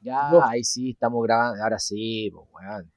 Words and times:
Ya, 0.00 0.30
ahí 0.48 0.64
sí, 0.64 0.90
estamos 0.90 1.22
grabando. 1.24 1.62
Ahora 1.62 1.78
sí, 1.78 2.30
pues, 2.32 2.46
weón. 2.52 2.90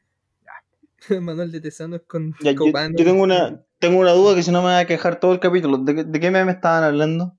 Manuel 1.26 1.52
de 1.52 1.60
Tesanos 1.62 2.02
con 2.08 2.34
Ya, 2.42 2.52
yo, 2.54 2.66
yo 2.66 3.06
tengo 3.06 3.24
una 3.24 3.62
tengo 3.80 4.00
una 4.00 4.12
duda 4.14 4.36
que 4.36 4.44
si 4.44 4.52
no 4.52 4.62
me 4.62 4.68
va 4.70 4.80
a 4.80 4.86
quejar 4.86 5.20
todo 5.20 5.34
el 5.34 5.40
capítulo. 5.42 5.78
¿De, 5.80 5.94
qué- 5.96 6.04
de 6.06 6.20
qué 6.20 6.32
meme 6.32 6.54
estaban 6.54 6.84
hablando? 6.86 7.38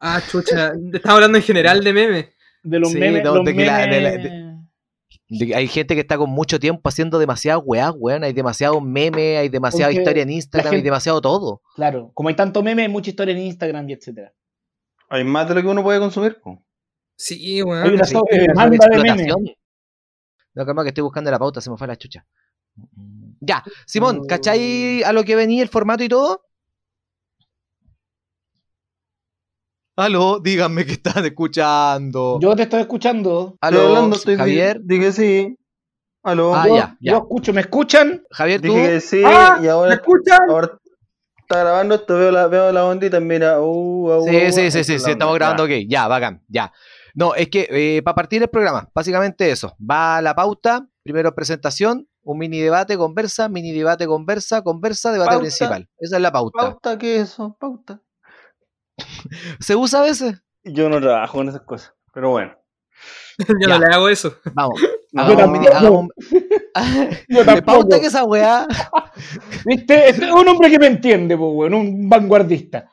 Ah, 0.00 0.20
chucha. 0.28 0.72
Estaba 0.92 1.14
hablando 1.14 1.38
en 1.38 1.44
general 1.44 1.82
de 1.84 1.92
memes. 1.92 2.26
De 2.64 2.80
los 2.80 2.90
Sí, 2.90 2.98
memes. 2.98 3.22
no, 3.22 3.36
los 3.36 3.44
de 3.44 3.54
que 3.54 3.64
la- 3.64 3.86
de 3.86 4.00
la- 4.00 4.10
memes- 4.10 4.46
De- 5.28 5.54
Hay 5.54 5.68
gente 5.68 5.94
que 5.94 6.00
está 6.00 6.18
con 6.18 6.30
mucho 6.30 6.58
tiempo 6.60 6.88
haciendo 6.88 7.18
demasiadas 7.20 7.62
weas, 7.64 7.92
weón. 7.96 8.24
Hay 8.24 8.32
demasiados 8.32 8.82
memes, 8.82 9.38
hay 9.38 9.48
demasiada 9.48 9.88
Porque 9.90 10.00
historia 10.00 10.22
en 10.24 10.30
Instagram, 10.30 10.66
hay 10.66 10.76
gente- 10.78 10.84
demasiado 10.84 11.20
todo. 11.20 11.62
Claro, 11.76 12.10
como 12.14 12.28
hay 12.28 12.34
tanto 12.36 12.62
meme, 12.64 12.82
hay 12.82 12.88
mucha 12.88 13.10
historia 13.10 13.32
en 13.32 13.42
Instagram 13.42 13.88
y 13.88 13.92
etcétera. 13.92 14.32
Hay 15.08 15.22
más 15.22 15.48
de 15.48 15.54
lo 15.54 15.62
que 15.62 15.68
uno 15.68 15.82
puede 15.84 16.00
consumir. 16.00 16.38
po. 16.42 16.60
Sí, 17.16 17.56
Hay 17.56 17.62
weón. 17.62 17.94
una 17.94 18.04
Sí, 18.04 18.14
sobredemanda 18.14 18.86
de 18.90 18.98
memes. 19.02 19.26
No, 20.54 20.64
calma 20.66 20.82
que 20.82 20.88
estoy 20.88 21.02
buscando 21.02 21.30
la 21.30 21.38
pauta, 21.38 21.60
se 21.60 21.70
me 21.70 21.76
fue 21.76 21.86
la 21.86 21.96
chucha. 21.96 22.26
Ya, 23.40 23.62
Simón, 23.86 24.18
No. 24.18 24.22
¿cachai 24.26 25.02
a 25.02 25.12
lo 25.12 25.24
que 25.24 25.36
venía 25.36 25.62
el 25.62 25.68
formato 25.68 26.02
y 26.04 26.08
todo? 26.08 26.42
Aló, 29.96 30.40
díganme 30.40 30.84
que 30.84 30.92
están 30.92 31.24
escuchando. 31.24 32.38
Yo 32.40 32.54
te 32.54 32.64
estoy 32.64 32.80
escuchando. 32.82 33.56
Aló, 33.62 33.78
Estoy 33.78 33.94
hablando, 33.94 34.16
estoy 34.16 34.36
Javier. 34.36 34.80
Dije 34.82 35.12
sí. 35.12 35.58
Aló. 36.22 36.54
Ah, 36.54 36.64
yo, 36.68 36.76
ya, 36.76 36.96
ya. 37.00 37.12
yo 37.12 37.18
escucho, 37.18 37.52
¿me 37.54 37.60
escuchan? 37.62 38.22
Javier, 38.30 38.60
tú. 38.60 38.68
Dije 38.74 38.86
que 38.88 39.00
sí 39.00 39.22
Ah, 39.24 39.56
y 39.58 39.62
¿Me 39.62 39.94
escuchan? 39.94 40.38
ahora 40.50 40.78
está 41.38 41.60
grabando 41.60 41.94
esto, 41.94 42.18
veo 42.18 42.30
la, 42.30 42.46
veo 42.48 42.72
la 42.72 42.84
ondita, 42.84 43.20
mira. 43.20 43.60
Uh, 43.60 44.18
uh, 44.18 44.24
Sí, 44.28 44.36
uh, 44.36 44.52
sí, 44.52 44.66
uh, 44.66 44.70
sí, 44.70 44.84
sí, 44.84 44.98
sí, 44.98 45.10
estamos 45.12 45.34
grabando, 45.36 45.66
ya. 45.66 45.76
ok, 45.76 45.84
ya, 45.88 46.08
bacán, 46.08 46.42
ya. 46.48 46.72
No, 47.18 47.34
es 47.34 47.48
que 47.48 48.00
para 48.04 48.14
partir 48.14 48.42
el 48.42 48.48
programa, 48.50 48.90
básicamente 48.94 49.50
eso, 49.50 49.74
va 49.80 50.20
la 50.20 50.34
pauta, 50.34 50.86
primero 51.02 51.34
presentación, 51.34 52.06
un 52.22 52.36
mini 52.38 52.60
debate, 52.60 52.96
conversa, 52.98 53.48
mini 53.48 53.72
debate, 53.72 54.06
conversa, 54.06 54.60
conversa, 54.62 55.12
debate 55.12 55.30
Pauta. 55.30 55.40
principal. 55.40 55.88
Esa 55.98 56.16
es 56.16 56.22
la 56.22 56.30
pauta. 56.30 56.58
¿Pauta 56.60 56.98
qué 56.98 57.16
es 57.16 57.22
eso? 57.30 57.56
Pauta. 57.58 58.02
¿Se 59.60 59.74
usa 59.76 60.00
a 60.00 60.02
veces? 60.02 60.42
Yo 60.64 60.88
no 60.88 61.00
trabajo 61.00 61.40
en 61.40 61.48
esas 61.48 61.62
cosas, 61.62 61.94
pero 62.12 62.30
bueno. 62.30 62.52
Yo 63.38 63.54
Ya. 63.68 63.78
no 63.78 63.86
le 63.86 63.94
hago 63.94 64.08
eso. 64.08 64.36
Vamos. 64.52 64.80
No, 65.12 65.22
hagamos 65.22 65.44
un 65.46 65.52
mini- 65.52 65.66
hagamos 65.68 66.00
un- 66.00 66.10
Yo 67.28 67.38
¿De 67.38 67.44
tampoco. 67.44 67.64
pauta 67.80 68.00
que 68.00 68.06
esa 68.06 68.24
weá? 68.24 68.66
¿Viste? 69.64 70.08
Este 70.10 70.24
es 70.26 70.30
un 70.32 70.46
hombre 70.48 70.70
que 70.70 70.78
me 70.78 70.88
entiende, 70.88 71.36
pues, 71.36 71.50
weón, 71.54 71.74
un 71.74 72.08
vanguardista. 72.08 72.90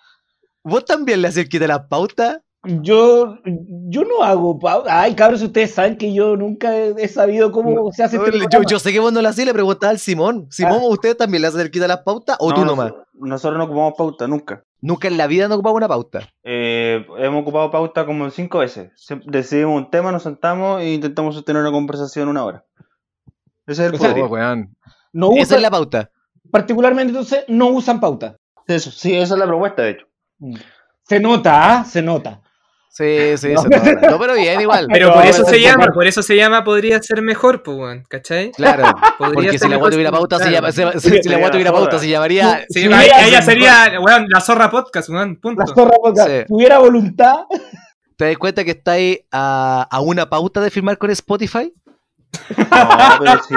¿Vos 0.63 0.85
también 0.85 1.21
le 1.21 1.27
haces 1.29 1.49
quita 1.49 1.67
la 1.67 1.87
pauta? 1.87 2.41
Yo, 2.65 3.39
yo 3.43 4.05
no 4.05 4.23
hago 4.23 4.57
pauta. 4.57 5.01
Ay, 5.01 5.15
cabros, 5.15 5.41
ustedes 5.41 5.73
saben 5.73 5.97
que 5.97 6.13
yo 6.13 6.37
nunca 6.37 6.73
he, 6.77 7.07
sabido 7.09 7.51
cómo 7.51 7.91
se 7.91 8.03
hace 8.03 8.15
este 8.15 8.39
yo, 8.69 8.79
sé 8.79 8.93
que 8.93 9.01
vos 9.01 9.11
no 9.11 9.21
la 9.21 9.31
le 9.31 9.53
preguntaba 9.53 9.91
al 9.91 9.99
Simón. 9.99 10.47
Simón, 10.49 10.79
¿usted 10.83 11.17
también 11.17 11.41
le 11.41 11.49
hace 11.49 11.61
el 11.61 11.71
quita 11.71 11.89
las 11.89 12.03
pautas 12.03 12.37
o 12.39 12.49
No, 12.49 12.55
tú 12.55 12.65
nomás? 12.65 12.93
Nosotros 13.13 13.57
no 13.57 13.65
ocupamos 13.65 13.95
pauta, 13.97 14.27
nunca. 14.27 14.63
Nunca 14.79 15.09
en 15.09 15.17
la 15.17 15.27
vida 15.27 15.49
no 15.49 15.55
ocupaba 15.55 15.75
una 15.75 15.89
pauta. 15.89 16.29
Eh, 16.43 17.05
hemos 17.17 17.41
ocupado 17.41 17.69
pauta 17.69 18.05
como 18.05 18.29
cinco 18.29 18.59
veces. 18.59 18.91
Decidimos 19.25 19.75
un 19.75 19.89
tema, 19.89 20.13
nos 20.13 20.23
sentamos 20.23 20.81
e 20.81 20.93
intentamos 20.93 21.35
sostener 21.35 21.61
una 21.61 21.71
conversación 21.71 22.29
una 22.29 22.45
hora. 22.45 22.65
Ese 23.67 23.83
es 23.83 23.89
el 23.89 23.95
O 23.95 23.97
sea, 23.97 24.13
poder. 24.13 24.45
Oh. 24.45 24.65
No 25.11 25.31
Esa 25.33 25.41
usan, 25.41 25.57
es 25.57 25.61
la 25.61 25.71
pauta. 25.71 26.11
particularmente 26.49 27.11
entonces, 27.11 27.43
no 27.49 27.67
usan 27.67 27.99
pauta. 27.99 28.37
Eso, 28.67 28.89
sí, 28.89 29.13
esa 29.13 29.33
es 29.33 29.39
la 29.39 29.47
propuesta, 29.47 29.83
de 29.83 29.89
hecho. 29.91 30.07
Mm. 30.39 30.55
Se 31.03 31.19
nota, 31.19 31.79
¿ah? 31.79 31.85
Se 31.85 32.01
nota. 32.01 32.41
Sí, 32.95 33.35
sí, 33.37 33.53
No. 33.53 33.61
se. 33.63 33.69
No, 34.07 34.19
pero 34.19 34.35
bien 34.35 34.61
igual. 34.61 34.85
Pero 34.93 35.07
No, 35.07 35.13
por 35.15 35.25
eso 35.25 35.43
se 35.45 35.59
llama, 35.59 35.87
por 35.87 36.05
eso 36.05 36.21
se 36.21 36.35
llama 36.35 36.63
podría 36.63 37.01
ser 37.01 37.23
mejor, 37.23 37.63
pues, 37.63 37.75
weón. 37.75 38.03
¿Cachai? 38.07 38.51
Claro, 38.51 38.83
Podría 39.17 39.33
porque 39.33 39.57
si 39.57 39.67
la 39.67 39.77
guata 39.77 39.91
tuviera 39.93 40.09
si- 40.11 40.15
pauta, 40.15 40.37
se 40.39 40.51
llama, 40.51 40.71
se- 40.71 40.99
se- 40.99 41.09
Sí, 41.09 41.19
si 41.23 41.29
la 41.29 41.37
guata 41.37 41.51
tuviera 41.53 41.71
pauta, 41.71 41.97
se 41.97 42.07
llamaría. 42.07 42.65
Sí, 42.69 42.81
Si 42.81 42.85
ella 42.85 43.41
sería, 43.41 43.99
weón, 43.99 44.27
la 44.29 44.39
zorra 44.41 44.69
podcast, 44.69 45.09
weón. 45.09 45.37
Punto. 45.37 45.63
La 45.65 45.73
zorra 45.73 45.97
podcast. 46.01 46.29
Sí. 46.29 46.37
Si 46.47 46.53
hubiera 46.53 46.77
voluntad, 46.77 47.35
¿Te 48.15 48.25
das 48.27 48.37
cuenta 48.37 48.63
que 48.63 48.71
estáis 48.71 49.21
a, 49.31 49.87
a 49.89 49.99
una 50.01 50.29
pauta 50.29 50.61
de 50.61 50.69
firmar 50.69 50.99
con 50.99 51.09
Spotify? 51.09 51.73
No, 52.57 53.17
pero 53.19 53.41
sí. 53.43 53.55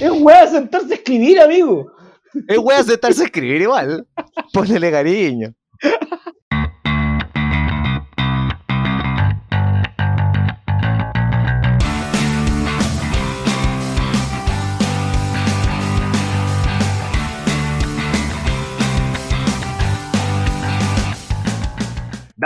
es 0.00 0.10
weá 0.12 0.46
sentarse 0.46 0.92
a 0.92 0.96
escribir, 0.96 1.40
amigo. 1.40 1.92
Es 2.48 2.58
wea 2.58 2.82
sentarse 2.82 3.20
a 3.22 3.24
escribir 3.26 3.60
igual. 3.60 4.06
Ponele 4.52 4.90
cariño. 4.90 5.52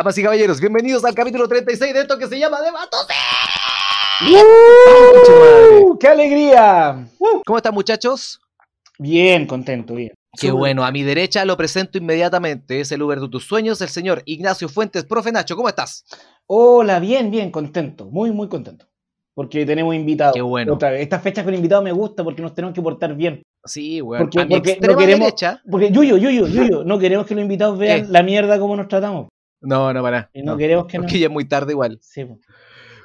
Damas 0.04 0.19
y 0.19 0.22
caballeros, 0.22 0.60
bienvenidos 0.60 1.03
al 1.06 1.15
capítulo 1.15 1.48
36 1.48 1.94
de 1.94 2.00
esto 2.00 2.19
que 2.19 2.26
se 2.26 2.38
llama 2.38 2.60
Debatos. 2.60 3.06
¡Uh! 4.20 5.97
¡Qué 5.98 6.09
alegría! 6.09 7.09
¿Cómo 7.47 7.56
están 7.56 7.72
muchachos? 7.72 8.38
Bien, 8.98 9.47
contento, 9.47 9.94
bien. 9.94 10.12
Qué 10.38 10.50
bueno, 10.50 10.84
a 10.84 10.92
mi 10.92 11.03
derecha 11.04 11.47
lo 11.47 11.56
presento 11.56 11.97
inmediatamente. 11.97 12.81
Es 12.81 12.92
el 12.92 13.00
Uber 13.00 13.19
de 13.19 13.31
tus 13.31 13.47
sueños, 13.47 13.81
el 13.81 13.88
señor 13.88 14.20
Ignacio 14.26 14.69
Fuentes. 14.69 15.04
Profe 15.06 15.32
Nacho, 15.32 15.56
¿cómo 15.56 15.70
estás? 15.70 16.04
Hola, 16.47 16.98
bien, 17.00 17.31
bien, 17.31 17.50
contento. 17.50 18.04
Muy, 18.10 18.31
muy 18.31 18.50
contento. 18.50 18.84
Porque 19.34 19.65
tenemos 19.65 19.94
invitados. 19.94 20.34
Qué 20.34 20.42
bueno. 20.42 20.75
Otra 20.75 20.91
vez. 20.91 21.00
Estas 21.00 21.22
fechas 21.22 21.47
con 21.47 21.54
invitados 21.54 21.82
me 21.82 21.92
gusta 21.92 22.22
porque 22.22 22.42
nos 22.42 22.54
tenemos 22.54 22.75
que 22.75 22.82
portar 22.82 23.15
bien. 23.15 23.42
Sí, 23.65 24.03
bueno. 24.03 24.26
Porque- 24.26 24.41
a 24.41 24.44
mi 24.44 24.54
porque 24.56 24.78
no 24.82 24.97
queremos- 24.98 25.25
derecha. 25.28 25.62
Porque, 25.71 25.91
Yuyo, 25.91 26.19
Yuyo, 26.19 26.47
Yuyo, 26.47 26.84
no 26.84 26.98
queremos 26.98 27.25
que 27.25 27.34
los 27.34 27.41
invitados 27.41 27.78
vean 27.78 28.04
¿Qué? 28.04 28.12
la 28.12 28.22
mierda 28.22 28.59
como 28.59 28.76
nos 28.76 28.86
tratamos. 28.88 29.28
No, 29.60 29.92
no, 29.92 30.03
para. 30.03 30.31
Y 30.34 30.42
no, 30.42 30.53
no, 30.53 30.59
queremos 30.59 30.87
que 30.87 30.98
no. 30.98 31.04
Porque 31.04 31.19
ya 31.19 31.26
es 31.26 31.32
muy 31.32 31.47
tarde 31.47 31.72
igual. 31.72 31.98
Sí. 32.03 32.26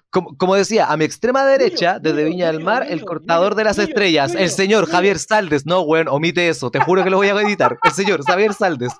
Como, 0.09 0.35
como 0.37 0.55
decía, 0.55 0.87
a 0.87 0.97
mi 0.97 1.05
extrema 1.05 1.45
derecha, 1.45 1.99
desde 1.99 2.23
Viña 2.23 2.47
del 2.47 2.63
Mar, 2.63 2.85
el 2.89 3.05
cortador 3.05 3.55
de 3.55 3.63
las 3.63 3.77
estrellas, 3.77 4.33
el 4.35 4.49
señor. 4.49 4.89
Javier 4.89 5.19
Saldes. 5.19 5.65
No, 5.65 5.81
weón, 5.81 6.07
omite 6.07 6.49
eso. 6.49 6.71
Te 6.71 6.79
juro 6.79 7.03
que 7.03 7.09
lo 7.09 7.17
voy 7.17 7.27
a 7.27 7.39
editar. 7.41 7.77
El 7.83 7.91
señor 7.91 8.23
Javier 8.25 8.53
Saldes. 8.53 8.91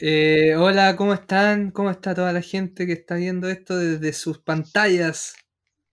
Eh, 0.00 0.54
hola, 0.56 0.94
¿cómo 0.96 1.12
están? 1.12 1.72
¿Cómo 1.72 1.90
está 1.90 2.14
toda 2.14 2.32
la 2.32 2.42
gente 2.42 2.86
que 2.86 2.92
está 2.92 3.16
viendo 3.16 3.48
esto 3.48 3.76
desde 3.76 4.12
sus 4.12 4.38
pantallas 4.38 5.34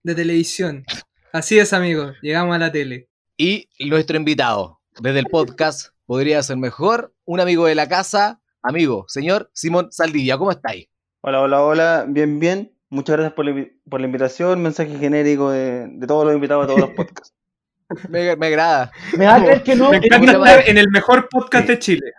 de 0.04 0.16
televisión? 0.16 0.86
Así 1.34 1.58
es, 1.58 1.74
amigos, 1.74 2.16
llegamos 2.22 2.56
a 2.56 2.60
la 2.60 2.72
tele. 2.72 3.10
Y 3.38 3.68
nuestro 3.80 4.18
invitado, 4.18 4.80
desde 5.02 5.20
el 5.20 5.26
podcast, 5.26 5.90
podría 6.06 6.42
ser 6.44 6.58
mejor, 6.58 7.14
un 7.26 7.40
amigo 7.40 7.66
de 7.66 7.76
la 7.76 7.90
casa, 7.90 8.40
amigo, 8.68 9.06
señor 9.08 9.50
Simón 9.54 9.88
Saldivia. 9.92 10.38
¿Cómo 10.38 10.52
estáis? 10.52 10.88
Hola, 11.22 11.42
hola, 11.42 11.64
hola. 11.64 12.06
Bien, 12.08 12.40
bien. 12.40 12.74
Muchas 12.90 13.18
gracias 13.18 13.34
por 13.34 13.46
la, 13.46 13.52
invi- 13.52 13.74
por 13.90 14.00
la 14.00 14.06
invitación. 14.08 14.62
Mensaje 14.62 14.98
genérico 14.98 15.50
de, 15.52 15.88
de 15.88 16.08
todos 16.08 16.26
los 16.26 16.34
invitados 16.36 16.64
a 16.66 16.68
todos 16.68 16.80
los 16.80 16.90
podcasts. 16.92 17.34
Me, 18.10 18.36
me 18.36 18.48
agrada. 18.48 18.92
Me 19.18 19.26
va 19.26 19.36
a 19.36 19.40
creer 19.44 19.64
que 19.64 19.76
no. 19.76 19.90
Me 19.92 19.98
encanta 19.98 20.32
estar 20.34 20.68
en 20.70 20.78
el 20.78 20.90
mejor 20.90 21.28
podcast 21.30 21.68
de 21.68 21.80
Chile. 21.80 22.12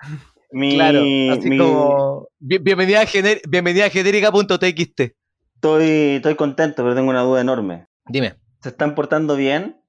Mi, 0.50 0.74
Claro, 0.76 0.98
así 1.00 1.48
mi- 1.50 1.58
como. 1.58 2.28
Bien- 2.38 2.64
bienvenida 2.64 3.00
a, 3.02 3.04
gener- 3.06 3.42
bienvenida 3.48 3.84
a 3.86 3.90
genérica.txt. 3.90 5.00
Estoy, 5.56 5.84
estoy 6.16 6.34
contento, 6.36 6.82
pero 6.82 6.94
tengo 6.94 7.10
una 7.10 7.20
duda 7.22 7.40
enorme. 7.42 7.86
Dime. 8.06 8.36
¿Se 8.62 8.70
están 8.70 8.94
portando 8.94 9.36
bien 9.36 9.80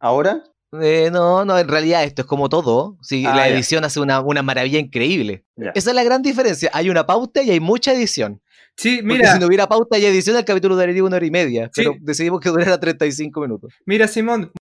ahora? 0.00 0.42
Eh, 0.80 1.10
no, 1.12 1.44
no, 1.44 1.58
en 1.58 1.68
realidad 1.68 2.04
esto 2.04 2.22
es 2.22 2.28
como 2.28 2.48
todo. 2.48 2.96
Sí, 3.00 3.24
Ah, 3.26 3.34
la 3.36 3.48
ya. 3.48 3.54
edición 3.54 3.84
hace 3.84 4.00
una, 4.00 4.20
una 4.20 4.42
maravilla 4.42 4.78
increíble. 4.78 5.44
Ya. 5.56 5.70
Esa 5.74 5.90
es 5.90 5.96
la 5.96 6.02
gran 6.04 6.22
diferencia. 6.22 6.70
Hay 6.72 6.90
una 6.90 7.06
pauta 7.06 7.42
y 7.42 7.50
hay 7.50 7.60
mucha 7.60 7.92
edición. 7.92 8.40
Sí, 8.76 8.96
Porque 8.96 9.14
mira, 9.14 9.32
si 9.32 9.38
no 9.38 9.46
hubiera 9.46 9.66
pauta 9.68 9.96
y 9.96 10.04
edición, 10.04 10.36
el 10.36 10.44
capítulo 10.44 10.74
duraría 10.74 11.02
una 11.02 11.16
hora 11.16 11.24
y 11.26 11.30
media. 11.30 11.66
Sí. 11.72 11.82
Pero 11.82 11.94
decidimos 12.00 12.40
que 12.40 12.50
durara 12.50 12.78
35 12.78 13.40
minutos. 13.40 13.72
mira, 13.86 14.06
Simón. 14.06 14.52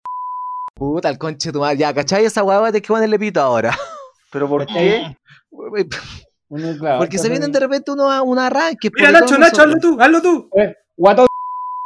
Puta, 0.74 1.10
el 1.10 1.18
conche 1.18 1.52
tu 1.52 1.60
madre. 1.60 1.78
Ya, 1.78 1.94
¿cachai? 1.94 2.26
Esa 2.26 2.44
hueá 2.44 2.72
de 2.72 2.82
que 2.82 2.88
ponerle 2.88 3.18
pito 3.20 3.42
ahora. 3.42 3.76
¿Pero 4.32 4.48
por 4.48 4.66
qué? 4.66 5.18
Porque 7.00 7.18
se 7.18 7.30
vienen 7.30 7.52
de 7.52 7.60
repente 7.60 7.92
unos, 7.92 8.22
unos 8.24 8.44
arranques. 8.44 8.92
Mira, 8.96 9.12
Nacho, 9.12 9.38
Nacho, 9.38 9.64
hazlo 9.64 9.76
tú, 9.80 9.98
hazlo 10.00 10.22
tú. 10.22 10.50
Eh, 10.58 10.76
Guatón, 10.96 11.28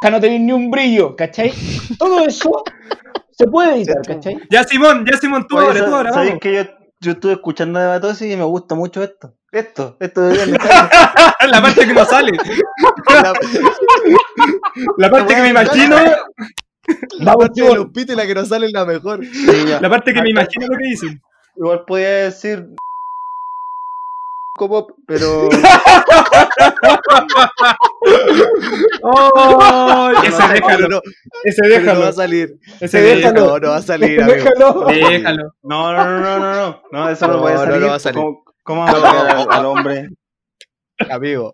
no 0.12 0.20
tenéis 0.20 0.42
ni 0.42 0.52
un 0.52 0.70
brillo, 0.70 1.16
¿cachai? 1.16 1.54
Todo 1.98 2.26
eso 2.26 2.64
se 3.40 3.48
puede 3.50 3.76
editar, 3.76 4.02
¿cachai? 4.06 4.38
Ya, 4.50 4.64
Simón, 4.66 5.06
ya, 5.10 5.18
Simón, 5.18 5.46
tú 5.48 5.58
ahora, 5.58 5.80
tú 5.80 5.86
¿sab- 5.92 5.96
ahora. 5.96 6.12
¿sabéis 6.14 6.36
que 6.42 6.54
yo, 6.54 6.62
yo 7.00 7.12
estuve 7.14 7.32
escuchando 7.34 7.80
Debatosis 7.80 8.32
y 8.34 8.36
me 8.36 8.44
gusta 8.44 8.76
mucho 8.76 9.02
esto? 9.02 9.34
Esto, 9.52 9.96
esto 10.02 10.22
de 10.22 10.34
bien. 10.46 10.58
La 11.50 11.62
parte 11.62 11.88
que 11.88 11.94
no 11.94 12.04
sale. 12.06 12.32
La, 13.08 13.34
La 14.98 15.10
parte 15.10 15.36
que 15.36 15.42
me 15.42 15.50
imagino. 15.50 15.96
la 15.96 16.18
Vamos, 17.24 17.46
parte 17.48 17.62
de 17.64 17.76
los 17.76 17.86
pitos 17.94 18.14
y 18.16 18.18
la 18.18 18.28
que 18.28 18.36
nos 18.36 18.48
sale 18.50 18.66
es 18.68 18.74
la 18.74 18.86
mejor. 18.86 19.24
Sí. 19.26 19.66
La 19.80 19.90
parte 19.90 20.14
que 20.14 20.22
me 20.22 20.30
imagino 20.32 20.68
lo 20.68 20.78
que 20.78 20.86
dicen. 20.90 21.22
Igual 21.56 21.84
podía 21.86 22.10
decir 22.26 22.68
pop, 24.68 24.92
pero 25.08 25.48
¡Oh! 29.02 30.12
Ese 30.24 30.30
No, 30.32 30.48
no, 30.48 30.54
déjalo. 30.54 30.88
no, 30.90 31.02
Ese 31.44 31.62
pero 31.62 31.76
no 31.76 31.80
déjalo. 31.86 32.02
va 32.02 32.08
a 32.10 32.14
salir. 32.14 32.60
Ese 32.80 33.02
déjalo. 33.02 33.40
No, 33.48 33.60
no 33.60 33.70
va 33.70 33.78
a 33.78 33.82
salir, 33.82 34.22
amigo. 34.22 34.36
Déjalo. 34.38 34.86
Déjalo. 34.88 35.56
No, 35.64 35.94
no, 35.94 36.04
no, 36.06 36.20
no, 36.20 36.40
no, 36.40 36.54
no, 36.54 36.82
no, 36.92 37.10
eso 37.10 37.28
no, 37.28 37.34
No, 37.34 37.42
puede 37.42 37.56
no, 37.56 37.62
salir. 37.64 37.82
no 37.82 37.88
va 37.88 37.96
a 37.96 38.00
salir. 38.00 38.22
¿Cómo, 38.22 38.44
cómo 38.64 38.86
vamos 38.86 39.04
a 39.04 39.24
ver 39.24 39.32
al, 39.32 39.48
al 39.52 39.66
hombre? 39.66 40.10
Amigo. 41.10 41.54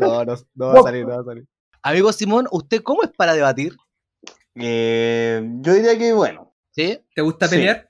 No, 0.00 0.24
no, 0.24 0.34
no 0.54 0.66
va 0.68 0.80
a 0.80 0.82
salir, 0.82 1.06
no 1.06 1.14
va 1.14 1.20
a 1.20 1.24
salir. 1.24 1.44
Amigo 1.82 2.12
Simón, 2.12 2.46
¿usted 2.50 2.82
cómo 2.82 3.02
es 3.04 3.10
para 3.16 3.34
debatir? 3.34 3.76
Eh, 4.56 5.42
yo 5.60 5.72
diría 5.74 5.96
que, 5.98 6.12
bueno, 6.12 6.52
¿Sí? 6.72 7.00
¿Te 7.14 7.22
gusta 7.22 7.46
Sí. 7.48 7.56
pelear? 7.56 7.88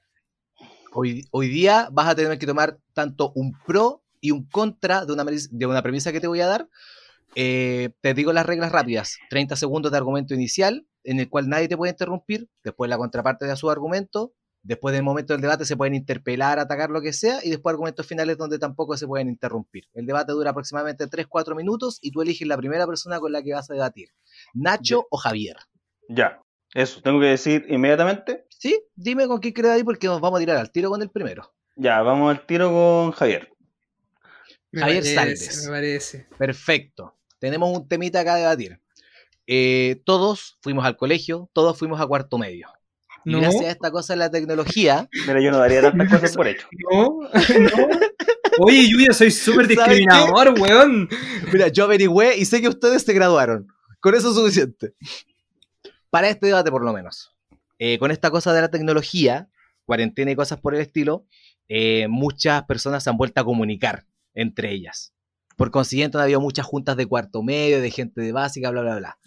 Hoy, 0.93 1.25
hoy 1.33 1.49
día 1.49 1.89
vas 1.91 2.07
a 2.09 2.15
tener 2.15 2.39
que 2.39 2.47
tomar 2.47 2.79
tanto 2.95 3.33
un 3.35 3.53
pro 3.67 4.03
y 4.27 4.33
un 4.33 4.45
contra 4.49 5.05
de 5.05 5.13
una, 5.13 5.25
de 5.25 5.67
una 5.67 5.83
premisa 5.83 6.13
que 6.13 6.21
te 6.21 6.27
voy 6.27 6.41
a 6.41 6.47
dar. 6.47 6.69
Eh, 7.37 7.91
te 8.01 8.15
digo 8.15 8.33
las 8.33 8.47
reglas 8.47 8.73
rápidas. 8.73 9.19
30 9.31 9.57
segundos 9.57 9.93
de 9.93 9.99
argumento 9.99 10.35
inicial, 10.35 10.87
en 11.05 11.21
el 11.21 11.29
cual 11.29 11.49
nadie 11.49 11.69
te 11.69 11.77
puede 11.77 11.93
interrumpir. 11.93 12.49
Después 12.65 12.89
la 12.91 12.99
contraparte 12.99 13.47
da 13.47 13.55
su 13.55 13.71
argumento. 13.71 14.33
Después 14.63 14.93
del 14.95 15.05
momento 15.05 15.33
del 15.33 15.43
debate 15.43 15.65
se 15.65 15.77
pueden 15.77 15.95
interpelar, 15.95 16.59
atacar, 16.59 16.91
lo 16.91 17.01
que 17.01 17.13
sea. 17.13 17.39
Y 17.45 17.51
después 17.51 17.73
argumentos 17.73 18.05
finales 18.07 18.37
donde 18.37 18.59
tampoco 18.59 18.97
se 18.97 19.07
pueden 19.07 19.29
interrumpir. 19.29 19.85
El 19.95 20.07
debate 20.07 20.33
dura 20.33 20.51
aproximadamente 20.51 21.07
3-4 21.07 21.55
minutos 21.55 21.99
y 22.03 22.11
tú 22.11 22.23
eliges 22.23 22.49
la 22.49 22.57
primera 22.57 22.85
persona 22.85 23.21
con 23.21 23.31
la 23.31 23.43
que 23.43 23.53
vas 23.53 23.71
a 23.71 23.75
debatir. 23.75 24.09
Nacho 24.55 25.07
o 25.11 25.17
Javier. 25.17 25.57
ya. 26.09 26.41
Eso, 26.75 27.01
tengo 27.01 27.21
que 27.21 27.27
decir 27.27 27.65
inmediatamente. 27.69 28.45
¿Sí? 28.51 28.83
Dime 28.97 29.27
con 29.29 29.39
quién 29.39 29.55
quieres 29.55 29.71
debatir 29.71 29.85
porque 29.85 30.09
nos 30.09 30.21
vamos 30.21 30.39
a 30.39 30.41
tirar 30.41 30.57
al 30.59 30.71
tiro 30.73 30.91
con 30.91 31.01
el 31.01 31.09
primero. 31.09 31.55
Ya, 31.77 32.03
vamos 32.03 32.31
al 32.31 32.45
tiro 32.45 32.71
con 32.71 33.13
Javier. 33.13 33.56
Me 34.77 34.83
Javier 34.83 35.03
parece, 35.03 35.15
Saldes. 35.15 35.65
Me 35.65 35.71
parece. 35.71 36.27
Perfecto. 36.39 37.15
Tenemos 37.39 37.77
un 37.77 37.89
temita 37.89 38.21
acá 38.21 38.35
a 38.35 38.39
debatir. 38.39 38.79
Eh, 39.47 40.03
todos 40.05 40.59
fuimos 40.61 40.85
al 40.85 40.97
colegio, 40.97 41.49
todos 41.53 41.79
fuimos 41.79 42.01
a 42.01 42.07
cuarto 42.07 42.37
medio. 42.37 42.69
Y 43.25 43.31
No. 43.33 43.41
gracias 43.41 43.65
a 43.65 43.71
esta 43.71 43.91
cosa 43.91 44.13
de 44.13 44.19
la 44.19 44.31
tecnología, 44.31 45.09
Mira, 45.27 45.41
yo 45.41 45.51
no 45.51 45.59
daría 45.59 45.81
tantas 45.83 46.09
cosas 46.11 46.37
por 46.37 46.47
hecho. 46.47 46.69
No, 46.93 47.21
no. 47.23 48.67
Oye, 48.67 48.89
Yuya, 48.89 49.13
soy 49.13 49.31
súper 49.31 49.67
discriminador, 49.67 50.55
weón. 50.59 51.09
mira, 51.53 51.69
yo 51.69 51.85
averigüé 51.85 52.37
y 52.39 52.45
sé 52.45 52.61
que 52.61 52.69
ustedes 52.69 53.03
se 53.03 53.13
graduaron. 53.13 53.67
Con 54.01 54.15
eso 54.15 54.29
es 54.31 54.35
suficiente. 54.37 54.95
Para 56.11 56.29
este 56.29 56.47
debate, 56.47 56.71
por 56.71 56.83
lo 56.85 56.93
menos. 56.93 57.35
Eh, 57.79 57.99
con 57.99 58.11
esta 58.11 58.31
cosa 58.31 58.53
de 58.55 58.61
la 58.63 58.71
tecnología, 58.71 59.49
cuarentena 59.85 60.31
y 60.31 60.37
cosas 60.37 60.61
por 60.61 60.75
el 60.75 60.81
estilo, 60.81 61.27
eh, 61.69 62.07
muchas 62.09 62.63
personas 62.65 63.03
se 63.05 63.11
han 63.11 63.17
vuelto 63.17 63.41
a 63.41 63.45
comunicar 63.45 64.05
entre 64.37 64.73
ellas. 64.73 65.13
Por 65.57 65.73
consiguiente, 65.73 66.17
han 66.17 66.25
habido 66.25 66.41
muchas 66.41 66.65
juntas 66.65 66.97
de 66.97 67.07
cuarto 67.07 67.43
medio, 67.43 67.81
de 67.81 67.91
gente 67.91 68.21
de 68.21 68.31
básica, 68.31 68.71
bla, 68.71 68.83
bla, 68.83 68.97
bla. 68.97 69.19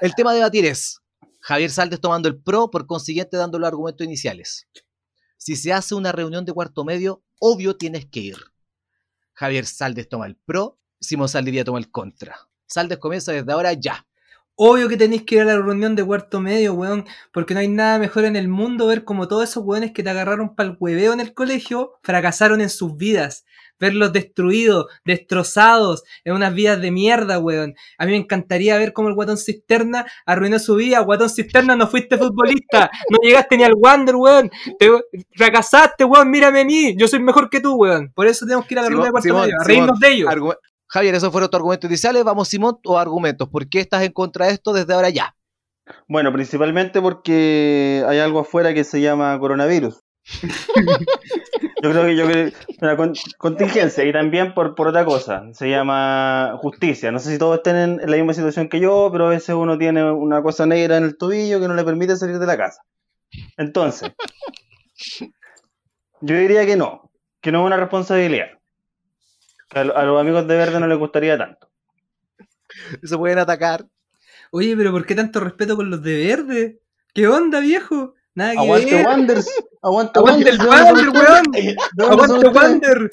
El 0.00 0.14
tema 0.14 0.32
a 0.32 0.34
debatir 0.34 0.66
es 0.66 1.00
Javier 1.40 1.70
Saldes 1.70 2.00
tomando 2.00 2.28
el 2.28 2.42
pro, 2.42 2.70
por 2.70 2.86
consiguiente 2.86 3.36
dando 3.36 3.58
los 3.58 3.68
argumentos 3.68 4.04
iniciales. 4.04 4.66
Si 5.38 5.54
se 5.54 5.72
hace 5.72 5.94
una 5.94 6.12
reunión 6.12 6.44
de 6.44 6.52
cuarto 6.52 6.84
medio, 6.84 7.22
obvio 7.38 7.76
tienes 7.76 8.06
que 8.06 8.20
ir. 8.20 8.36
Javier 9.34 9.64
Saldes 9.64 10.08
toma 10.08 10.26
el 10.26 10.36
pro, 10.36 10.80
Simón 11.00 11.28
Saldivia 11.28 11.64
toma 11.64 11.78
el 11.78 11.90
contra. 11.90 12.36
Saldes 12.66 12.98
comienza 12.98 13.32
desde 13.32 13.52
ahora 13.52 13.72
ya. 13.74 14.05
Obvio 14.58 14.88
que 14.88 14.96
tenéis 14.96 15.24
que 15.24 15.34
ir 15.34 15.42
a 15.42 15.44
la 15.44 15.56
reunión 15.56 15.94
de 15.94 16.02
cuarto 16.02 16.40
medio, 16.40 16.72
weón, 16.72 17.04
porque 17.30 17.52
no 17.52 17.60
hay 17.60 17.68
nada 17.68 17.98
mejor 17.98 18.24
en 18.24 18.36
el 18.36 18.48
mundo 18.48 18.86
ver 18.86 19.04
como 19.04 19.28
todos 19.28 19.50
esos 19.50 19.62
weones 19.62 19.92
que 19.92 20.02
te 20.02 20.08
agarraron 20.08 20.54
para 20.54 20.70
el 20.70 20.76
hueveo 20.80 21.12
en 21.12 21.20
el 21.20 21.34
colegio 21.34 21.92
fracasaron 22.02 22.62
en 22.62 22.70
sus 22.70 22.96
vidas. 22.96 23.44
Verlos 23.78 24.14
destruidos, 24.14 24.86
destrozados, 25.04 26.04
en 26.24 26.32
unas 26.32 26.54
vidas 26.54 26.80
de 26.80 26.90
mierda, 26.90 27.38
weón. 27.38 27.74
A 27.98 28.06
mí 28.06 28.12
me 28.12 28.16
encantaría 28.16 28.78
ver 28.78 28.94
cómo 28.94 29.08
el 29.08 29.14
guatón 29.14 29.36
cisterna 29.36 30.06
arruinó 30.24 30.58
su 30.58 30.76
vida. 30.76 31.00
Guatón 31.00 31.28
cisterna, 31.28 31.76
no 31.76 31.86
fuiste 31.86 32.16
futbolista, 32.16 32.90
no 33.10 33.18
llegaste 33.22 33.58
ni 33.58 33.64
al 33.64 33.74
Wander, 33.74 34.16
weón. 34.16 34.50
Te, 34.78 34.88
fracasaste, 35.34 36.04
weón, 36.04 36.30
mírame 36.30 36.62
a 36.62 36.64
mí, 36.64 36.96
yo 36.96 37.06
soy 37.06 37.20
mejor 37.20 37.50
que 37.50 37.60
tú, 37.60 37.74
weón. 37.74 38.10
Por 38.14 38.26
eso 38.26 38.46
tenemos 38.46 38.64
que 38.64 38.72
ir 38.72 38.78
a 38.78 38.82
la 38.84 38.88
reunión 38.88 39.08
de 39.08 39.12
cuarto 39.12 39.34
medio, 39.34 39.54
a 39.60 39.64
reírnos 39.64 40.00
de 40.00 40.08
ellos. 40.08 40.30
Javier, 40.96 41.14
esos 41.14 41.30
fueron 41.30 41.50
tus 41.50 41.58
argumentos 41.58 41.90
iniciales. 41.90 42.24
Vamos, 42.24 42.48
Simón, 42.48 42.78
o 42.86 42.98
argumentos. 42.98 43.50
¿Por 43.50 43.68
qué 43.68 43.80
estás 43.80 44.02
en 44.02 44.12
contra 44.12 44.46
de 44.46 44.52
esto 44.52 44.72
desde 44.72 44.94
ahora 44.94 45.10
ya? 45.10 45.36
Bueno, 46.08 46.32
principalmente 46.32 47.02
porque 47.02 48.02
hay 48.08 48.18
algo 48.18 48.40
afuera 48.40 48.72
que 48.72 48.82
se 48.82 49.02
llama 49.02 49.38
coronavirus. 49.38 50.00
yo 51.82 51.90
creo 51.90 52.04
que 52.06 52.16
yo 52.16 52.26
creo 52.26 52.50
una 52.80 52.96
con- 52.96 53.12
contingencia 53.36 54.04
y 54.04 54.12
también 54.12 54.54
por, 54.54 54.74
por 54.74 54.88
otra 54.88 55.04
cosa, 55.04 55.42
se 55.52 55.68
llama 55.68 56.56
justicia. 56.62 57.12
No 57.12 57.18
sé 57.18 57.30
si 57.30 57.38
todos 57.38 57.58
estén 57.58 57.76
en, 57.76 58.00
en 58.00 58.10
la 58.10 58.16
misma 58.16 58.32
situación 58.32 58.70
que 58.70 58.80
yo, 58.80 59.10
pero 59.12 59.26
a 59.26 59.30
veces 59.30 59.54
uno 59.54 59.76
tiene 59.76 60.10
una 60.10 60.42
cosa 60.42 60.64
negra 60.64 60.96
en 60.96 61.04
el 61.04 61.18
tobillo 61.18 61.60
que 61.60 61.68
no 61.68 61.74
le 61.74 61.84
permite 61.84 62.16
salir 62.16 62.38
de 62.38 62.46
la 62.46 62.56
casa. 62.56 62.80
Entonces, 63.58 64.12
yo 66.22 66.36
diría 66.36 66.64
que 66.64 66.76
no, 66.76 67.10
que 67.42 67.52
no 67.52 67.60
es 67.60 67.66
una 67.66 67.76
responsabilidad. 67.76 68.55
A, 69.70 69.84
lo- 69.84 69.96
a 69.96 70.04
los 70.04 70.20
amigos 70.20 70.46
de 70.46 70.56
verde 70.56 70.78
no 70.80 70.86
les 70.86 70.98
gustaría 70.98 71.36
tanto. 71.36 71.68
Se 73.02 73.16
pueden 73.16 73.38
atacar. 73.38 73.86
Oye, 74.50 74.76
pero 74.76 74.92
¿por 74.92 75.04
qué 75.06 75.14
tanto 75.14 75.40
respeto 75.40 75.76
con 75.76 75.90
los 75.90 76.02
de 76.02 76.26
verde? 76.26 76.80
¿Qué 77.14 77.26
onda, 77.28 77.60
viejo? 77.60 78.14
Nada 78.34 78.52
que 78.52 78.58
Aguante 78.58 78.94
ver. 78.94 79.06
Wanders, 79.06 79.50
aguante 79.82 80.18
Aguante 80.18 80.50
el 80.50 80.58
Wanderers, 80.60 81.08
Wander, 81.08 81.08
weón. 81.08 81.42
¿de 81.52 81.76
dónde 81.96 82.26
son 82.28 82.46
Aguante? 82.46 82.86
Wander. 82.88 83.10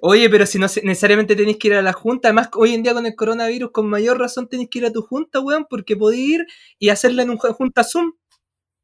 Oye, 0.00 0.28
pero 0.30 0.46
si 0.46 0.58
no 0.58 0.66
necesariamente 0.82 1.36
tenéis 1.36 1.56
que 1.58 1.68
ir 1.68 1.74
a 1.74 1.82
la 1.82 1.92
junta, 1.92 2.28
además 2.28 2.48
hoy 2.54 2.74
en 2.74 2.82
día 2.82 2.92
con 2.94 3.06
el 3.06 3.14
coronavirus, 3.14 3.70
con 3.70 3.88
mayor 3.88 4.18
razón 4.18 4.48
tenéis 4.48 4.68
que 4.70 4.78
ir 4.80 4.86
a 4.86 4.92
tu 4.92 5.02
junta, 5.02 5.40
weón, 5.40 5.66
porque 5.68 5.96
podéis 5.96 6.28
ir 6.40 6.46
y 6.78 6.88
hacerla 6.88 7.22
en 7.22 7.30
un 7.30 7.38
ju- 7.38 7.52
junta 7.54 7.84
Zoom. 7.84 8.12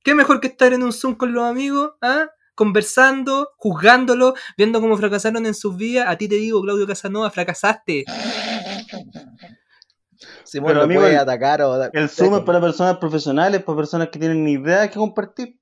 ¿Qué 0.05 0.15
mejor 0.15 0.41
que 0.41 0.47
estar 0.49 0.73
en 0.73 0.83
un 0.83 0.93
Zoom 0.93 1.17
con 1.17 1.33
los 1.33 1.45
amigos, 1.45 1.93
ah? 2.01 2.29
Conversando, 2.57 3.51
juzgándolo, 3.57 4.35
viendo 4.57 4.81
cómo 4.81 4.97
fracasaron 4.97 5.47
en 5.47 5.55
sus 5.55 5.77
vidas. 5.77 6.07
A 6.09 6.17
ti 6.17 6.27
te 6.27 6.35
digo, 6.35 6.61
Claudio 6.63 6.87
Casanova, 6.89 7.31
fracasaste. 7.31 8.05
Simón 10.45 10.69
Pero, 10.69 10.79
lo 10.79 10.85
amigo, 10.85 11.01
puede 11.03 11.15
el- 11.15 11.21
atacar 11.21 11.63
o... 11.63 11.83
El 11.93 12.09
Zoom 12.09 12.37
es 12.37 12.41
para 12.43 12.61
personas 12.61 12.97
profesionales, 12.99 13.63
para 13.63 13.77
personas 13.77 14.09
que 14.09 14.19
tienen 14.19 14.43
ni 14.45 14.53
idea 14.53 14.89
que 14.89 14.99
compartir. 14.99 15.59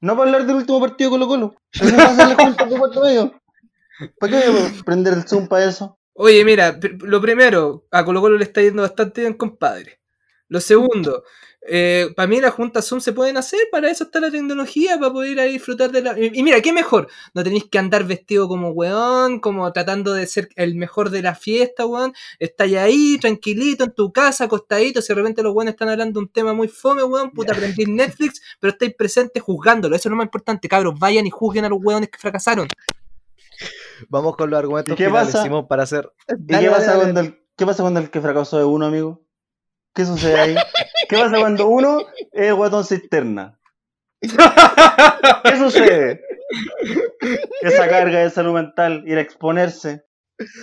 No 0.00 0.16
para 0.16 0.30
hablar 0.30 0.46
del 0.46 0.56
último 0.56 0.80
partido 0.80 1.10
Colo 1.10 1.26
Colo. 1.26 1.54
Eso 1.72 1.86
de 1.86 2.78
cuarto 2.78 3.00
medio. 3.04 3.32
¿Para 4.20 4.40
qué 4.40 4.48
voy 4.48 4.60
a 4.60 4.84
prender 4.84 5.14
el 5.14 5.26
Zoom 5.26 5.48
para 5.48 5.64
eso? 5.64 5.98
Oye, 6.12 6.44
mira, 6.44 6.78
lo 7.00 7.20
primero, 7.20 7.86
a 7.90 8.04
Colo 8.04 8.20
Colo 8.20 8.36
le 8.38 8.44
está 8.44 8.60
yendo 8.62 8.82
bastante 8.82 9.22
bien, 9.22 9.34
compadre. 9.34 9.98
Lo 10.48 10.60
segundo, 10.60 11.24
para 12.16 12.26
mí 12.26 12.40
las 12.40 12.54
juntas 12.54 12.86
Zoom 12.86 13.00
se 13.00 13.12
pueden 13.12 13.36
hacer, 13.36 13.60
para 13.70 13.90
eso 13.90 14.04
está 14.04 14.20
la 14.20 14.30
tecnología, 14.30 14.98
para 14.98 15.12
poder 15.12 15.32
ir 15.32 15.40
a 15.40 15.44
disfrutar 15.44 15.90
de 15.90 16.02
la... 16.02 16.18
Y 16.18 16.38
y 16.38 16.42
mira, 16.42 16.60
¿qué 16.60 16.72
mejor? 16.72 17.08
No 17.34 17.42
tenéis 17.42 17.64
que 17.64 17.78
andar 17.78 18.04
vestido 18.04 18.48
como 18.48 18.70
weón, 18.70 19.40
como 19.40 19.70
tratando 19.72 20.14
de 20.14 20.26
ser 20.26 20.48
el 20.54 20.76
mejor 20.76 21.10
de 21.10 21.20
la 21.20 21.34
fiesta, 21.34 21.84
weón. 21.84 22.14
Estáis 22.38 22.76
ahí, 22.76 23.18
tranquilito, 23.20 23.84
en 23.84 23.92
tu 23.92 24.12
casa, 24.12 24.44
acostadito, 24.44 25.02
si 25.02 25.08
de 25.08 25.14
repente 25.16 25.42
los 25.42 25.54
weones 25.54 25.74
están 25.74 25.88
hablando 25.88 26.20
de 26.20 26.26
un 26.26 26.32
tema 26.32 26.52
muy 26.54 26.68
fome, 26.68 27.02
weón, 27.02 27.32
puta, 27.32 27.54
prendís 27.54 27.88
Netflix, 27.88 28.40
pero 28.60 28.72
estáis 28.72 28.94
presentes 28.94 29.42
juzgándolo. 29.42 29.96
Eso 29.96 30.08
es 30.08 30.10
lo 30.10 30.16
más 30.16 30.26
importante, 30.26 30.68
cabros, 30.68 30.98
vayan 30.98 31.26
y 31.26 31.30
juzguen 31.30 31.64
a 31.64 31.68
los 31.68 31.80
weones 31.82 32.08
que 32.08 32.18
fracasaron. 32.18 32.68
Vamos 34.08 34.36
con 34.36 34.48
los 34.48 34.58
argumentos 34.58 34.92
¿Y 34.92 34.96
qué 34.96 35.06
finales, 35.06 35.32
pasa? 35.32 35.42
Simón, 35.42 35.66
para 35.66 35.82
hacer... 35.82 36.08
¿Y 36.28 36.34
Dale, 36.34 36.46
qué 36.46 36.54
dale, 36.54 36.70
pasa, 36.70 36.86
dale. 36.86 37.00
cuando 37.02 37.20
el, 37.20 37.42
qué 37.56 37.66
pasa 37.66 37.82
cuando 37.82 38.00
el 38.00 38.10
que 38.10 38.20
fracasó 38.20 38.60
es 38.60 38.64
uno, 38.64 38.86
amigo? 38.86 39.24
¿Qué 39.92 40.04
sucede 40.04 40.38
ahí? 40.38 40.54
¿Qué 41.08 41.16
pasa 41.16 41.38
cuando 41.38 41.68
uno 41.68 42.06
es 42.32 42.52
guatón 42.52 42.84
cisterna? 42.84 43.58
¿Qué 44.20 45.56
sucede? 45.56 46.22
Esa 47.62 47.88
carga 47.88 48.20
de 48.20 48.30
salud 48.30 48.54
mental, 48.54 49.04
ir 49.06 49.18
a 49.18 49.20
exponerse. 49.20 50.04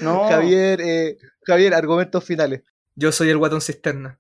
No. 0.01 0.27
Javier, 0.27 0.81
eh, 0.81 1.17
Javier, 1.43 1.73
argumentos 1.73 2.23
finales. 2.23 2.63
Yo 2.95 3.11
soy 3.11 3.29
el 3.29 3.37
guatón 3.37 3.61
cisterna. 3.61 4.19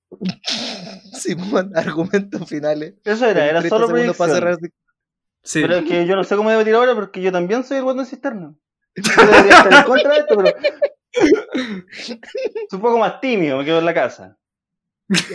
Simón, 1.13 1.71
argumentos 1.75 2.47
finales. 2.47 2.95
Eso 3.03 3.25
era, 3.25 3.45
era 3.45 3.59
30 3.59 3.77
solo 3.77 4.13
para 4.13 4.33
cerrar. 4.33 4.57
Sí. 5.43 5.61
Pero 5.61 5.75
es 5.77 5.85
que 5.85 6.05
yo 6.05 6.15
no 6.15 6.23
sé 6.23 6.35
cómo 6.35 6.49
debatir 6.49 6.73
ahora 6.75 6.95
porque 6.95 7.21
yo 7.21 7.31
también 7.31 7.63
soy 7.63 7.77
el 7.77 7.83
guatón 7.83 8.05
cisterna. 8.05 8.53
Yo 8.95 9.25
debería 9.25 9.57
estar 9.57 9.73
en 9.73 9.83
contra 9.83 10.13
de 10.13 10.19
esto, 10.19 10.37
pero. 10.37 10.57
Es 11.11 12.73
un 12.73 12.81
poco 12.81 12.97
más 12.97 13.19
tímido, 13.19 13.57
me 13.57 13.65
quedo 13.65 13.79
en 13.79 13.85
la 13.85 13.93
casa. 13.93 14.37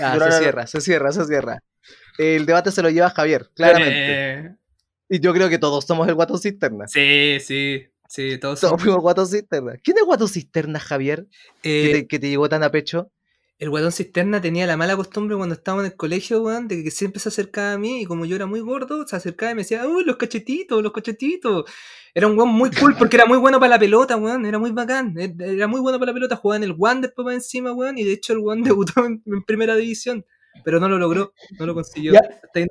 Ah, 0.03 0.19
se 0.19 0.39
cierra, 0.39 0.67
se 0.67 0.81
cierra, 0.81 1.13
se 1.13 1.25
cierra. 1.27 1.63
El 2.19 2.45
debate 2.47 2.71
se 2.73 2.83
lo 2.83 2.91
lleva 2.91 3.11
Javier, 3.11 3.51
claramente. 3.55 3.95
Eh, 3.97 4.57
Y 5.09 5.21
yo 5.21 5.33
creo 5.33 5.49
que 5.49 5.59
todos 5.59 5.85
somos 5.87 6.07
el 6.09 6.15
guatón 6.15 6.39
cisterna. 6.39 6.87
sí, 6.89 7.39
sí, 7.41 7.87
sí, 8.09 8.39
todos 8.39 8.61
Todos 8.61 8.71
somos. 8.73 8.83
fuimos 8.83 9.01
guatón 9.01 9.27
cisterna. 9.29 9.75
¿Quién 9.83 9.97
es 9.99 10.05
guatón 10.05 10.29
cisterna, 10.29 10.79
Javier? 10.81 11.27
¿Que 11.63 11.91
Eh, 11.91 11.93
te, 11.93 12.07
que 12.09 12.19
te 12.19 12.29
llegó 12.29 12.49
tan 12.49 12.63
a 12.63 12.71
pecho? 12.71 13.11
El 13.59 13.71
guatón 13.71 13.93
cisterna 13.93 14.41
tenía 14.41 14.67
la 14.67 14.77
mala 14.77 14.97
costumbre 14.97 15.37
cuando 15.37 15.55
estábamos 15.55 15.85
en 15.85 15.91
el 15.93 15.97
colegio, 15.97 16.43
weón, 16.43 16.67
de 16.67 16.83
que 16.83 16.91
siempre 16.91 17.21
se 17.21 17.29
acercaba 17.29 17.73
a 17.75 17.79
mí 17.79 18.03
y 18.03 18.05
como 18.07 18.25
yo 18.25 18.35
era 18.37 18.47
muy 18.47 18.61
gordo, 18.61 19.07
se 19.07 19.17
acercaba 19.17 19.53
y 19.53 19.55
me 19.55 19.63
decía, 19.63 19.87
uy, 19.87 20.05
los 20.05 20.17
cachetitos, 20.17 20.83
los 20.83 20.93
cachetitos. 20.93 21.65
Era 22.15 22.27
un 22.27 22.37
weón 22.37 22.51
muy 22.51 22.71
cool 22.73 22.97
porque 22.99 23.17
era 23.17 23.27
muy 23.27 23.39
bueno 23.39 23.59
para 23.61 23.71
la 23.71 23.79
pelota, 23.79 24.17
weón, 24.17 24.45
era 24.47 24.59
muy 24.59 24.73
bacán. 24.73 25.15
e- 25.19 25.35
Era 25.39 25.67
muy 25.69 25.81
bueno 25.81 25.99
para 25.99 26.11
la 26.11 26.15
pelota, 26.15 26.37
jugaba 26.37 26.57
en 26.57 26.65
el 26.65 26.75
One 26.79 27.03
después 27.03 27.25
para 27.25 27.35
encima, 27.35 27.73
weón, 27.73 27.99
y 27.99 28.05
de 28.05 28.13
hecho 28.15 28.33
el 28.33 28.41
weón 28.41 28.63
debutó 28.95 29.05
en, 29.07 29.23
en 29.27 29.43
primera 29.45 29.77
división, 29.77 30.25
pero 30.65 30.81
no 30.81 30.89
lo 30.89 30.99
logró, 30.99 31.33
no 31.59 31.67
lo 31.67 31.75
consiguió. 31.75 32.13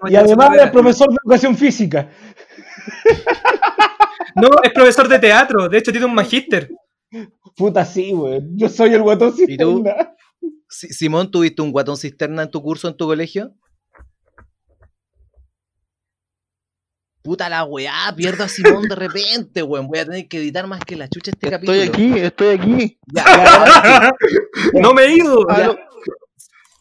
Y 0.10 0.16
además 0.16 0.50
es 0.62 0.72
profesor 0.72 1.08
de 1.10 1.16
educación 1.24 1.56
física. 1.58 2.10
No, 4.36 4.48
es 4.64 4.72
profesor 4.72 5.08
de 5.08 5.20
teatro, 5.20 5.68
de 5.70 5.78
hecho 5.78 5.92
tiene 5.92 6.06
un 6.06 6.14
magíster. 6.14 6.70
Puta, 7.56 7.84
sí, 7.86 8.14
weón. 8.14 8.52
Yo 8.56 8.70
soy 8.70 8.94
el 8.94 9.02
guatón 9.02 9.34
¿Y 9.48 9.58
tú? 9.58 9.76
cisterna. 9.78 10.14
Si- 10.70 10.90
Simón, 10.90 11.32
¿tuviste 11.32 11.62
un 11.62 11.72
guatón 11.72 11.98
cisterna 11.98 12.44
en 12.44 12.52
tu 12.52 12.62
curso, 12.62 12.88
en 12.88 12.96
tu 12.96 13.08
colegio? 13.08 13.54
Puta 17.22 17.50
la 17.50 17.66
weá, 17.66 18.14
pierdo 18.16 18.46
a 18.46 18.48
Simón 18.48 18.88
de 18.88 18.96
repente, 18.96 19.62
weón. 19.62 19.88
Voy 19.88 20.00
a 20.00 20.06
tener 20.06 20.28
que 20.28 20.38
editar 20.38 20.68
más 20.68 20.80
que 20.86 20.96
la 20.96 21.10
chucha 21.10 21.32
este 21.32 21.50
capítulo. 21.50 21.78
Estoy 21.78 22.08
aquí, 22.08 22.20
estoy 22.20 22.48
aquí. 22.48 22.98
Ya, 23.08 23.24
ya, 23.26 23.56
ahora 23.56 24.12
No 24.74 24.94
me 24.94 25.04
he 25.04 25.16
ido. 25.16 25.46
Ah. 25.50 25.76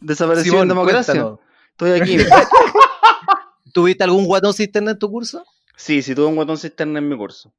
Desapareció 0.01 0.53
Simón, 0.53 0.63
en 0.63 0.69
democracia. 0.69 1.13
cuéntanos. 1.15 1.41
Estoy 1.73 1.91
aquí. 2.01 2.19
¿Tuviste 3.73 4.05
algún 4.05 4.27
guatón 4.27 4.55
cisterna 4.55 4.93
en 4.93 4.99
tu 4.99 5.11
curso? 5.11 5.45
Sí, 5.77 6.03
sí 6.03 6.15
tuve 6.15 6.27
un 6.27 6.37
guatón 6.37 6.57
cisterna 6.57 6.99
en 6.99 7.09
mi 7.09 7.17
curso. 7.17 7.53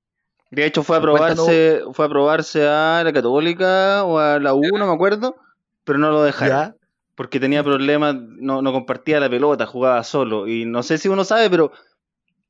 De 0.51 0.65
hecho 0.65 0.83
fue 0.83 0.97
a 0.97 1.01
probarse, 1.01 1.81
fue 1.93 2.05
a 2.05 2.09
probarse 2.09 2.67
a 2.67 3.03
la 3.03 3.13
Católica 3.13 4.03
o 4.03 4.17
a 4.17 4.39
la 4.39 4.53
U, 4.53 4.77
no 4.77 4.87
me 4.87 4.93
acuerdo, 4.93 5.35
pero 5.83 5.99
no 5.99 6.11
lo 6.11 6.23
dejaron. 6.23 6.57
Ya. 6.57 6.75
Porque 7.15 7.39
tenía 7.39 7.63
problemas, 7.63 8.15
no, 8.15 8.61
no 8.61 8.71
compartía 8.71 9.19
la 9.19 9.29
pelota, 9.29 9.65
jugaba 9.65 10.03
solo. 10.03 10.47
Y 10.47 10.65
no 10.65 10.81
sé 10.81 10.97
si 10.97 11.07
uno 11.07 11.23
sabe, 11.23 11.49
pero 11.49 11.71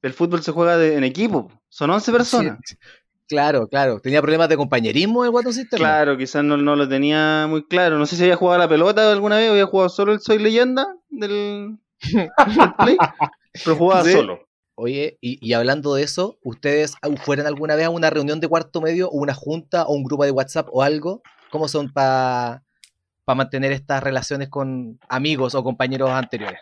el 0.01 0.13
fútbol 0.13 0.41
se 0.43 0.51
juega 0.51 0.77
de- 0.77 0.95
en 0.95 1.03
equipo. 1.03 1.51
Son 1.69 1.89
11 1.89 2.11
personas. 2.11 2.57
Sí, 2.65 2.75
Claro, 3.27 3.67
claro. 3.67 3.99
¿Tenía 3.99 4.21
problemas 4.23 4.49
de 4.49 4.57
compañerismo 4.57 5.23
el 5.23 5.31
cisterna? 5.53 5.77
Claro, 5.85 6.17
quizás 6.17 6.43
no, 6.43 6.57
no 6.57 6.75
lo 6.75 6.89
tenía 6.89 7.45
muy 7.47 7.63
claro. 7.63 7.99
No 7.99 8.07
sé 8.07 8.15
si 8.15 8.23
había 8.23 8.35
jugado 8.35 8.55
a 8.55 8.63
la 8.65 8.67
pelota 8.69 9.11
alguna 9.11 9.37
vez 9.37 9.49
o 9.49 9.51
había 9.51 9.67
jugado 9.67 9.89
solo 9.89 10.13
el 10.13 10.19
Soy 10.19 10.39
Leyenda 10.39 10.95
del, 11.09 11.77
del 12.11 12.29
Play, 12.79 12.97
pero 13.63 13.75
jugaba 13.75 14.03
Sí. 14.03 14.13
solo. 14.13 14.47
Oye, 14.73 15.19
y, 15.21 15.37
y 15.47 15.53
hablando 15.53 15.93
de 15.93 16.01
eso, 16.03 16.39
¿ustedes 16.41 16.95
fueron 17.23 17.45
alguna 17.45 17.75
vez 17.75 17.85
a 17.85 17.89
una 17.91 18.09
reunión 18.09 18.39
de 18.39 18.47
cuarto 18.47 18.81
medio 18.81 19.09
o 19.09 19.17
una 19.19 19.35
junta 19.35 19.85
o 19.85 19.93
un 19.93 20.03
grupo 20.05 20.23
de 20.25 20.31
WhatsApp 20.31 20.67
o 20.71 20.81
algo? 20.81 21.21
¿Cómo 21.51 21.67
son 21.67 21.91
para 21.93 22.63
mantener 23.27 23.73
estas 23.73 24.01
relaciones 24.01 24.49
con 24.49 24.99
amigos 25.07 25.53
o 25.53 25.63
compañeros 25.63 26.09
anteriores? 26.09 26.61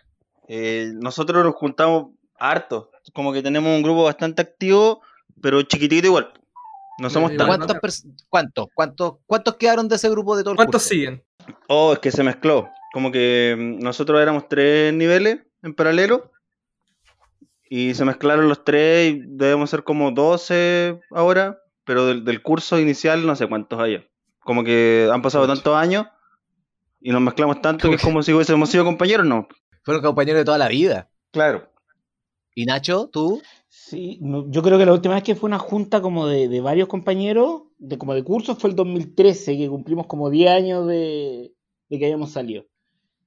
Eh, 0.50 0.92
nosotros 0.96 1.46
nos 1.46 1.56
juntamos 1.56 2.08
harto, 2.38 2.92
como 3.14 3.34
que 3.34 3.42
tenemos 3.42 3.76
un 3.76 3.84
grupo 3.84 4.04
bastante 4.04 4.42
activo, 4.42 5.02
pero 5.42 5.62
chiquitito 5.62 6.08
igual. 6.08 6.34
No 7.00 7.10
somos 7.10 7.36
tantos. 7.36 7.48
¿Cuántos, 7.48 8.04
cuántos, 8.30 8.68
cuántos, 8.74 9.14
cuántos 9.26 9.56
quedaron 9.56 9.88
de 9.88 9.96
ese 9.96 10.10
grupo 10.10 10.36
de 10.36 10.44
todo 10.44 10.54
el 10.54 10.58
¿Cuántos 10.58 10.82
curso? 10.84 10.90
siguen? 10.90 11.24
Oh, 11.68 11.94
es 11.94 12.00
que 12.00 12.12
se 12.12 12.24
mezcló. 12.24 12.70
Como 12.92 13.12
que 13.12 13.56
mm, 13.58 13.84
nosotros 13.84 14.20
éramos 14.20 14.48
tres 14.50 14.94
niveles 14.94 15.40
en 15.62 15.76
paralelo. 15.76 16.32
Y 17.70 17.94
se 17.94 18.06
mezclaron 18.06 18.48
los 18.50 18.64
tres 18.64 19.14
y 19.14 19.22
debemos 19.26 19.70
ser 19.70 19.84
como 19.84 20.12
12 20.12 21.00
ahora. 21.12 21.60
Pero 21.84 22.06
del, 22.08 22.26
del 22.26 22.42
curso 22.42 22.80
inicial 22.80 23.26
no 23.26 23.36
sé 23.36 23.48
cuántos 23.48 23.80
hay. 23.80 24.04
Como 24.40 24.64
que 24.64 25.10
han 25.12 25.22
pasado 25.22 25.46
tantos 25.46 25.76
años 25.76 26.08
y 27.00 27.12
nos 27.12 27.22
mezclamos 27.22 27.62
tanto 27.62 27.90
que 27.90 27.96
es 27.96 28.02
como 28.02 28.24
si 28.24 28.34
hubiésemos 28.34 28.70
sido 28.70 28.84
compañeros, 28.84 29.26
¿no? 29.26 29.48
Fueron 29.84 30.04
compañeros 30.04 30.40
de 30.40 30.46
toda 30.46 30.58
la 30.58 30.68
vida. 30.68 31.10
Claro. 31.32 31.72
¿Y 32.58 32.66
Nacho, 32.66 33.08
tú? 33.14 33.40
Sí, 33.70 34.18
no, 34.20 34.50
yo 34.50 34.64
creo 34.64 34.80
que 34.80 34.86
la 34.88 34.94
última 34.94 35.14
vez 35.14 35.24
que 35.24 35.36
fue 35.36 35.48
una 35.48 35.60
junta 35.60 36.02
como 36.02 36.26
de, 36.26 36.48
de 36.48 36.60
varios 36.60 36.88
compañeros, 36.88 37.62
de 37.78 38.00
como 38.00 38.16
de 38.16 38.24
cursos, 38.24 38.58
fue 38.58 38.72
el 38.72 38.76
2013, 38.76 39.56
que 39.56 39.70
cumplimos 39.70 40.08
como 40.08 40.32
10 40.32 40.50
años 40.50 40.88
de, 40.88 41.54
de 41.88 42.00
que 42.00 42.06
habíamos 42.06 42.32
salido. 42.32 42.66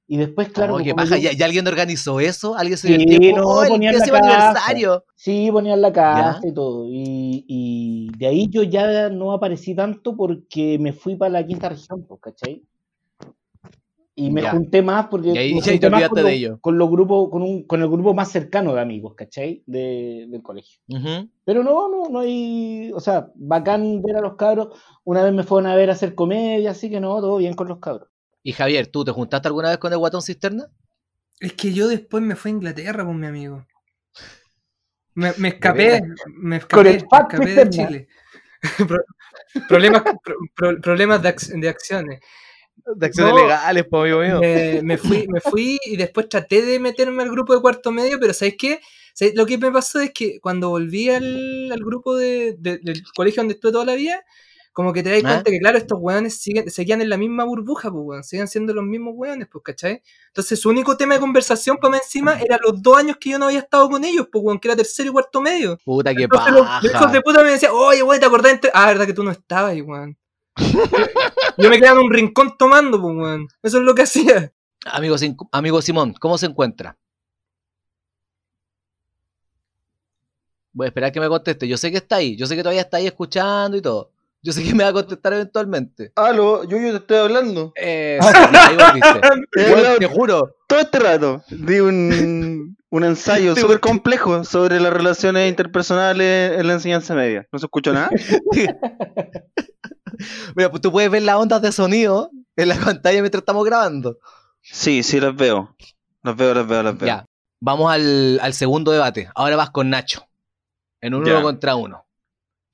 Y 0.08 0.16
después, 0.16 0.48
claro, 0.48 0.74
Oh, 0.74 0.78
qué 0.82 0.92
paja, 0.96 1.16
yo- 1.16 1.30
¿Ya, 1.30 1.32
ya 1.38 1.44
alguien 1.44 1.68
organizó 1.68 2.18
eso? 2.18 2.56
¿Alguien 2.56 2.76
se 2.76 2.88
Sí, 2.88 3.04
dio 3.06 3.20
el 3.20 3.36
no, 3.36 3.44
¡Oh, 3.46 3.62
el 3.62 3.70
la 3.70 3.78
casa. 3.92 4.02
aniversario! 4.02 5.04
Sí, 5.14 5.48
ponían 5.52 5.80
la 5.80 5.92
casa 5.92 6.40
¿Ya? 6.42 6.48
y 6.48 6.52
todo. 6.52 6.86
Y, 6.88 7.44
y 7.46 8.10
de 8.18 8.26
ahí 8.26 8.48
yo 8.50 8.64
ya 8.64 9.10
no 9.10 9.30
aparecí 9.32 9.76
tanto 9.76 10.16
porque 10.16 10.76
me 10.80 10.92
fui 10.92 11.14
para 11.14 11.30
la 11.30 11.46
quinta 11.46 11.68
región, 11.68 12.04
pues, 12.08 12.20
¿cachai? 12.20 12.64
Y 14.22 14.30
me 14.30 14.42
Ya. 14.42 14.50
junté 14.50 14.82
más 14.82 15.06
porque 15.06 15.30
Y 15.30 15.38
ahí 15.38 15.60
ya 15.60 15.78
te 15.78 15.86
olvidaste 15.86 16.08
con, 16.08 16.16
de 16.16 16.22
los- 16.22 16.30
ello. 16.32 16.58
con 16.60 16.78
los 16.78 16.90
grupos, 16.90 17.30
con, 17.30 17.42
un, 17.42 17.62
con 17.66 17.80
el 17.80 17.88
grupo 17.88 18.12
más 18.14 18.30
cercano 18.30 18.74
de 18.74 18.80
amigos, 18.80 19.14
¿cachai? 19.16 19.62
De, 19.66 20.26
del 20.28 20.42
colegio. 20.42 20.80
Pero 21.44 21.64
no, 21.64 21.88
no, 21.88 22.08
no 22.10 22.18
hay, 22.20 22.90
o 22.94 23.00
sea, 23.00 23.30
bacán 23.34 24.02
ver 24.02 24.16
a 24.16 24.20
los 24.20 24.36
cabros. 24.36 24.68
Una 25.04 25.22
vez 25.22 25.32
me 25.32 25.42
fueron 25.42 25.70
a 25.70 25.74
ver 25.76 25.88
a 25.90 25.94
hacer 25.94 26.14
comedia, 26.14 26.72
así 26.72 26.90
que 26.90 27.00
no, 27.00 27.20
todo 27.20 27.38
bien 27.38 27.54
con 27.54 27.68
los 27.68 27.78
cabros. 27.78 28.08
Y 28.42 28.52
Javier, 28.52 28.86
¿tú 28.88 29.04
te 29.04 29.12
juntaste 29.12 29.48
alguna 29.48 29.68
vez 29.70 29.78
con 29.78 29.92
el 29.92 29.98
guatón 29.98 30.22
cisterna? 30.22 30.66
Es 31.40 31.54
que 31.54 31.72
yo 31.72 31.88
después 31.88 32.22
me 32.22 32.36
fui 32.36 32.50
a 32.50 32.54
Inglaterra 32.54 33.04
con 33.04 33.18
mi 33.18 33.26
amigo. 33.26 33.64
Me, 35.14 35.32
me 35.38 35.48
escapé, 35.48 36.02
me 36.40 36.56
escapé, 36.56 36.76
Con 36.76 36.86
el 36.86 36.92
me 36.92 36.98
escapé 36.98 37.54
de. 37.54 37.70
Chile. 37.70 38.08
Pro- 38.86 39.04
problemas 39.68 40.02
pro- 40.02 40.36
pro- 40.54 40.80
problemas 40.80 41.22
de, 41.22 41.28
ac- 41.34 41.60
de 41.60 41.68
acciones. 41.68 42.20
De 42.96 43.06
acciones 43.06 43.34
No. 43.34 43.40
legales, 43.40 43.84
po, 43.88 44.00
amigo 44.02 44.20
mío. 44.20 44.40
Me, 44.40 44.80
me 44.82 44.98
fui, 44.98 45.26
me 45.28 45.40
fui 45.40 45.78
y 45.84 45.96
después 45.96 46.28
traté 46.28 46.62
de 46.62 46.78
meterme 46.80 47.22
al 47.22 47.30
grupo 47.30 47.54
de 47.54 47.60
cuarto 47.60 47.90
medio, 47.92 48.18
pero 48.20 48.32
¿sabes 48.34 48.54
qué? 48.58 48.80
¿Sabes? 49.14 49.34
Lo 49.34 49.46
que 49.46 49.58
me 49.58 49.70
pasó 49.72 50.00
es 50.00 50.12
que 50.12 50.40
cuando 50.40 50.70
volví 50.70 51.10
al, 51.10 51.70
al 51.72 51.80
grupo 51.80 52.16
de- 52.16 52.56
de- 52.58 52.78
del 52.78 53.02
colegio 53.14 53.42
donde 53.42 53.54
estuve 53.54 53.72
toda 53.72 53.84
la 53.84 53.94
vida, 53.94 54.24
como 54.72 54.92
que 54.92 55.02
te 55.02 55.10
das 55.10 55.18
¿Ah? 55.24 55.28
cuenta 55.28 55.50
que, 55.50 55.58
claro, 55.58 55.78
estos 55.78 55.98
weones 56.00 56.38
siguen, 56.40 56.70
seguían 56.70 57.02
en 57.02 57.08
la 57.08 57.16
misma 57.16 57.42
burbuja, 57.44 57.90
pues, 57.90 58.02
weón, 58.06 58.22
seguían 58.24 58.46
siendo 58.46 58.72
los 58.72 58.84
mismos 58.84 59.14
weones, 59.16 59.48
pues, 59.50 59.64
¿cachai? 59.64 60.00
Entonces, 60.28 60.60
su 60.60 60.68
único 60.70 60.96
tema 60.96 61.14
de 61.14 61.20
conversación 61.20 61.76
para 61.78 61.90
mí 61.92 61.98
encima 62.02 62.40
era 62.40 62.56
los 62.64 62.80
dos 62.80 62.96
años 62.96 63.16
que 63.20 63.30
yo 63.30 63.38
no 63.40 63.46
había 63.46 63.58
estado 63.58 63.90
con 63.90 64.04
ellos, 64.04 64.28
pues, 64.30 64.42
weón, 64.44 64.60
que 64.60 64.68
era 64.68 64.76
tercero 64.76 65.10
y 65.10 65.12
cuarto 65.12 65.40
medio. 65.40 65.76
Puta, 65.84 66.14
qué 66.14 66.22
Entonces, 66.22 66.52
los 66.52 66.62
paja. 66.62 66.86
hijos 66.86 67.12
de 67.12 67.20
puta 67.20 67.42
me 67.42 67.50
decían, 67.50 67.72
oye, 67.74 68.02
weón, 68.04 68.20
¿te 68.20 68.26
acordás? 68.26 68.52
entre-?" 68.52 68.70
Ah, 68.72 68.86
verdad 68.86 69.06
que 69.06 69.12
tú 69.12 69.24
no 69.24 69.32
estabas 69.32 69.74
weón. 69.82 70.16
yo 71.56 71.70
me 71.70 71.78
quedaba 71.78 72.00
en 72.00 72.06
un 72.06 72.12
rincón 72.12 72.56
tomando, 72.58 73.00
pues, 73.00 73.16
weón. 73.16 73.48
Eso 73.62 73.78
es 73.78 73.84
lo 73.84 73.94
que 73.94 74.02
hacía. 74.02 74.52
Amigo, 74.86 75.16
amigo 75.52 75.82
Simón, 75.82 76.14
¿cómo 76.18 76.38
se 76.38 76.46
encuentra? 76.46 76.96
Voy 80.72 80.86
a 80.86 80.88
esperar 80.88 81.12
que 81.12 81.20
me 81.20 81.28
conteste. 81.28 81.68
Yo 81.68 81.76
sé 81.76 81.90
que 81.90 81.98
está 81.98 82.16
ahí. 82.16 82.36
Yo 82.36 82.46
sé 82.46 82.56
que 82.56 82.62
todavía 82.62 82.82
está 82.82 82.96
ahí 82.98 83.06
escuchando 83.06 83.76
y 83.76 83.82
todo. 83.82 84.12
Yo 84.42 84.52
sé 84.52 84.62
que 84.62 84.74
me 84.74 84.84
va 84.84 84.90
a 84.90 84.92
contestar 84.94 85.34
eventualmente. 85.34 86.12
Aló, 86.16 86.64
yo, 86.64 86.78
yo 86.78 86.90
te 86.92 86.96
estoy 86.96 87.16
hablando. 87.18 87.72
Eh, 87.76 88.18
ahí 88.22 88.76
volviste. 88.76 89.20
Te 89.98 90.06
juro. 90.06 90.56
todo 90.66 90.80
este 90.80 90.98
rato. 90.98 91.42
Di 91.50 91.80
un, 91.80 92.76
un 92.88 93.04
ensayo 93.04 93.54
súper 93.54 93.80
complejo 93.80 94.44
sobre 94.44 94.80
las 94.80 94.92
relaciones 94.92 95.48
interpersonales 95.48 96.58
en 96.58 96.66
la 96.66 96.72
enseñanza 96.74 97.14
media. 97.14 97.46
¿No 97.52 97.58
se 97.58 97.66
escuchó 97.66 97.92
nada? 97.92 98.10
Mira, 100.56 100.70
pues 100.70 100.80
tú 100.82 100.90
puedes 100.92 101.10
ver 101.10 101.22
las 101.22 101.36
ondas 101.36 101.62
de 101.62 101.72
sonido 101.72 102.30
en 102.56 102.68
la 102.68 102.74
pantalla 102.84 103.20
mientras 103.20 103.42
estamos 103.42 103.64
grabando. 103.64 104.18
Sí, 104.62 105.02
sí, 105.02 105.20
las 105.20 105.34
veo. 105.34 105.74
Las 106.22 106.36
veo, 106.36 106.54
las 106.54 106.66
veo, 106.66 106.82
las 106.82 106.98
veo. 106.98 107.06
Ya. 107.06 107.26
Vamos 107.60 107.92
al, 107.92 108.38
al 108.40 108.54
segundo 108.54 108.90
debate. 108.92 109.30
Ahora 109.34 109.56
vas 109.56 109.70
con 109.70 109.90
Nacho. 109.90 110.26
En 111.00 111.14
un 111.14 111.24
Ya. 111.24 111.32
uno 111.34 111.42
contra 111.42 111.76
uno. 111.76 112.06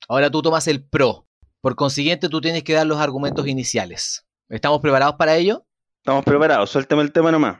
Ahora 0.07 0.29
tú 0.29 0.41
tomas 0.41 0.67
el 0.67 0.83
pro. 0.83 1.25
Por 1.61 1.75
consiguiente, 1.75 2.29
tú 2.29 2.39
tienes 2.39 2.63
que 2.63 2.73
dar 2.73 2.85
los 2.87 2.99
argumentos 2.99 3.47
iniciales. 3.47 4.25
¿Estamos 4.49 4.79
preparados 4.79 5.15
para 5.15 5.35
ello? 5.35 5.65
Estamos 5.97 6.23
preparados, 6.23 6.69
suéltame 6.69 7.01
el 7.01 7.11
tema 7.11 7.31
nomás. 7.31 7.57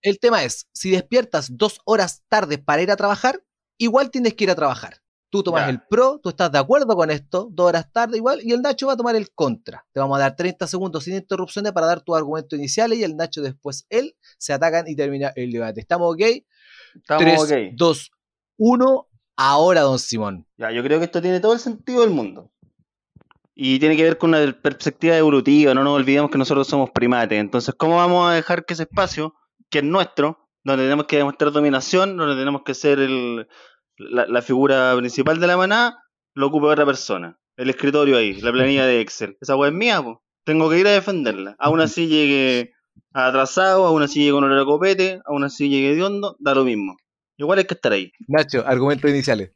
El 0.00 0.18
tema 0.18 0.42
es, 0.44 0.66
si 0.72 0.90
despiertas 0.90 1.56
dos 1.58 1.80
horas 1.84 2.22
tarde 2.28 2.56
para 2.58 2.80
ir 2.82 2.90
a 2.90 2.96
trabajar, 2.96 3.42
igual 3.76 4.10
tienes 4.10 4.34
que 4.34 4.44
ir 4.44 4.50
a 4.50 4.54
trabajar. 4.54 5.01
Tú 5.32 5.42
tomas 5.42 5.62
Ya. 5.62 5.70
el 5.70 5.80
pro, 5.80 6.20
tú 6.22 6.28
estás 6.28 6.52
de 6.52 6.58
acuerdo 6.58 6.94
con 6.94 7.10
esto, 7.10 7.48
dos 7.50 7.68
horas 7.68 7.90
tarde 7.90 8.18
igual, 8.18 8.40
y 8.42 8.52
el 8.52 8.60
Nacho 8.60 8.88
va 8.88 8.92
a 8.92 8.96
tomar 8.98 9.16
el 9.16 9.30
contra. 9.32 9.82
Te 9.90 9.98
vamos 9.98 10.18
a 10.18 10.20
dar 10.20 10.36
30 10.36 10.66
segundos 10.66 11.04
sin 11.04 11.14
interrupciones 11.14 11.72
para 11.72 11.86
dar 11.86 12.02
tus 12.02 12.14
argumentos 12.14 12.58
iniciales 12.58 12.98
y 12.98 13.02
el 13.02 13.16
Nacho 13.16 13.40
después 13.40 13.86
él 13.88 14.14
se 14.36 14.52
atacan 14.52 14.86
y 14.88 14.94
termina 14.94 15.32
el 15.34 15.50
debate. 15.50 15.80
¿Estamos 15.80 16.12
ok? 16.12 16.20
Estamos 16.96 17.48
3, 17.48 17.70
ok. 17.70 17.74
2, 17.76 18.10
1, 18.58 19.08
ahora, 19.36 19.80
don 19.80 19.98
Simón. 19.98 20.46
Ya, 20.58 20.70
yo 20.70 20.82
creo 20.82 20.98
que 20.98 21.06
esto 21.06 21.22
tiene 21.22 21.40
todo 21.40 21.54
el 21.54 21.60
sentido 21.60 22.02
del 22.02 22.10
mundo. 22.10 22.50
Y 23.54 23.78
tiene 23.78 23.96
que 23.96 24.02
ver 24.02 24.18
con 24.18 24.34
una 24.34 24.52
perspectiva 24.52 25.16
evolutiva, 25.16 25.72
no 25.72 25.82
nos 25.82 25.96
olvidemos 25.96 26.30
que 26.30 26.36
nosotros 26.36 26.68
somos 26.68 26.90
primates. 26.90 27.40
Entonces, 27.40 27.74
¿cómo 27.74 27.96
vamos 27.96 28.30
a 28.30 28.34
dejar 28.34 28.66
que 28.66 28.74
ese 28.74 28.82
espacio, 28.82 29.34
que 29.70 29.78
es 29.78 29.84
nuestro, 29.84 30.50
donde 30.62 30.84
tenemos 30.84 31.06
que 31.06 31.16
demostrar 31.16 31.52
dominación, 31.52 32.18
donde 32.18 32.36
tenemos 32.36 32.64
que 32.64 32.74
ser 32.74 32.98
el, 32.98 33.48
la, 34.10 34.26
la 34.26 34.42
figura 34.42 34.94
principal 34.96 35.40
de 35.40 35.46
la 35.46 35.56
manada, 35.56 36.02
lo 36.34 36.46
ocupe 36.48 36.66
otra 36.66 36.86
persona? 36.86 37.38
El 37.56 37.70
escritorio 37.70 38.16
ahí, 38.16 38.40
la 38.40 38.50
planilla 38.52 38.86
de 38.86 39.00
Excel. 39.00 39.36
Esa 39.40 39.56
weá 39.56 39.68
es 39.70 39.74
mía, 39.74 40.02
po. 40.02 40.22
tengo 40.44 40.68
que 40.70 40.78
ir 40.78 40.86
a 40.86 40.92
defenderla. 40.92 41.54
Aún 41.58 41.80
así 41.80 42.06
llegue 42.08 42.72
atrasado, 43.12 43.86
aún 43.86 44.02
así 44.02 44.20
llegue 44.20 44.32
con 44.32 44.50
el 44.50 44.64
copete, 44.64 45.20
aún 45.26 45.44
así 45.44 45.68
llegue 45.68 45.94
de 45.94 46.02
hondo, 46.02 46.36
da 46.40 46.54
lo 46.54 46.64
mismo. 46.64 46.96
Igual 47.36 47.58
hay 47.58 47.64
que 47.64 47.74
estar 47.74 47.92
ahí. 47.92 48.12
Nacho, 48.28 48.62
argumentos 48.66 49.10
iniciales. 49.10 49.52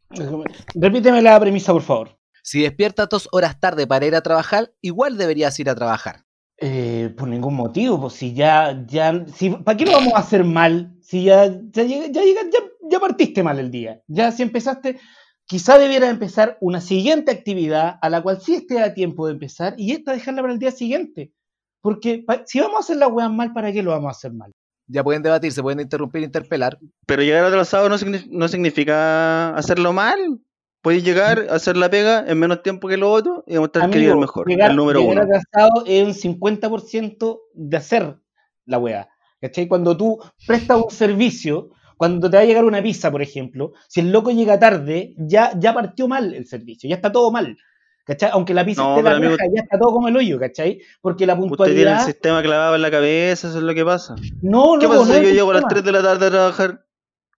Repíteme 0.74 1.22
la 1.22 1.38
premisa, 1.40 1.72
por 1.72 1.82
favor. 1.82 2.18
Si 2.42 2.62
despiertas 2.62 3.08
dos 3.08 3.28
horas 3.32 3.58
tarde 3.58 3.86
para 3.86 4.06
ir 4.06 4.14
a 4.14 4.20
trabajar, 4.22 4.72
igual 4.80 5.16
deberías 5.18 5.58
ir 5.58 5.68
a 5.70 5.74
trabajar. 5.74 6.24
Eh, 6.58 7.12
por 7.16 7.28
ningún 7.28 7.54
motivo, 7.54 8.00
pues 8.00 8.14
si 8.14 8.32
ya, 8.34 8.82
ya, 8.86 9.24
si, 9.34 9.50
¿para 9.50 9.76
qué 9.76 9.84
lo 9.84 9.92
vamos 9.92 10.14
a 10.14 10.20
hacer 10.20 10.42
mal? 10.44 10.94
Si 11.02 11.24
ya, 11.24 11.46
ya, 11.46 11.82
llega- 11.84 12.06
ya, 12.06 12.22
ya, 12.24 12.60
ya 12.90 13.00
partiste 13.00 13.42
mal 13.42 13.58
el 13.58 13.70
día, 13.70 14.00
ya 14.06 14.30
si 14.32 14.42
empezaste, 14.42 14.98
quizá 15.44 15.78
debiera 15.78 16.08
empezar 16.08 16.58
una 16.60 16.80
siguiente 16.80 17.30
actividad 17.30 17.98
a 18.02 18.10
la 18.10 18.22
cual 18.22 18.40
sí 18.40 18.54
esté 18.54 18.80
a 18.82 18.94
tiempo 18.94 19.26
de 19.26 19.32
empezar 19.34 19.74
y 19.78 19.92
esta 19.92 20.12
dejarla 20.12 20.42
para 20.42 20.52
el 20.52 20.58
día 20.58 20.70
siguiente. 20.72 21.32
Porque 21.80 22.24
si 22.46 22.58
vamos 22.60 22.76
a 22.76 22.80
hacer 22.80 22.96
las 22.96 23.10
weas 23.12 23.30
mal, 23.30 23.52
¿para 23.52 23.72
qué 23.72 23.82
lo 23.82 23.92
vamos 23.92 24.08
a 24.08 24.10
hacer 24.10 24.32
mal? 24.32 24.50
Ya 24.88 25.04
pueden 25.04 25.22
debatir, 25.22 25.52
se 25.52 25.62
pueden 25.62 25.80
interrumpir, 25.80 26.22
interpelar. 26.22 26.78
Pero 27.06 27.22
llegar 27.22 27.44
atrasado 27.44 27.88
no, 27.88 27.96
signi- 27.96 28.26
no 28.30 28.48
significa 28.48 29.50
hacerlo 29.56 29.92
mal. 29.92 30.40
Puedes 30.82 31.02
llegar, 31.02 31.46
hacer 31.50 31.76
la 31.76 31.90
pega 31.90 32.24
en 32.28 32.38
menos 32.38 32.62
tiempo 32.62 32.86
que 32.86 32.96
lo 32.96 33.10
otro 33.10 33.42
y 33.46 33.54
demostrar 33.54 33.90
que 33.90 33.98
eres 33.98 34.10
el 34.12 34.18
mejor, 34.18 34.48
llegar, 34.48 34.70
el 34.70 34.76
número 34.76 35.00
llegar 35.00 35.24
uno. 35.24 35.34
atrasado 35.36 35.84
es 35.86 36.04
un 36.06 36.14
50% 36.14 37.40
de 37.54 37.76
hacer 37.76 38.16
la 38.64 38.78
wea. 38.78 39.08
¿Cachai? 39.40 39.66
Cuando 39.68 39.96
tú 39.96 40.18
prestas 40.46 40.80
un 40.82 40.90
servicio, 40.90 41.70
cuando 41.96 42.28
te 42.30 42.36
va 42.36 42.42
a 42.42 42.46
llegar 42.46 42.64
una 42.64 42.82
pizza, 42.82 43.10
por 43.10 43.22
ejemplo, 43.22 43.72
si 43.88 44.00
el 44.00 44.12
loco 44.12 44.30
llega 44.30 44.58
tarde, 44.58 45.14
ya, 45.16 45.52
ya 45.58 45.72
partió 45.74 46.06
mal 46.08 46.34
el 46.34 46.46
servicio, 46.46 46.88
ya 46.88 46.96
está 46.96 47.10
todo 47.12 47.30
mal. 47.30 47.56
¿Cachai? 48.04 48.30
Aunque 48.32 48.54
la 48.54 48.64
pizza 48.64 48.82
No, 48.82 48.96
esté 48.98 49.02
la 49.10 49.16
amigo- 49.16 49.34
ya 49.36 49.62
está 49.62 49.78
todo 49.80 49.90
como 49.90 50.06
el 50.06 50.16
hoyo, 50.16 50.38
¿cachai? 50.38 50.80
Porque 51.00 51.26
la 51.26 51.32
Usted 51.34 51.42
tiene 51.42 51.52
el 51.54 51.56
puntualidad. 51.88 52.06
sistema 52.06 52.40
clavado 52.42 52.76
en 52.76 52.82
la 52.82 52.90
cabeza, 52.92 53.48
eso 53.48 53.58
es 53.58 53.64
lo 53.64 53.74
que 53.74 53.84
pasa. 53.84 54.14
No, 54.42 54.76
¿Qué 54.78 54.86
no, 54.86 54.92
pasa 54.92 55.06
no 55.06 55.14
si 55.18 55.22
yo 55.26 55.30
llego 55.32 55.50
a 55.50 55.54
las 55.54 55.62
sistema. 55.62 55.68
3 55.68 55.84
de 55.84 55.92
la 55.92 56.02
tarde 56.02 56.26
a 56.26 56.30
trabajar 56.30 56.84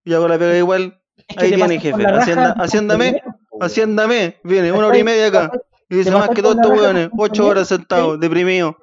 y 0.04 0.12
hago 0.12 0.28
la 0.28 0.38
pega 0.38 0.58
igual? 0.58 1.00
Es 1.26 1.36
que 1.36 1.44
Ahí 1.46 1.54
viene, 1.56 1.80
jefe, 1.80 2.04
hacienda- 2.06 2.54
haciéndame. 2.58 3.22
Haciéndame, 3.60 4.36
viene 4.44 4.70
una 4.72 4.86
hora 4.88 4.98
y 4.98 5.04
media 5.04 5.26
acá. 5.28 5.50
Y 5.88 5.96
dice 5.96 6.10
más 6.10 6.28
que 6.30 6.42
todos 6.42 6.56
estos 6.56 6.70
8 6.70 6.80
compañeros, 6.82 7.40
horas 7.40 7.68
sentados, 7.68 8.20
deprimidos, 8.20 8.74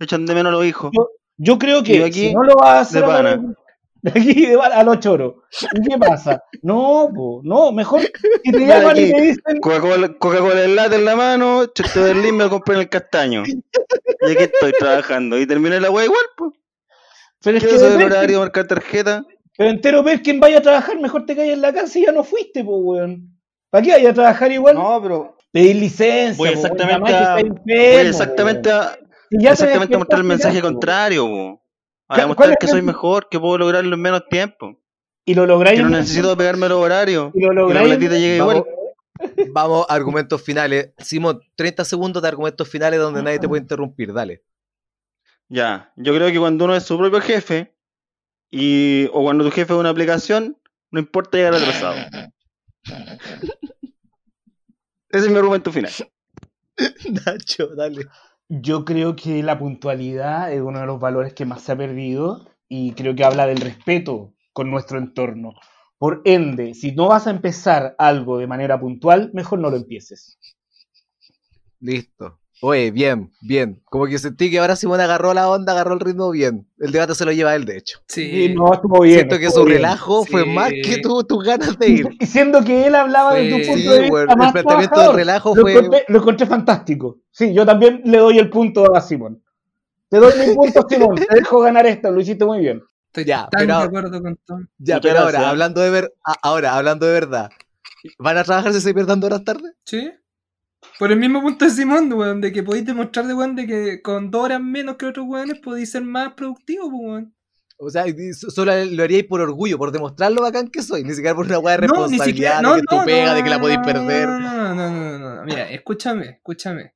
echan 0.00 0.24
de 0.26 0.34
menos 0.34 0.50
a 0.50 0.56
los 0.56 0.64
hijos. 0.64 0.90
Yo 1.36 1.58
creo 1.58 1.82
que 1.82 2.02
aquí, 2.04 2.28
si 2.28 2.34
no 2.34 2.42
lo 2.42 2.54
vas 2.56 2.68
a 2.70 2.80
hacer 2.80 3.04
de 4.04 4.10
aquí 4.20 4.46
de 4.46 4.60
a 4.60 4.82
los 4.84 5.00
choros. 5.00 5.34
¿Y 5.72 5.88
qué 5.88 5.98
pasa? 5.98 6.42
No, 6.62 7.10
po, 7.14 7.40
no, 7.42 7.72
mejor 7.72 8.02
si 8.02 8.52
te 8.52 8.58
llaman 8.66 8.96
y 8.96 9.10
te 9.10 9.20
dicen, 9.20 9.60
Coca-Cola 9.60 10.14
Coca-Cola 10.18 10.64
en 10.64 10.76
lata 10.76 10.96
en 10.96 11.04
la 11.04 11.16
mano, 11.16 11.66
Chute 11.66 12.00
Berlín 12.00 12.36
me 12.36 12.44
lo 12.44 12.50
compré 12.50 12.74
en 12.74 12.80
el 12.82 12.88
castaño. 12.88 13.42
Y 13.46 14.30
aquí 14.32 14.44
estoy 14.44 14.72
trabajando. 14.78 15.38
Y 15.38 15.46
terminé 15.46 15.80
la 15.80 15.90
wea 15.90 16.04
igual, 16.04 16.24
pues. 16.36 16.52
pero 17.42 17.56
es 17.58 17.62
que 17.64 17.68
Quiero 17.70 17.84
saber 17.84 18.00
el 18.06 18.12
horario, 18.12 18.40
marcar 18.40 18.66
tarjeta. 18.66 19.24
pero 19.56 19.70
entero 19.70 20.04
Perkin 20.04 20.40
vaya 20.40 20.58
a 20.58 20.62
trabajar, 20.62 20.98
mejor 21.00 21.26
te 21.26 21.34
calles 21.36 21.54
en 21.54 21.62
la 21.62 21.72
casa 21.72 21.98
y 21.98 22.04
ya 22.06 22.12
no 22.12 22.24
fuiste, 22.24 22.62
po, 22.64 22.76
weón. 22.78 23.30
¿Para 23.70 23.82
qué 23.84 23.90
vaya 23.92 24.10
a 24.10 24.14
trabajar 24.14 24.52
igual? 24.52 24.74
No, 24.76 25.00
pero 25.02 25.36
Pedir 25.52 25.76
licencia, 25.76 26.36
voy 26.36 26.50
po, 26.52 26.60
weón, 26.60 26.66
exactamente 26.66 27.12
que 27.12 27.14
a, 27.14 27.34
voy 27.34 28.06
exactamente 28.06 28.68
weón. 28.70 28.82
a, 28.82 28.98
ya 29.30 29.56
te 29.56 29.64
exactamente 29.64 29.94
a 29.94 29.98
mostrar 29.98 30.20
el 30.20 30.26
mensaje 30.26 30.60
po. 30.60 30.66
contrario, 30.68 31.26
po. 31.26 31.63
A 32.08 32.14
¿Cuál- 32.14 32.20
demostrar 32.20 32.46
cuál 32.46 32.50
es 32.52 32.56
que 32.60 32.66
soy 32.68 32.82
mejor, 32.82 33.28
que 33.30 33.40
puedo 33.40 33.58
lograrlo 33.58 33.94
en 33.94 34.00
menos 34.02 34.28
tiempo. 34.28 34.80
Y 35.24 35.34
lo 35.34 35.46
lográis. 35.46 35.78
Que 35.78 35.82
no 35.84 35.90
necesito 35.90 36.36
pegarme 36.36 36.68
los 36.68 36.78
horarios. 36.78 37.30
Y 37.34 37.40
lo 37.40 37.48
Que 37.50 37.54
la 37.54 37.60
lográis. 37.62 37.90
en- 37.92 37.98
platita 37.98 38.18
llegue 38.18 38.38
Vamos, 38.40 38.54
igual. 38.56 38.74
vamos, 39.52 39.86
argumentos 39.88 40.42
finales. 40.42 40.90
Simón, 40.98 41.40
30 41.56 41.84
segundos 41.84 42.20
de 42.22 42.28
argumentos 42.28 42.68
finales 42.68 43.00
donde 43.00 43.22
nadie 43.22 43.38
te 43.38 43.48
puede 43.48 43.62
interrumpir. 43.62 44.12
Dale. 44.12 44.42
Ya, 45.48 45.92
yo 45.96 46.14
creo 46.14 46.30
que 46.32 46.38
cuando 46.38 46.64
uno 46.64 46.74
es 46.76 46.82
su 46.84 46.96
propio 46.98 47.20
jefe, 47.20 47.74
y, 48.50 49.08
o 49.12 49.22
cuando 49.22 49.44
tu 49.44 49.50
jefe 49.50 49.72
es 49.72 49.78
una 49.78 49.90
aplicación, 49.90 50.58
no 50.90 51.00
importa 51.00 51.36
llegar 51.38 51.54
atrasado. 51.54 51.96
Ese 55.10 55.26
es 55.26 55.30
mi 55.30 55.36
argumento 55.38 55.70
final. 55.72 55.92
Nacho, 57.26 57.68
dale. 57.76 58.06
Yo 58.48 58.84
creo 58.84 59.16
que 59.16 59.42
la 59.42 59.58
puntualidad 59.58 60.52
es 60.52 60.60
uno 60.60 60.80
de 60.80 60.86
los 60.86 61.00
valores 61.00 61.34
que 61.34 61.44
más 61.44 61.62
se 61.62 61.72
ha 61.72 61.76
perdido 61.76 62.46
y 62.68 62.92
creo 62.92 63.14
que 63.14 63.24
habla 63.24 63.46
del 63.46 63.58
respeto 63.60 64.34
con 64.52 64.70
nuestro 64.70 64.98
entorno. 64.98 65.54
Por 65.98 66.22
ende, 66.24 66.74
si 66.74 66.92
no 66.92 67.08
vas 67.08 67.26
a 67.26 67.30
empezar 67.30 67.94
algo 67.98 68.38
de 68.38 68.46
manera 68.46 68.78
puntual, 68.78 69.30
mejor 69.32 69.58
no 69.60 69.70
lo 69.70 69.76
empieces. 69.76 70.38
Listo. 71.80 72.40
Oye, 72.62 72.90
bien, 72.92 73.30
bien. 73.42 73.82
Como 73.86 74.06
que 74.06 74.18
sentí 74.18 74.50
que 74.50 74.58
ahora 74.58 74.76
Simón 74.76 75.00
agarró 75.00 75.34
la 75.34 75.50
onda, 75.50 75.72
agarró 75.72 75.94
el 75.94 76.00
ritmo 76.00 76.30
bien. 76.30 76.66
El 76.78 76.92
debate 76.92 77.14
se 77.14 77.24
lo 77.24 77.32
lleva 77.32 77.54
él, 77.54 77.64
de 77.64 77.76
hecho. 77.76 77.98
Sí. 78.08 78.44
Y 78.44 78.54
no, 78.54 78.72
estuvo 78.72 79.00
bien. 79.02 79.16
Siento 79.16 79.38
que 79.38 79.50
su 79.50 79.64
bien. 79.64 79.76
relajo 79.78 80.24
fue 80.24 80.44
Sí. 80.44 80.48
más 80.50 80.70
que 80.70 80.98
tu- 81.02 81.24
tus 81.24 81.44
ganas 81.44 81.78
de 81.78 81.88
ir. 81.88 82.08
Y 82.20 82.26
siendo 82.26 82.62
que 82.64 82.86
él 82.86 82.94
hablaba 82.94 83.34
de 83.34 83.50
Fue- 83.50 83.60
tu 83.60 83.66
punto 83.66 83.80
Sí, 83.82 83.88
de 83.88 83.98
vista 83.98 84.10
bueno, 84.10 84.32
el 84.32 84.38
más 84.38 84.52
planteamiento 84.52 85.00
del 85.00 85.12
relajo 85.14 85.54
lo 85.54 85.62
fue- 85.62 85.72
encontré, 85.74 86.04
lo 86.08 86.18
encontré 86.18 86.46
fantástico. 86.46 87.18
Sí, 87.30 87.52
yo 87.52 87.66
también 87.66 88.00
le 88.04 88.18
doy 88.18 88.38
el 88.38 88.48
punto 88.48 88.94
a 88.96 89.00
Simón. 89.00 89.42
Te 90.08 90.18
doy 90.18 90.32
mi 90.48 90.54
punto, 90.54 90.86
Simón. 90.88 91.16
Te 91.16 91.34
dejo 91.34 91.60
ganar 91.60 91.86
esta, 91.86 92.10
lo 92.10 92.20
hiciste 92.20 92.44
muy 92.44 92.60
bien. 92.60 92.82
Estoy 93.08 93.24
Ya, 93.24 93.48
tan 93.50 93.66
pero- 93.66 93.78
de 93.78 93.84
acuerdo 93.84 94.22
con 94.22 94.38
todo. 94.46 94.58
Ya, 94.78 95.00
pero 95.00 95.18
ahora, 95.20 95.50
hablando 95.50 95.80
de 95.80 95.90
ver, 95.90 96.14
ahora, 96.42 96.76
hablando 96.76 97.04
de 97.06 97.12
verdad. 97.12 97.50
¿Van 98.18 98.38
a 98.38 98.44
trabajar 98.44 98.72
si 98.72 98.80
se 98.80 98.94
pierdan 98.94 99.22
horas 99.24 99.44
tarde? 99.44 99.72
¿Sí? 99.84 100.10
Por 100.98 101.10
el 101.10 101.18
mismo 101.18 101.42
punto 101.42 101.64
de 101.64 101.70
Simón, 101.70 102.12
weón, 102.12 102.40
de 102.40 102.52
que 102.52 102.62
podéis 102.62 102.86
demostrar 102.86 103.26
de 103.26 103.34
weón 103.34 103.56
de 103.56 103.66
que 103.66 104.02
con 104.02 104.30
dos 104.30 104.44
horas 104.44 104.60
menos 104.60 104.96
que 104.96 105.06
otros 105.06 105.26
weones 105.26 105.58
podéis 105.60 105.90
ser 105.90 106.02
más 106.02 106.34
productivos, 106.34 106.88
pues, 106.90 107.02
weón. 107.02 107.34
O 107.76 107.90
sea, 107.90 108.04
solo 108.32 108.72
lo 108.84 109.02
haríais 109.02 109.24
por 109.24 109.40
orgullo, 109.40 109.76
por 109.76 109.90
demostrar 109.90 110.30
lo 110.30 110.42
bacán 110.42 110.68
que 110.68 110.80
soy, 110.82 111.02
ni 111.02 111.12
siquiera 111.12 111.34
por 111.34 111.46
una 111.46 111.58
weá 111.58 111.76
de 111.76 111.88
No, 111.88 112.06
ni 112.06 112.18
siquiera. 112.18 112.60
responsabilidad, 112.60 112.62
No, 112.62 112.74
de 112.74 112.80
que 112.80 112.86
no, 112.90 113.00
tú 113.00 113.04
pega, 113.04 113.26
no, 113.26 113.34
de 113.34 113.42
que 113.42 113.50
la 113.50 113.60
podéis 113.60 113.80
perder. 113.80 114.28
No, 114.28 114.40
no, 114.40 114.74
no, 114.74 114.90
no, 114.90 115.18
no, 115.18 115.34
no. 115.36 115.44
Mira, 115.44 115.70
escúchame, 115.70 116.26
escúchame. 116.26 116.94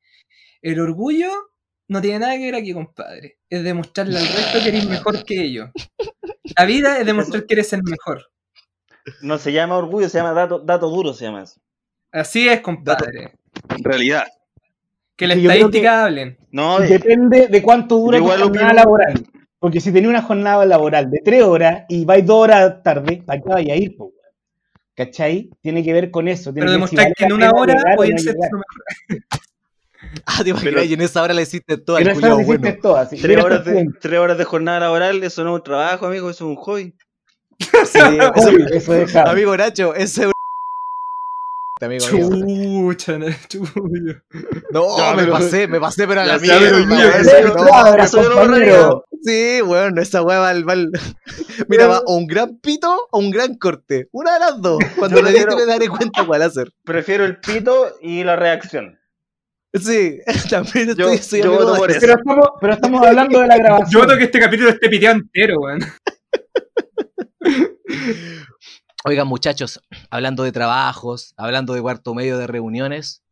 El 0.63 0.79
orgullo 0.81 1.31
no 1.89 2.01
tiene 2.01 2.21
nada 2.21 2.35
que 2.35 2.45
ver 2.45 2.55
aquí, 2.55 2.73
compadre. 2.73 3.39
Es 3.51 3.65
demostrarle 3.65 4.19
al 4.19 4.27
resto 4.27 4.61
que 4.63 4.69
eres 4.69 4.89
mejor 4.89 5.25
que 5.25 5.43
ellos. 5.43 5.71
La 6.57 6.65
vida 6.65 6.99
es 6.99 7.07
demostrar 7.07 7.45
que 7.45 7.55
eres 7.55 7.73
el 7.73 7.83
mejor. 7.83 8.31
No 9.23 9.39
se 9.39 9.53
llama 9.53 9.77
orgullo, 9.77 10.09
se 10.09 10.19
llama 10.19 10.33
dato, 10.33 10.61
dato 10.61 10.89
duro, 10.91 11.13
se 11.13 11.25
llama 11.25 11.43
eso. 11.43 11.61
Así 12.13 12.49
es, 12.49 12.61
compadre. 12.61 13.38
Realidad. 13.83 14.25
Que 15.17 15.27
la 15.27 15.35
Sí, 15.35 15.43
yo 15.43 15.49
creo 15.51 15.61
estadística 15.67 16.05
hablen. 16.05 16.39
No, 16.51 16.81
eh, 16.81 16.87
Depende 16.89 17.49
de 17.49 17.63
cuánto 17.63 17.97
dura 17.99 18.19
tu 18.19 18.27
jornada 18.27 18.73
laboral. 18.73 19.27
Porque 19.59 19.81
si 19.81 19.91
tenés 19.93 20.09
una 20.09 20.23
jornada 20.23 20.65
laboral 20.65 21.11
de 21.11 21.21
tres 21.25 21.43
horas 21.43 21.85
y 21.89 22.05
vais 22.05 22.25
dos 22.25 22.37
horas 22.45 22.83
tarde, 22.85 23.23
¿para 23.27 23.41
qué 23.41 23.49
vaya 23.49 23.75
a 23.75 23.77
ir? 23.77 23.97
po? 23.97 24.13
¿Cachai? 24.95 25.51
Tiene 25.61 25.83
que 25.83 25.93
ver 25.93 26.11
con 26.11 26.29
eso. 26.29 26.53
tiene 26.53 26.67
Pero 26.67 26.79
que 26.79 26.81
ver 26.81 26.89
si 26.89 26.97
demostrar 26.97 27.15
que 27.17 27.25
en 27.25 27.31
la 27.31 27.35
una 27.51 27.61
hora 27.61 27.95
podéis 27.97 28.15
no 28.15 28.33
ser. 28.33 28.37
Ah, 30.25 30.43
te 30.45 30.51
imaginas, 30.51 30.75
Pero- 30.75 30.85
y 30.85 30.95
en 30.95 31.01
esa 31.01 31.23
hora 31.23 31.35
le 31.35 31.43
hiciste 31.43 31.77
todo 31.77 31.97
Pero 31.97 32.11
al 32.11 32.13
eso 32.13 32.21
culiao 32.21 32.37
lo 32.37 32.43
hiciste 32.43 32.79
bueno. 32.89 33.09
tres 33.21 33.45
horas, 33.45 33.65
de, 33.65 33.89
tres 34.01 34.19
horas 34.21 34.39
de 34.39 34.45
jornada 34.45 34.81
laboral, 34.81 35.23
eso 35.25 35.43
no 35.43 35.51
es 35.51 35.57
un 35.59 35.65
trabajo, 35.65 36.07
amigo, 36.07 36.31
eso 36.31 36.45
es 36.45 36.49
un 36.51 36.57
hobby. 36.57 36.95
Sí, 37.85 37.99
eso- 37.99 38.51
Uy, 38.51 38.65
eso 38.73 38.95
es 38.95 39.17
amigo 39.17 39.57
Nacho, 39.57 39.95
ese 39.97 40.21
es 40.23 40.27
un- 40.29 40.33
amigo. 41.87 42.05
Chucha, 42.07 43.19
no, 43.19 43.27
chucha. 43.49 44.23
No, 44.71 44.97
Ya, 44.99 45.15
me 45.15 45.23
pero- 45.23 45.33
pasé, 45.33 45.67
me 45.69 45.81
pasé, 45.81 46.07
pero 46.07 46.21
a 46.23 46.27
la 46.27 46.39
mierda. 46.39 46.79
Sí, 49.23 49.61
bueno, 49.65 50.01
esa 50.01 50.23
weá 50.23 50.39
va 50.39 50.51
al. 50.51 50.69
va 50.69 50.73
al- 50.75 50.91
Mira, 51.69 51.87
va 51.89 52.01
o 52.07 52.17
un 52.17 52.27
gran 52.27 52.59
pito 52.59 53.09
o 53.11 53.19
un 53.19 53.31
gran 53.31 53.57
corte. 53.57 54.09
Una 54.13 54.35
de 54.35 54.41
las 54.41 54.61
dos. 54.63 54.79
Cuando 54.99 55.21
le 55.23 55.33
diste 55.33 55.57
me 55.57 55.67
daré 55.67 55.89
cuenta 55.89 56.25
cuál 56.25 56.43
hacer. 56.43 56.73
Prefiero 56.85 57.25
el 57.25 57.39
pito 57.39 57.97
y 58.01 58.23
la 58.25 58.37
reacción. 58.37 58.99
Sí, 59.75 60.19
también 60.51 60.95
Yo- 60.95 61.11
estoy, 61.11 61.43
yo 61.43 61.53
voto 61.53 61.77
por 61.77 61.91
eso. 61.91 61.99
eso. 61.99 62.07
Pero 62.07 62.19
estamos, 62.19 62.49
pero 62.61 62.73
estamos 62.75 63.07
hablando 63.07 63.41
de 63.41 63.47
la 63.49 63.57
grabación. 63.59 63.91
Yo 63.91 63.99
voto 64.01 64.17
que 64.17 64.25
este 64.25 64.39
capítulo 64.41 64.71
esté 64.71 64.89
piteado 64.89 65.17
entero, 65.19 65.59
weón. 65.61 65.81
Oigan, 69.09 69.27
muchachos, 69.27 69.81
hablando 70.11 70.43
de 70.43 70.53
trabajos, 70.53 71.33
hablando 71.39 71.73
de 71.73 71.81
cuarto 71.81 72.13
medio 72.13 72.37
de 72.37 72.47
reuniones, 72.47 73.25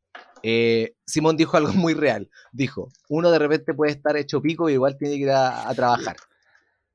eh, 0.42 0.94
Simón 1.04 1.36
dijo 1.36 1.58
algo 1.58 1.74
muy 1.74 1.92
real. 1.92 2.30
Dijo, 2.50 2.88
uno 3.10 3.30
de 3.30 3.38
repente 3.38 3.74
puede 3.74 3.92
estar 3.92 4.16
hecho 4.16 4.40
pico 4.40 4.70
y 4.70 4.72
igual 4.72 4.96
tiene 4.96 5.16
que 5.16 5.24
ir 5.24 5.30
a, 5.32 5.68
a 5.68 5.74
trabajar. 5.74 6.16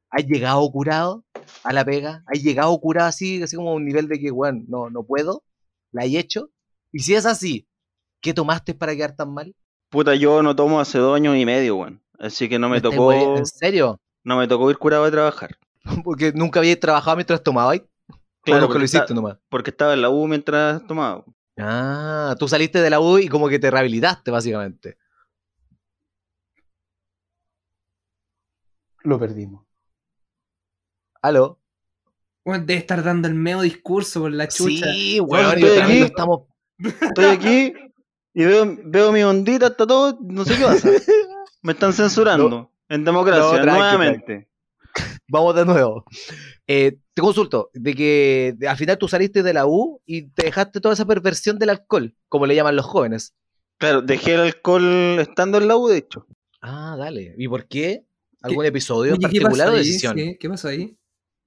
¿Has 0.10 0.26
llegado 0.26 0.68
curado 0.72 1.24
a 1.64 1.74
la 1.74 1.86
pega? 1.86 2.24
¿Has 2.26 2.42
llegado 2.42 2.76
curado 2.80 3.08
así, 3.08 3.44
así 3.44 3.56
como 3.56 3.70
a 3.70 3.76
un 3.76 3.86
nivel 3.86 4.08
de 4.08 4.20
que, 4.20 4.32
bueno, 4.32 4.64
no, 4.68 4.90
no 4.90 5.04
puedo? 5.04 5.44
¿La 5.92 6.06
he 6.06 6.18
hecho? 6.18 6.50
Y 6.92 7.02
si 7.02 7.14
es 7.14 7.28
así, 7.28 7.68
¿qué 8.20 8.34
tomaste 8.34 8.74
para 8.74 8.96
quedar 8.96 9.16
tan 9.16 9.32
mal? 9.32 9.56
Puta, 9.92 10.16
yo 10.16 10.42
no 10.42 10.56
tomo 10.56 10.80
hace 10.80 10.98
dos 10.98 11.16
años 11.16 11.38
y 11.38 11.46
medio, 11.46 11.76
weón. 11.76 12.02
Así 12.18 12.50
que 12.50 12.58
no 12.58 12.68
me 12.68 12.78
estáis 12.78 12.96
tocó, 12.96 13.14
¿En 13.14 13.46
serio? 13.46 14.02
no 14.24 14.38
me 14.38 14.48
tocó 14.48 14.72
ir 14.72 14.80
curado 14.80 15.06
a 15.06 15.12
trabajar. 15.12 15.56
Porque 16.04 16.32
nunca 16.34 16.62
habíais 16.62 16.80
trabajado 16.80 17.18
mientras 17.18 17.44
tomabais. 17.44 17.84
Claro, 18.44 18.60
Claro, 18.60 18.60
que 18.62 18.62
lo 18.62 18.68
porque 18.74 18.86
hiciste 18.86 19.04
está- 19.06 19.14
nomás. 19.14 19.38
Porque 19.50 19.70
estaba 19.70 19.94
en 19.94 20.02
la 20.02 20.10
U 20.10 20.28
mientras 20.28 20.86
tomaba. 20.88 21.24
Ah, 21.58 22.36
tú 22.40 22.48
saliste 22.48 22.82
de 22.82 22.90
la 22.90 23.00
U 23.00 23.20
y 23.20 23.28
como 23.28 23.48
que 23.50 23.60
te 23.60 23.70
rehabilitaste, 23.70 24.32
básicamente. 24.32 24.98
lo 29.04 29.20
perdimos. 29.20 29.66
¿Aló? 31.22 31.60
Weón, 32.46 32.66
debe 32.66 32.80
estar 32.80 33.04
dando 33.04 33.28
el 33.28 33.34
medio 33.36 33.62
discurso 33.62 34.22
por 34.22 34.32
la 34.32 34.48
chucha. 34.48 34.92
Sí, 34.94 35.20
Bueno, 35.20 35.50
weón, 35.50 35.62
lo 35.62 35.68
estamos... 36.06 36.42
Estoy 36.78 37.26
aquí 37.26 37.74
y 38.34 38.46
veo, 38.46 38.78
veo 38.86 39.12
mi 39.12 39.22
ondita, 39.24 39.68
está 39.68 39.86
todo, 39.86 40.18
no 40.22 40.46
sé 40.46 40.56
qué 40.58 40.64
pasa. 40.64 40.90
Me 41.64 41.74
están 41.74 41.94
censurando. 41.94 42.72
En 42.90 43.04
democracia, 43.06 43.44
No, 43.44 43.62
tranqui, 43.62 43.80
nuevamente. 43.80 44.50
Vamos 45.28 45.56
de 45.56 45.66
nuevo. 45.66 46.06
Eh, 46.68 46.98
te 47.14 47.22
consulto, 47.22 47.70
de 47.74 47.94
que 47.96 48.54
de- 48.58 48.68
al 48.68 48.78
final 48.78 48.98
tú 48.98 49.08
saliste 49.08 49.44
de 49.44 49.54
la 49.54 49.66
U 49.66 50.02
y 50.06 50.24
te 50.30 50.46
dejaste 50.46 50.80
toda 50.82 50.94
esa 50.94 51.06
perversión 51.06 51.60
del 51.60 51.70
alcohol, 51.72 52.16
como 52.30 52.46
le 52.46 52.56
llaman 52.56 52.76
los 52.76 52.86
jóvenes. 52.86 53.34
Claro, 53.78 54.02
dejé 54.02 54.36
el 54.36 54.42
alcohol 54.42 55.18
estando 55.20 55.58
en 55.58 55.68
la 55.68 55.76
U, 55.76 55.88
de 55.88 55.98
hecho. 55.98 56.28
Ah, 56.62 56.96
dale. 56.98 57.34
¿Y 57.38 57.48
por 57.48 57.68
qué? 57.68 58.06
¿Algún 58.42 58.66
episodio 58.66 59.14
en 59.14 59.20
Oye, 59.20 59.30
¿qué 59.32 59.42
particular 59.42 59.70
o 59.70 59.78
decisión? 59.78 60.18
Sí, 60.18 60.38
¿Qué 60.40 60.50
pasó 60.50 60.68
ahí? 60.70 60.96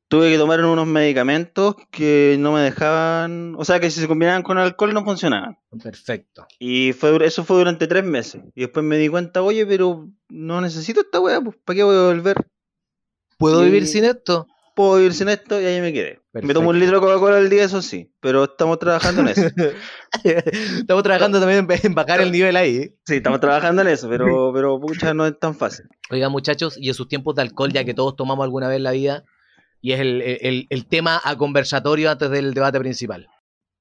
Tuve 0.08 0.30
que 0.30 0.38
tomar 0.38 0.62
unos 0.64 0.86
medicamentos 0.86 1.74
que 1.90 2.36
no 2.38 2.52
me 2.52 2.60
dejaban, 2.60 3.54
o 3.56 3.64
sea, 3.64 3.80
que 3.80 3.90
si 3.90 4.00
se 4.00 4.06
combinaban 4.06 4.42
con 4.42 4.58
alcohol 4.58 4.92
no 4.92 5.02
funcionaban. 5.02 5.58
Perfecto. 5.82 6.46
Y 6.58 6.92
fue, 6.92 7.24
eso 7.24 7.42
fue 7.42 7.56
durante 7.56 7.86
tres 7.86 8.04
meses. 8.04 8.42
Y 8.54 8.60
después 8.62 8.84
me 8.84 8.96
di 8.98 9.08
cuenta, 9.08 9.42
oye, 9.42 9.64
pero 9.66 10.08
no 10.28 10.60
necesito 10.60 11.00
esta 11.00 11.20
weá, 11.20 11.40
pues, 11.40 11.56
¿para 11.64 11.76
qué 11.76 11.82
voy 11.82 11.96
a 11.96 12.02
volver? 12.08 12.36
¿Puedo 13.38 13.60
Sí. 13.60 13.64
vivir 13.64 13.86
sin 13.86 14.04
esto? 14.04 14.46
Puedo 14.74 14.96
vivir 14.96 15.14
sin 15.14 15.28
esto 15.28 15.60
y 15.60 15.64
ahí 15.66 15.80
me 15.80 15.92
quedé. 15.92 16.20
Me 16.32 16.40
Perfecto. 16.40 16.54
tomo 16.54 16.70
un 16.70 16.80
litro 16.80 16.96
de 16.96 17.06
Coca-Cola 17.06 17.36
al 17.36 17.48
día, 17.48 17.62
eso 17.64 17.80
sí, 17.80 18.12
pero 18.20 18.42
estamos 18.44 18.78
trabajando 18.80 19.20
en 19.22 19.28
eso. 19.28 19.42
Estamos 20.24 21.02
trabajando 21.02 21.38
también 21.40 21.66
en, 21.82 21.94
bajar 21.94 22.20
el 22.20 22.32
nivel 22.32 22.56
ahí. 22.56 22.76
¿eh? 22.76 22.96
Sí, 23.06 23.16
estamos 23.16 23.40
trabajando 23.40 23.82
en 23.82 23.88
eso, 23.88 24.08
pero, 24.08 24.52
pero 24.54 24.80
pucha, 24.80 25.14
no 25.14 25.26
es 25.26 25.38
tan 25.38 25.54
fácil. 25.54 25.86
Oigan, 26.10 26.32
muchachos, 26.32 26.76
y 26.78 26.88
en 26.88 26.94
sus 26.94 27.08
tiempos 27.08 27.34
de 27.36 27.42
alcohol, 27.42 27.72
ya 27.72 27.84
que 27.84 27.94
todos 27.94 28.16
tomamos 28.16 28.42
alguna 28.44 28.68
vez 28.68 28.76
en 28.78 28.82
la 28.82 28.90
vida, 28.92 29.24
y 29.80 29.92
es 29.92 30.00
el, 30.00 30.22
el- 30.22 30.66
el 30.70 30.86
tema 30.86 31.20
a 31.22 31.36
conversatorio 31.36 32.10
antes 32.10 32.30
del 32.30 32.54
debate 32.54 32.78
principal. 32.80 33.28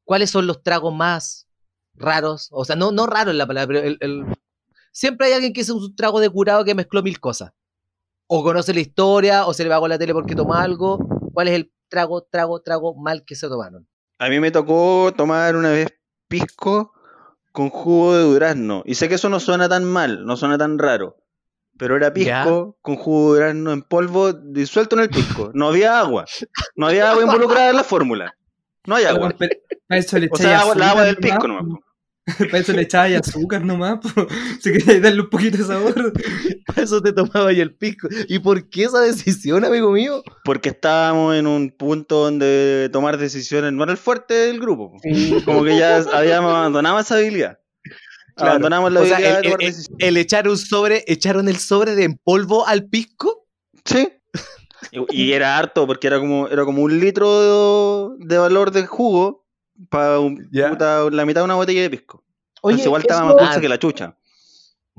¿Cuáles 0.04 0.30
son 0.30 0.48
los 0.48 0.62
tragos 0.64 0.94
más 0.94 1.48
raros? 1.96 2.50
O 2.52 2.66
sea, 2.66 2.76
no, 2.76 2.92
no 2.92 3.06
raro 3.08 3.32
en 3.32 3.38
la 3.38 3.48
palabra, 3.48 3.68
pero 3.68 3.88
el- 3.88 3.98
el- 4.02 4.26
siempre 4.92 5.28
hay 5.28 5.34
alguien 5.34 5.54
que 5.54 5.62
hizo 5.62 5.76
un 5.76 5.96
trago 5.96 6.20
de 6.20 6.30
curado 6.30 6.66
que 6.66 6.76
mezcló 6.76 7.02
mil 7.02 7.20
cosas. 7.20 7.52
O 8.36 8.44
conoce 8.44 8.74
la 8.74 8.80
historia, 8.80 9.46
o 9.46 9.54
se 9.54 9.64
le 9.64 9.70
va 9.70 9.80
con 9.80 9.90
la 9.90 10.00
tele 10.00 10.12
porque 10.12 10.34
toma 10.36 10.64
algo. 10.64 10.98
¿Cuál 11.34 11.50
es 11.50 11.54
el 11.54 11.72
trago, 11.88 12.24
trago, 12.24 12.62
trago 12.62 12.96
mal 12.96 13.24
que 13.26 13.36
se 13.36 13.48
tomaron? 13.48 13.88
A 14.18 14.28
mí 14.30 14.40
me 14.40 14.50
tocó 14.50 15.14
tomar 15.16 15.56
una 15.56 15.70
vez 15.70 15.88
pisco 16.28 16.94
con 17.52 17.70
jugo 17.70 18.16
de 18.16 18.24
durazno. 18.24 18.82
Y 18.88 18.96
sé 18.96 19.08
que 19.08 19.16
eso 19.16 19.30
no 19.30 19.40
suena 19.40 19.70
tan 19.70 19.84
mal, 19.86 20.26
no 20.26 20.36
suena 20.36 20.58
tan 20.58 20.80
raro. 20.80 21.18
Pero 21.78 21.96
era 21.96 22.12
pisco 22.12 22.28
Ya. 22.28 22.82
con 22.82 22.96
jugo 22.96 23.34
de 23.36 23.40
durazno 23.42 23.72
en 23.72 23.82
polvo 23.84 24.34
disuelto 24.34 24.96
en 24.96 25.04
el 25.04 25.10
pisco. 25.10 25.52
No 25.54 25.68
había 25.68 26.00
agua. 26.00 26.26
No 26.76 26.88
había 26.88 27.12
agua 27.12 27.24
involucrada 27.24 27.70
en 27.70 27.76
la 27.76 27.84
fórmula. 27.84 28.36
No 28.88 28.96
hay 28.96 29.06
agua. 29.06 29.32
Para 29.38 30.00
eso 30.00 30.18
le 30.18 30.28
O 30.32 30.36
sea, 30.38 30.62
agua- 30.62 30.76
la 30.76 30.90
agua 30.90 31.04
del 31.04 31.18
pisco 31.18 31.48
nomás. 31.48 31.80
Para 32.38 32.60
eso 32.60 32.72
le 32.72 32.84
echáis 32.84 33.20
azúcar 33.20 33.66
nomás, 33.66 34.00
po. 34.00 34.28
si 34.62 34.72
queréis 34.72 35.02
darle 35.02 35.22
un 35.22 35.30
poquito 35.30 35.58
de 35.58 35.64
sabor. 35.66 36.14
Para 36.68 36.82
eso 36.84 37.02
te 37.02 37.12
tomaba 37.12 37.50
ahí 37.50 37.60
el 37.60 37.76
pisco. 37.76 38.08
¿Y 38.30 38.40
por 38.40 38.70
qué 38.70 38.84
esa 38.86 39.02
decisión, 39.02 39.66
amigo 39.66 39.92
mío? 39.92 40.24
Porque 40.46 40.70
estábamos 40.70 41.36
en 41.36 41.48
un 41.48 41.70
punto 41.72 42.24
donde 42.24 42.90
tomar 42.94 43.18
decisiones 43.18 43.74
no 43.74 43.84
era 43.84 43.92
el 43.92 43.98
fuerte 43.98 44.34
del 44.34 44.60
grupo. 44.60 44.94
Como 45.46 45.64
que 45.66 45.78
ya 45.78 45.98
habíamos 46.14 46.54
abandonado 46.54 47.00
esa 47.00 47.16
habilidad. 47.18 47.60
Claro. 48.36 48.52
Abandonamos 48.52 48.92
la 48.94 49.02
O 49.02 49.06
sea, 49.06 49.18
habilidad 49.18 49.38
el, 49.38 49.44
de 49.44 49.50
tomar 49.50 49.62
el- 49.62 49.68
decisiones. 49.68 50.08
el 50.08 50.18
echar 50.18 50.48
un 50.48 50.58
sobre, 50.58 51.04
echaron 51.08 51.50
el 51.50 51.58
sobre 51.58 51.96
de 51.96 52.06
en 52.06 52.18
polvo 52.24 52.66
al 52.66 52.86
pisco. 52.88 53.48
Sí. 53.86 54.10
Y, 54.92 55.24
y 55.24 55.34
era 55.34 55.58
harto, 55.58 55.86
porque 55.88 56.08
era 56.08 56.20
como, 56.20 56.48
era 56.48 56.64
como 56.66 56.84
un 56.84 57.00
litro 57.00 58.16
de, 58.18 58.26
de 58.28 58.38
valor 58.38 58.72
de 58.72 58.86
jugo 58.86 59.43
para 59.90 60.20
la 60.20 61.26
mitad 61.26 61.42
de 61.42 61.46
una 61.46 61.56
botella 61.56 61.82
de 61.82 61.90
pisco. 61.90 62.24
Oye, 62.62 62.74
Entonces 62.74 62.86
igual 62.88 63.02
estaba 63.02 63.26
eso- 63.28 63.36
más 63.36 63.46
dulce 63.46 63.62
que 63.62 63.70
la 63.70 63.80
chucha. 63.80 64.18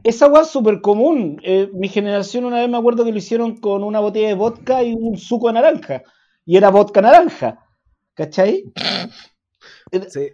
Esa 0.02 0.24
agua 0.26 0.42
es 0.42 0.48
súper 0.48 0.80
común. 0.80 1.40
Eh, 1.44 1.70
mi 1.72 1.88
generación 1.88 2.44
una 2.44 2.58
vez 2.60 2.68
me 2.68 2.76
acuerdo 2.76 3.04
que 3.04 3.12
lo 3.12 3.18
hicieron 3.18 3.56
con 3.60 3.84
una 3.84 4.00
botella 4.00 4.28
de 4.28 4.34
vodka 4.34 4.82
y 4.82 4.92
un 4.94 5.16
suco 5.16 5.46
de 5.46 5.52
naranja. 5.54 6.02
Y 6.44 6.56
era 6.56 6.70
vodka 6.70 7.00
naranja. 7.00 7.58
¿Cachai? 8.14 8.64
Sí. 10.08 10.28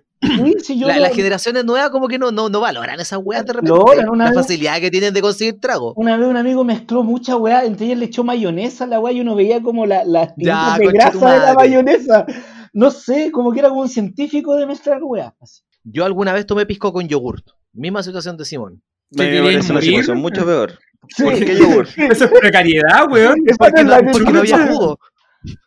Sí, 0.63 0.79
yo 0.79 0.87
La- 0.87 0.97
lo- 0.97 1.01
las 1.03 1.15
generaciones 1.15 1.65
nuevas 1.65 1.89
como 1.91 2.07
que 2.07 2.19
no, 2.19 2.31
no, 2.31 2.51
no 2.51 2.61
valoran 2.61 3.01
esas 3.01 3.21
weas 3.23 3.45
de 3.47 3.55
repente. 3.55 3.73
Una 4.11 4.25
la 4.25 4.31
vez- 4.31 4.35
facilidad 4.35 4.79
que 4.79 4.91
tienen 4.91 5.15
de 5.15 5.23
conseguir 5.23 5.59
trago. 5.61 5.95
Una 5.97 6.17
vez 6.19 6.27
un 6.29 6.37
amigo 6.37 6.63
mezcló 6.63 7.03
mucha 7.03 7.37
weá, 7.37 7.65
entre 7.65 7.87
ellas 7.87 7.99
le 7.99 8.05
echó 8.07 8.23
mayonesa 8.23 8.85
a 8.85 8.87
la 8.87 9.01
weá 9.01 9.13
y 9.15 9.21
uno 9.23 9.35
veía 9.35 9.63
como 9.63 9.87
la- 9.87 10.05
Ya, 10.37 10.77
de 10.79 10.85
tu 10.87 10.91
grasa 10.93 11.33
de 11.33 11.39
la 11.39 11.55
mayonesa. 11.55 12.27
No 12.73 12.91
sé, 12.91 13.31
como 13.33 13.53
que 13.53 13.61
era 13.61 13.69
como 13.69 13.83
un 13.83 13.89
científico 13.89 14.57
de 14.57 14.67
mezclar 14.67 15.03
weá. 15.03 15.35
así. 15.41 15.63
Yo 15.85 16.05
alguna 16.05 16.33
vez 16.33 16.47
tomé 16.47 16.67
pisco 16.67 16.93
con 16.93 17.09
yogurt. 17.09 17.47
Misma 17.73 18.03
situación 18.03 18.37
de 18.37 18.45
Simón. 18.45 18.83
¿Te 19.11 19.31
Me 19.31 19.43
parece 19.43 19.73
una 19.73 19.81
situación 19.81 20.19
mucho 20.19 20.45
peor. 20.45 20.79
Sí, 21.17 21.25
¿Por 21.25 21.35
qué 21.35 21.57
yogur? 21.57 21.89
Eso 21.97 22.25
es 22.27 22.31
precariedad, 22.31 23.11
weón. 23.11 23.37
Porque 23.59 23.81
es 23.81 23.87
no, 23.87 23.97
porque 24.13 24.33
no 24.33 24.39
había 24.41 24.55
escucha. 24.57 24.73
jugo. 24.73 24.99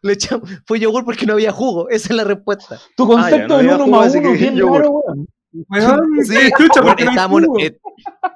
Le 0.03 0.13
echamos, 0.13 0.49
fue 0.67 0.79
yogur 0.79 1.03
porque 1.03 1.25
no 1.25 1.33
había 1.33 1.51
jugo. 1.51 1.89
Esa 1.89 2.09
es 2.09 2.15
la 2.15 2.23
respuesta. 2.23 2.79
Tu 2.95 3.03
Ah, 3.03 3.07
concepto 3.07 3.47
no 3.47 3.57
del 3.57 3.69
había 3.71 3.83
uno 3.83 3.87
más 3.97 4.13
uno 4.13 4.21
que 4.21 4.33
es 4.35 4.39
bien 4.39 4.55
yogur. 4.55 4.77
raro, 4.79 4.91
weón. 4.91 5.27
Weón, 5.69 6.01
Sí, 6.25 6.33
Bueno, 6.33 6.83
porque 6.83 7.03
no 7.05 7.09
estábamos, 7.11 7.41
eh, 7.59 7.77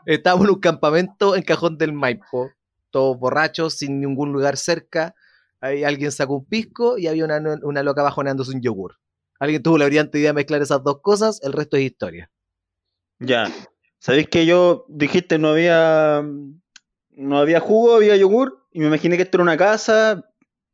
estábamos 0.06 0.46
en 0.48 0.54
un 0.54 0.60
campamento 0.60 1.36
en 1.36 1.44
Cajón 1.44 1.78
del 1.78 1.94
Maipo, 1.94 2.50
todos 2.92 3.18
borrachos, 3.20 3.76
sin 3.76 4.00
ningún 4.02 4.34
lugar 4.34 4.58
cerca. 4.58 5.14
Ahí 5.62 5.84
alguien 5.84 6.12
sacó 6.12 6.36
un 6.36 6.46
pisco 6.46 6.98
y 6.98 7.08
había 7.08 7.26
una, 7.26 7.40
una 7.64 7.84
loca 7.84 8.04
bajoneándose 8.04 8.52
un 8.52 8.62
yogur. 8.62 8.98
Alguien 9.40 9.62
tuvo 9.64 9.78
la 9.78 9.86
brillante 9.86 10.20
idea 10.20 10.30
de 10.30 10.34
mezclar 10.36 10.62
esas 10.62 10.84
dos 10.84 11.02
cosas, 11.02 11.40
el 11.44 11.54
resto 11.54 11.78
es 11.78 11.84
historia. 11.84 12.30
Ya. 13.20 13.52
¿Sabéis 14.00 14.28
que 14.30 14.46
yo 14.46 14.86
dijiste 14.90 15.38
no 15.40 15.50
había 15.50 16.24
no 17.12 17.38
había 17.40 17.60
jugo, 17.60 17.96
había 17.96 18.16
yogur? 18.16 18.64
Y 18.72 18.80
me 18.80 18.88
imaginé 18.88 19.18
que 19.18 19.24
esto 19.24 19.38
era 19.38 19.44
una 19.44 19.58
casa. 19.58 20.24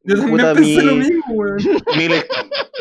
Yo 0.03 0.15
también 0.17 0.31
Puta, 0.37 0.53
pensé 0.53 0.81
mi- 0.81 0.83
lo 0.85 0.95
mismo, 0.95 1.43
mi, 1.97 2.09
le- 2.09 2.25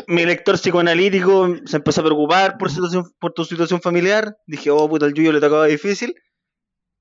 mi 0.08 0.24
lector 0.26 0.56
psicoanalítico 0.56 1.48
se 1.64 1.76
empezó 1.76 2.00
a 2.00 2.04
preocupar 2.04 2.58
por, 2.58 2.70
situación, 2.70 3.04
por 3.20 3.32
tu 3.32 3.44
situación 3.44 3.80
familiar. 3.80 4.36
Dije, 4.48 4.70
oh 4.70 4.88
puta, 4.88 5.06
el 5.06 5.14
Yuyo 5.14 5.30
le 5.32 5.38
tocaba 5.40 5.66
difícil. 5.66 6.14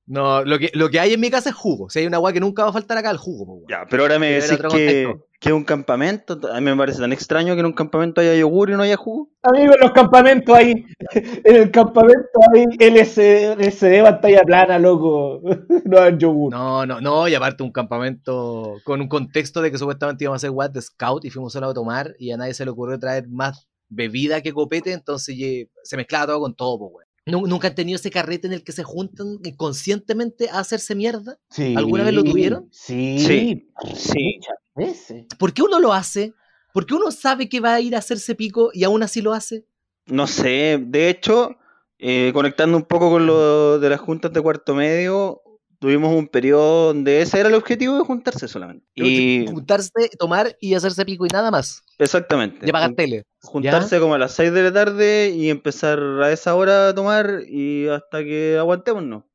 No, 0.08 0.44
lo 0.44 0.60
que, 0.60 0.72
lo 0.74 0.90
que 0.90 1.00
hay 1.00 1.14
en 1.14 1.20
mi 1.22 1.30
casa 1.30 1.50
es 1.50 1.56
jugo. 1.56 1.90
Si 1.90 2.00
hay 2.00 2.08
una 2.08 2.18
agua 2.18 2.34
que 2.34 2.40
nunca 2.42 2.64
va 2.64 2.70
a 2.70 2.74
faltar 2.74 2.98
acá, 2.98 3.12
el 3.12 3.18
jugo. 3.18 3.46
po. 3.46 3.66
Ya, 3.70 3.86
pero 3.90 4.04
ahora 4.04 4.20
me 4.20 4.32
decís 4.32 4.58
que, 4.70 5.16
que 5.40 5.50
es 5.50 5.54
un 5.56 5.64
campamento. 5.64 6.38
A 6.52 6.60
mí 6.60 6.66
me 6.70 6.76
parece 6.76 7.00
tan 7.00 7.14
extraño 7.14 7.54
que 7.54 7.62
en 7.62 7.68
un 7.68 7.74
campamento 7.74 8.20
haya 8.20 8.36
yogur 8.36 8.72
y 8.72 8.74
no 8.74 8.84
haya 8.84 8.98
jugo. 8.98 9.30
Amigo, 9.44 9.74
en 9.74 9.80
los 9.80 9.92
campamentos 9.92 10.54
ahí, 10.56 10.86
en 11.14 11.56
el 11.56 11.72
campamento 11.72 12.40
hay 12.54 12.66
LSD, 12.80 13.54
LSD 13.58 14.04
pantalla 14.04 14.42
plana, 14.44 14.80
loco. 14.80 15.42
No 15.86 16.00
hay 16.00 16.18
yogur. 16.18 16.52
No, 16.52 16.86
no, 16.86 17.00
no, 17.00 17.28
y 17.28 17.36
aparte 17.36 17.64
un 17.64 17.72
campamento 17.72 18.76
con 18.84 19.00
un 19.02 19.08
contexto 19.08 19.62
de 19.62 19.72
que 19.72 19.78
supuestamente 19.78 20.24
íbamos 20.26 20.38
a 20.44 20.48
hacer 20.48 20.50
what 20.50 20.72
de 20.72 20.82
scout 20.82 21.24
y 21.26 21.30
fuimos 21.30 21.54
solo 21.54 21.70
a 21.70 21.74
tomar 21.74 22.16
y 22.20 22.32
a 22.32 22.38
nadie 22.38 22.54
se 22.54 22.66
le 22.66 22.72
ocurrió 22.72 23.00
traer 23.00 23.28
más 23.30 23.68
bebida 23.88 24.42
que 24.42 24.54
copete, 24.54 24.94
entonces 24.94 25.36
ye- 25.36 25.70
se 25.84 25.98
mezclaba 25.98 26.26
todo 26.28 26.40
con 26.42 26.56
todo, 26.56 26.92
pues, 26.92 27.08
¿Nunca 27.26 27.68
han 27.68 27.76
tenido 27.76 27.98
ese 27.98 28.10
carrete 28.10 28.48
en 28.48 28.54
el 28.54 28.64
que 28.64 28.72
se 28.72 28.84
juntan 28.84 29.38
conscientemente 29.56 30.50
a 30.50 30.60
hacerse 30.60 30.96
mierda? 30.96 31.38
Sí. 31.50 31.76
¿Alguna 31.78 32.04
vez 32.04 32.14
lo 32.14 32.24
tuvieron? 32.24 32.68
Sí. 32.72 33.20
Sí, 33.20 33.70
sí. 33.96 34.40
Muchas 34.40 34.58
veces. 34.76 35.26
¿Por 35.38 35.54
qué 35.54 35.62
uno 35.62 35.80
lo 35.80 35.94
hace? 35.94 36.34
¿Por 36.74 36.86
qué 36.86 36.96
uno 36.96 37.12
sabe 37.12 37.48
que 37.48 37.60
va 37.60 37.76
a 37.76 37.82
ir 37.82 37.96
a 37.96 38.00
hacerse 38.00 38.34
pico 38.34 38.72
y 38.74 38.84
aún 38.84 39.04
así 39.04 39.22
lo 39.22 39.34
hace? 39.34 39.66
No 40.08 40.26
sé, 40.26 40.84
de 40.84 41.10
hecho, 41.10 41.58
eh, 42.00 42.32
conectando 42.34 42.78
un 42.78 42.86
poco 42.86 43.12
con 43.12 43.28
lo 43.28 43.78
de 43.78 43.90
las 43.90 44.00
juntas 44.00 44.34
de 44.34 44.42
cuarto 44.42 44.74
medio, 44.74 45.42
tuvimos 45.82 46.16
un 46.16 46.28
periodo 46.28 46.88
donde 46.94 47.22
ese 47.22 47.40
era 47.40 47.50
el 47.50 47.56
objetivo 47.56 47.98
de 47.98 48.06
juntarse 48.06 48.48
solamente. 48.48 48.86
Y 48.96 49.46
Juntarse, 49.48 49.92
tomar 50.18 50.56
y 50.62 50.76
hacerse 50.76 51.04
pico 51.06 51.26
y 51.26 51.30
nada 51.30 51.50
más. 51.52 51.84
exactamente. 51.98 52.66
Y 52.66 52.70
apagar 52.70 52.92
jun- 52.92 52.96
tele. 52.96 53.26
Juntarse 53.42 54.00
como 54.00 54.14
a 54.14 54.20
las 54.20 54.32
6 54.34 54.54
de 54.54 54.64
la 54.64 54.72
tarde 54.72 55.32
y 55.36 55.50
empezar 55.50 56.00
a 56.22 56.32
esa 56.32 56.54
hora 56.56 56.90
a 56.90 56.96
tomar 56.96 57.42
y 57.50 57.88
hasta 57.88 58.24
que 58.24 58.56
aguantemos, 58.60 59.04
¿no? 59.04 59.28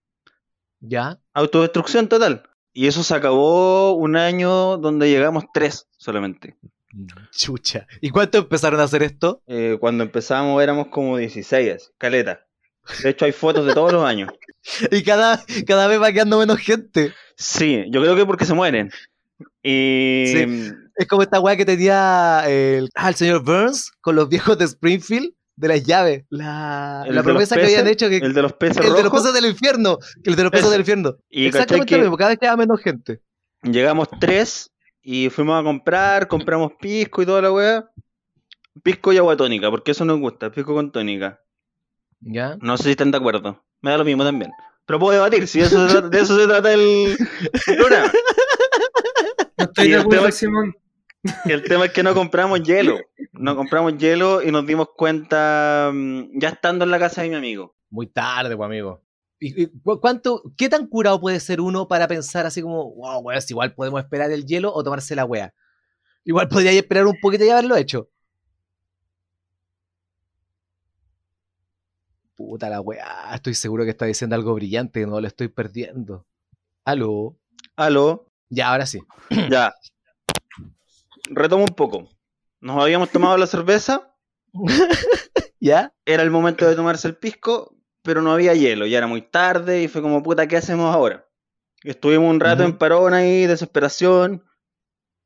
¿Ya? 0.80 1.18
Autodestrucción 1.34 2.08
total. 2.08 2.44
Y 2.72 2.86
eso 2.86 3.02
se 3.02 3.14
acabó 3.14 3.92
un 3.94 4.16
año 4.16 4.76
donde 4.76 5.08
llegamos 5.10 5.44
tres 5.52 5.88
solamente. 5.96 6.56
Chucha. 7.32 7.86
¿Y 8.00 8.10
cuánto 8.10 8.38
empezaron 8.38 8.78
a 8.80 8.84
hacer 8.84 9.02
esto? 9.02 9.42
Eh, 9.46 9.76
cuando 9.80 10.04
empezamos 10.04 10.62
éramos 10.62 10.86
como 10.88 11.16
16, 11.16 11.92
caleta. 11.98 12.46
De 13.02 13.10
hecho 13.10 13.24
hay 13.24 13.32
fotos 13.32 13.66
de 13.66 13.74
todos 13.74 13.92
los 13.92 14.04
años. 14.04 14.30
Y 14.90 15.02
cada, 15.02 15.44
cada 15.66 15.86
vez 15.86 16.00
va 16.00 16.12
quedando 16.12 16.38
menos 16.38 16.58
gente. 16.58 17.12
Sí, 17.36 17.84
yo 17.90 18.00
creo 18.00 18.16
que 18.16 18.26
porque 18.26 18.44
se 18.44 18.54
mueren. 18.54 18.90
Y 19.62 20.24
Sí. 20.26 20.72
Es 20.96 21.06
como 21.06 21.22
esta 21.22 21.40
weá 21.40 21.56
que 21.56 21.66
tenía 21.66 22.42
el, 22.46 22.88
ah, 22.94 23.10
el 23.10 23.14
señor 23.14 23.44
Burns 23.44 23.92
con 24.00 24.16
los 24.16 24.30
viejos 24.30 24.56
de 24.56 24.64
Springfield 24.64 25.34
de 25.56 25.68
las 25.68 25.84
llaves. 25.84 26.24
La, 26.30 27.04
la 27.06 27.22
promesa 27.22 27.54
que 27.54 27.62
peces, 27.62 27.78
habían 27.78 27.92
hecho 27.92 28.08
que 28.08 28.16
el 28.16 28.32
de 28.32 28.42
los 28.42 28.54
peces 28.54 28.78
el 28.78 28.94
de 28.94 29.02
los 29.02 29.12
peces 29.12 29.34
del 29.34 29.46
infierno. 29.46 29.98
El 30.24 30.36
de 30.36 30.42
los 30.42 30.50
peces 30.50 30.66
Ese. 30.66 30.72
del 30.72 30.80
infierno. 30.80 31.16
Y 31.28 31.46
Exactamente 31.46 31.96
lo 31.96 32.02
mismo, 32.02 32.16
cada 32.16 32.30
vez 32.30 32.38
queda 32.38 32.56
menos 32.56 32.80
gente. 32.80 33.20
Llegamos 33.62 34.08
tres 34.20 34.70
y 35.02 35.28
fuimos 35.28 35.60
a 35.60 35.62
comprar, 35.62 36.28
compramos 36.28 36.72
pisco 36.80 37.20
y 37.20 37.26
toda 37.26 37.42
la 37.42 37.52
weá. 37.52 37.90
Pisco 38.82 39.12
y 39.12 39.18
agua 39.18 39.36
tónica, 39.36 39.70
porque 39.70 39.90
eso 39.90 40.04
nos 40.04 40.18
gusta, 40.18 40.50
pisco 40.50 40.74
con 40.74 40.92
tónica. 40.92 41.40
¿Ya? 42.20 42.56
No 42.60 42.76
sé 42.76 42.84
si 42.84 42.90
están 42.90 43.10
de 43.10 43.18
acuerdo. 43.18 43.62
Me 43.82 43.90
da 43.90 43.98
lo 43.98 44.04
mismo 44.04 44.24
también. 44.24 44.50
Pero 44.86 44.98
puedo 45.00 45.12
debatir, 45.14 45.46
si 45.48 45.60
eso 45.60 45.86
se 45.88 45.92
trata- 45.92 46.08
de 46.08 46.20
eso 46.20 46.38
se 46.38 46.46
trata 46.46 46.72
el 46.72 47.16
el 47.66 47.76
programa. 47.76 48.12
No 49.58 49.64
estoy 49.64 49.86
Y 49.86 49.88
de 49.90 49.94
el 49.94 50.00
acuerdo, 50.02 50.22
tema- 50.22 50.32
Simón. 50.32 50.74
Y 51.44 51.52
el 51.52 51.62
tema 51.64 51.86
es 51.86 51.92
que 51.92 52.02
no 52.04 52.14
compramos 52.14 52.62
hielo. 52.62 52.98
No 53.32 53.56
compramos 53.56 53.98
hielo 53.98 54.42
y 54.42 54.52
nos 54.52 54.64
dimos 54.64 54.88
cuenta 54.96 55.90
mm, 55.92 56.38
ya 56.38 56.50
estando 56.50 56.84
en 56.84 56.90
la 56.92 56.98
casa 57.00 57.22
de 57.22 57.30
mi 57.30 57.34
amigo. 57.34 57.74
Muy 57.90 58.06
tarde, 58.06 58.56
pues, 58.56 58.64
amigo. 58.66 59.02
¿Y, 59.40 59.62
y 59.64 59.66
cu- 59.82 60.00
cuánto, 60.00 60.42
¿Qué 60.56 60.68
tan 60.68 60.86
curado 60.86 61.20
puede 61.20 61.40
ser 61.40 61.60
uno 61.60 61.88
para 61.88 62.06
pensar 62.06 62.46
así 62.46 62.62
como, 62.62 62.94
wow, 62.94 63.20
weón, 63.22 63.42
si 63.42 63.54
igual 63.54 63.74
podemos 63.74 64.00
esperar 64.00 64.30
el 64.30 64.46
hielo 64.46 64.72
o 64.72 64.84
tomarse 64.84 65.16
la 65.16 65.24
wea? 65.24 65.52
Igual 66.24 66.48
podría 66.48 66.70
esperar 66.72 67.06
un 67.06 67.18
poquito 67.20 67.44
y 67.44 67.48
haberlo 67.50 67.76
hecho. 67.76 68.08
Puta 72.36 72.68
la 72.68 72.80
weá, 72.80 73.34
estoy 73.34 73.54
seguro 73.54 73.84
que 73.84 73.90
está 73.90 74.04
diciendo 74.04 74.36
algo 74.36 74.54
brillante, 74.54 75.06
no 75.06 75.20
lo 75.20 75.26
estoy 75.26 75.48
perdiendo. 75.48 76.26
Aló. 76.84 77.36
Aló, 77.76 78.30
Ya, 78.50 78.70
ahora 78.70 78.86
sí. 78.86 79.00
ya. 79.50 79.74
Retomo 81.30 81.64
un 81.64 81.74
poco. 81.74 82.08
Nos 82.60 82.82
habíamos 82.82 83.10
tomado 83.10 83.36
la 83.36 83.46
cerveza, 83.46 84.14
¿Ya? 85.60 85.94
era 86.04 86.22
el 86.22 86.30
momento 86.30 86.68
de 86.68 86.76
tomarse 86.76 87.08
el 87.08 87.16
pisco, 87.16 87.74
pero 88.02 88.22
no 88.22 88.32
había 88.32 88.54
hielo, 88.54 88.86
ya 88.86 88.98
era 88.98 89.06
muy 89.06 89.22
tarde 89.22 89.82
y 89.82 89.88
fue 89.88 90.02
como, 90.02 90.22
puta, 90.22 90.46
¿qué 90.46 90.56
hacemos 90.56 90.94
ahora? 90.94 91.26
Estuvimos 91.82 92.30
un 92.30 92.40
rato 92.40 92.64
en 92.64 92.76
parón 92.76 93.14
ahí, 93.14 93.46
desesperación, 93.46 94.44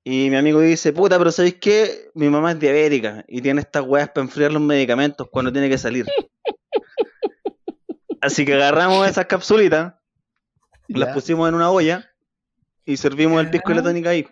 y 0.04 0.30
mi 0.30 0.36
amigo 0.36 0.60
dice, 0.60 0.92
puta, 0.92 1.18
pero 1.18 1.30
¿sabéis 1.30 1.56
qué? 1.56 2.10
Mi 2.14 2.28
mamá 2.30 2.52
es 2.52 2.60
diabética 2.60 3.24
y 3.28 3.42
tiene 3.42 3.60
estas 3.60 3.82
weas 3.82 4.08
para 4.10 4.24
enfriar 4.24 4.52
los 4.52 4.62
medicamentos 4.62 5.28
cuando 5.30 5.52
tiene 5.52 5.68
que 5.68 5.78
salir. 5.78 6.06
Así 8.20 8.44
que 8.44 8.54
agarramos 8.54 9.08
esas 9.08 9.26
capsulitas, 9.26 9.94
las 10.88 11.14
pusimos 11.14 11.48
en 11.48 11.54
una 11.54 11.70
olla 11.70 12.10
y 12.84 12.96
servimos 12.96 13.40
el 13.40 13.50
pisco 13.50 13.72
y 13.72 13.74
la 13.74 13.82
tónica 13.82 14.10
ahí. 14.10 14.26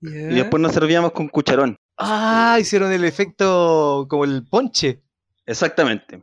Ya. 0.00 0.10
Y 0.10 0.34
después 0.34 0.62
nos 0.62 0.72
servíamos 0.72 1.12
con 1.12 1.28
cucharón. 1.28 1.76
Ah, 1.96 2.58
hicieron 2.60 2.92
el 2.92 3.04
efecto 3.04 4.06
como 4.08 4.24
el 4.24 4.46
ponche. 4.46 5.02
Exactamente. 5.44 6.22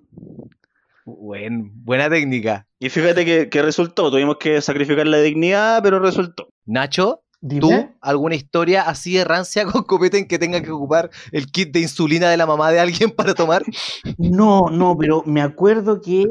Buen, 1.06 1.84
buena 1.84 2.10
técnica. 2.10 2.68
Y 2.80 2.90
fíjate 2.90 3.26
que, 3.26 3.50
que 3.50 3.62
resultó, 3.62 4.10
tuvimos 4.10 4.38
que 4.38 4.62
sacrificar 4.62 5.06
la 5.06 5.20
dignidad, 5.20 5.84
pero 5.84 6.00
resultó. 6.00 6.48
Nacho, 6.66 7.26
Dime. 7.42 7.62
¿tú 7.62 7.96
alguna 8.02 8.36
historia 8.36 8.84
así 8.84 9.14
de 9.14 9.24
rancia 9.24 9.66
con 9.66 9.84
copete 9.84 10.18
en 10.18 10.28
que 10.28 10.40
tenga 10.40 10.64
que 10.64 10.72
ocupar 10.72 11.12
el 11.32 11.52
kit 11.52 11.72
de 11.72 11.82
insulina 11.82 12.30
de 12.30 12.38
la 12.38 12.46
mamá 12.46 12.72
de 12.72 12.80
alguien 12.80 13.12
para 13.12 13.36
tomar? 13.36 13.64
No, 14.18 14.70
no, 14.72 14.98
pero 14.98 15.22
me 15.26 15.42
acuerdo 15.42 16.02
que 16.02 16.26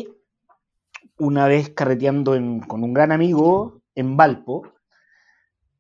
una 1.18 1.46
vez 1.46 1.70
carreteando 1.70 2.34
en- 2.34 2.60
con 2.60 2.82
un 2.82 2.92
gran 2.92 3.12
amigo 3.12 3.80
en 3.94 4.16
Valpo, 4.16 4.62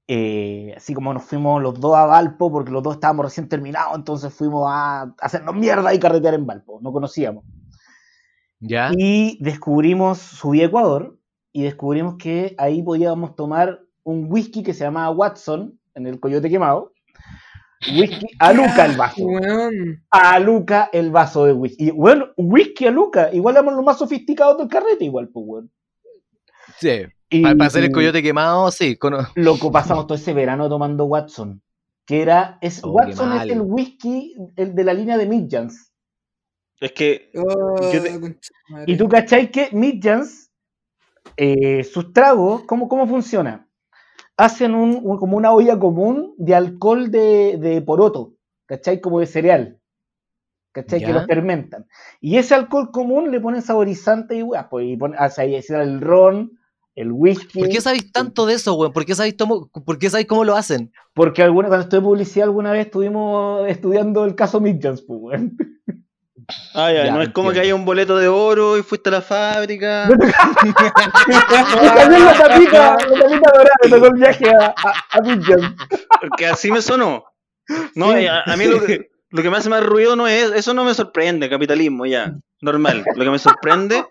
eh, 0.06 0.74
así 0.76 0.94
como 0.94 1.14
nos 1.14 1.24
fuimos 1.24 1.62
los 1.62 1.80
dos 1.80 1.96
a 1.96 2.06
Valpo, 2.06 2.52
porque 2.52 2.70
los 2.70 2.82
dos 2.82 2.94
estábamos 2.94 3.26
recién 3.26 3.48
terminados, 3.48 3.96
entonces 3.96 4.32
fuimos 4.32 4.66
a 4.68 5.14
hacernos 5.18 5.54
mierda 5.54 5.94
y 5.94 5.98
carretear 5.98 6.34
en 6.34 6.46
Valpo, 6.46 6.78
no 6.82 6.92
conocíamos. 6.92 7.44
¿Ya? 8.60 8.92
Y 8.96 9.38
descubrimos, 9.42 10.18
subí 10.18 10.62
a 10.62 10.66
Ecuador 10.66 11.18
y 11.52 11.62
descubrimos 11.64 12.16
que 12.16 12.54
ahí 12.58 12.82
podíamos 12.82 13.34
tomar 13.36 13.80
un 14.04 14.26
whisky 14.30 14.62
que 14.62 14.74
se 14.74 14.84
llamaba 14.84 15.10
Watson, 15.10 15.78
en 15.94 16.06
el 16.06 16.18
Coyote 16.20 16.50
Quemado. 16.50 16.93
Whisky 17.98 18.26
a 18.38 18.52
Luca 18.52 18.86
el 18.86 18.96
vaso. 18.96 19.22
Weón. 19.24 20.04
A 20.10 20.38
Luca 20.38 20.88
el 20.92 21.10
vaso 21.10 21.44
de 21.44 21.52
whisky. 21.52 21.88
Y 21.88 21.90
bueno, 21.90 22.28
whisky 22.36 22.86
a 22.86 22.90
Luca. 22.90 23.30
Igual 23.32 23.56
éramos 23.56 23.74
los 23.74 23.84
más 23.84 23.98
sofisticados 23.98 24.56
del 24.58 24.68
carrete, 24.68 25.04
igual, 25.04 25.28
pues, 25.28 25.44
weón. 25.46 25.70
Sí. 26.78 27.02
Y- 27.30 27.42
Para, 27.42 27.56
para 27.56 27.66
hacer 27.68 27.84
el 27.84 27.92
coyote 27.92 28.22
quemado, 28.22 28.70
sí. 28.70 28.96
cono- 28.96 29.26
Loco, 29.34 29.70
pasamos 29.70 30.06
todo 30.06 30.16
ese 30.16 30.32
verano 30.32 30.68
tomando 30.68 31.04
Watson. 31.04 31.62
Que 32.06 32.22
era. 32.22 32.58
Es, 32.60 32.82
Oh, 32.84 32.90
Watson 32.90 33.32
es 33.34 33.50
el 33.50 33.60
whisky 33.62 34.34
el 34.56 34.74
de 34.74 34.84
la 34.84 34.92
línea 34.94 35.16
de 35.16 35.26
Midjans. 35.26 35.90
Es 36.80 36.92
que 36.92 37.30
Oh, 37.34 37.92
Yo 37.92 38.02
te-. 38.02 38.38
Y 38.86 38.96
tú 38.96 39.08
cachai 39.08 39.50
que 39.50 39.68
Midjans, 39.72 40.50
eh, 41.36 41.82
sus 41.84 42.12
tragos, 42.12 42.64
¿cómo, 42.64 42.88
cómo 42.88 43.06
funciona? 43.06 43.66
Hacen 44.36 44.74
un, 44.74 45.00
un- 45.02 45.18
como 45.18 45.36
una 45.36 45.52
olla 45.52 45.78
común 45.78 46.34
de 46.38 46.54
alcohol 46.54 47.10
de, 47.10 47.56
de 47.58 47.80
poroto, 47.82 48.34
¿cachai? 48.66 49.00
Como 49.00 49.20
de 49.20 49.26
cereal. 49.26 49.78
¿Cachai? 50.72 51.00
Ya. 51.00 51.06
Que 51.06 51.12
lo 51.12 51.24
fermentan. 51.24 51.86
Y 52.20 52.36
ese 52.36 52.54
alcohol 52.54 52.90
común 52.90 53.30
le 53.30 53.40
ponen 53.40 53.62
saborizante 53.62 54.34
y 54.36 54.42
weas, 54.42 54.66
pues, 54.68 54.86
y 54.86 54.96
ponen, 54.96 55.18
o 55.20 55.30
sea, 55.30 55.44
era 55.44 55.82
el 55.84 56.00
ron, 56.00 56.50
el 56.96 57.12
whisky. 57.12 57.60
¿Por 57.60 57.68
qué 57.68 57.80
sabéis 57.80 58.10
tanto 58.10 58.44
de 58.44 58.54
eso, 58.54 58.74
weón? 58.74 58.92
¿Por 58.92 59.04
qué 59.04 59.14
sabéis 59.14 59.36
cómo, 59.38 59.68
por 59.68 59.98
qué 59.98 60.10
sabéis 60.10 60.26
cómo 60.26 60.44
lo 60.44 60.56
hacen? 60.56 60.92
Porque 61.14 61.42
alguna, 61.42 61.68
cuando 61.68 61.84
estuve 61.84 61.98
en 61.98 62.04
publicidad 62.04 62.48
alguna 62.48 62.72
vez 62.72 62.86
estuvimos 62.86 63.68
estudiando 63.68 64.24
el 64.24 64.34
caso 64.34 64.60
Midjans, 64.60 65.02
pues, 65.02 65.20
weón. 65.22 65.56
Ah, 66.74 66.92
ya, 66.92 67.04
Ya, 67.06 67.12
no 67.12 67.22
es 67.22 67.28
como 67.30 67.52
que 67.52 67.60
haya 67.60 67.74
un 67.74 67.84
boleto 67.84 68.16
de 68.16 68.28
oro 68.28 68.76
y 68.78 68.82
fuiste 68.82 69.08
a 69.08 69.12
la 69.12 69.22
fábrica. 69.22 70.08
Y 71.28 71.86
también 71.96 72.24
la 72.24 72.34
tapita, 72.34 72.96
la 72.96 73.20
tapita 73.20 73.50
dorada, 73.54 73.70
me 73.82 73.88
tocó 73.90 74.06
el 74.06 74.14
viaje 74.14 74.50
a, 74.50 74.74
a, 74.76 74.94
a 75.18 75.20
Midjans. 75.20 75.74
Porque 76.20 76.46
así 76.46 76.70
me 76.70 76.82
sonó. 76.82 77.24
No, 77.94 78.12
Sí. 78.12 78.18
eh, 78.20 78.28
a, 78.28 78.42
a 78.42 78.56
mí 78.56 78.66
lo 78.66 78.84
que, 78.84 79.08
lo 79.30 79.42
que 79.42 79.50
me 79.50 79.56
hace 79.56 79.68
más 79.70 79.84
ruido 79.84 80.16
no 80.16 80.26
es. 80.26 80.50
Eso 80.52 80.74
no 80.74 80.84
me 80.84 80.94
sorprende, 80.94 81.48
capitalismo, 81.48 82.06
ya. 82.06 82.32
Normal. 82.60 83.04
Lo 83.16 83.24
que 83.24 83.30
me 83.30 83.38
sorprende 83.38 84.04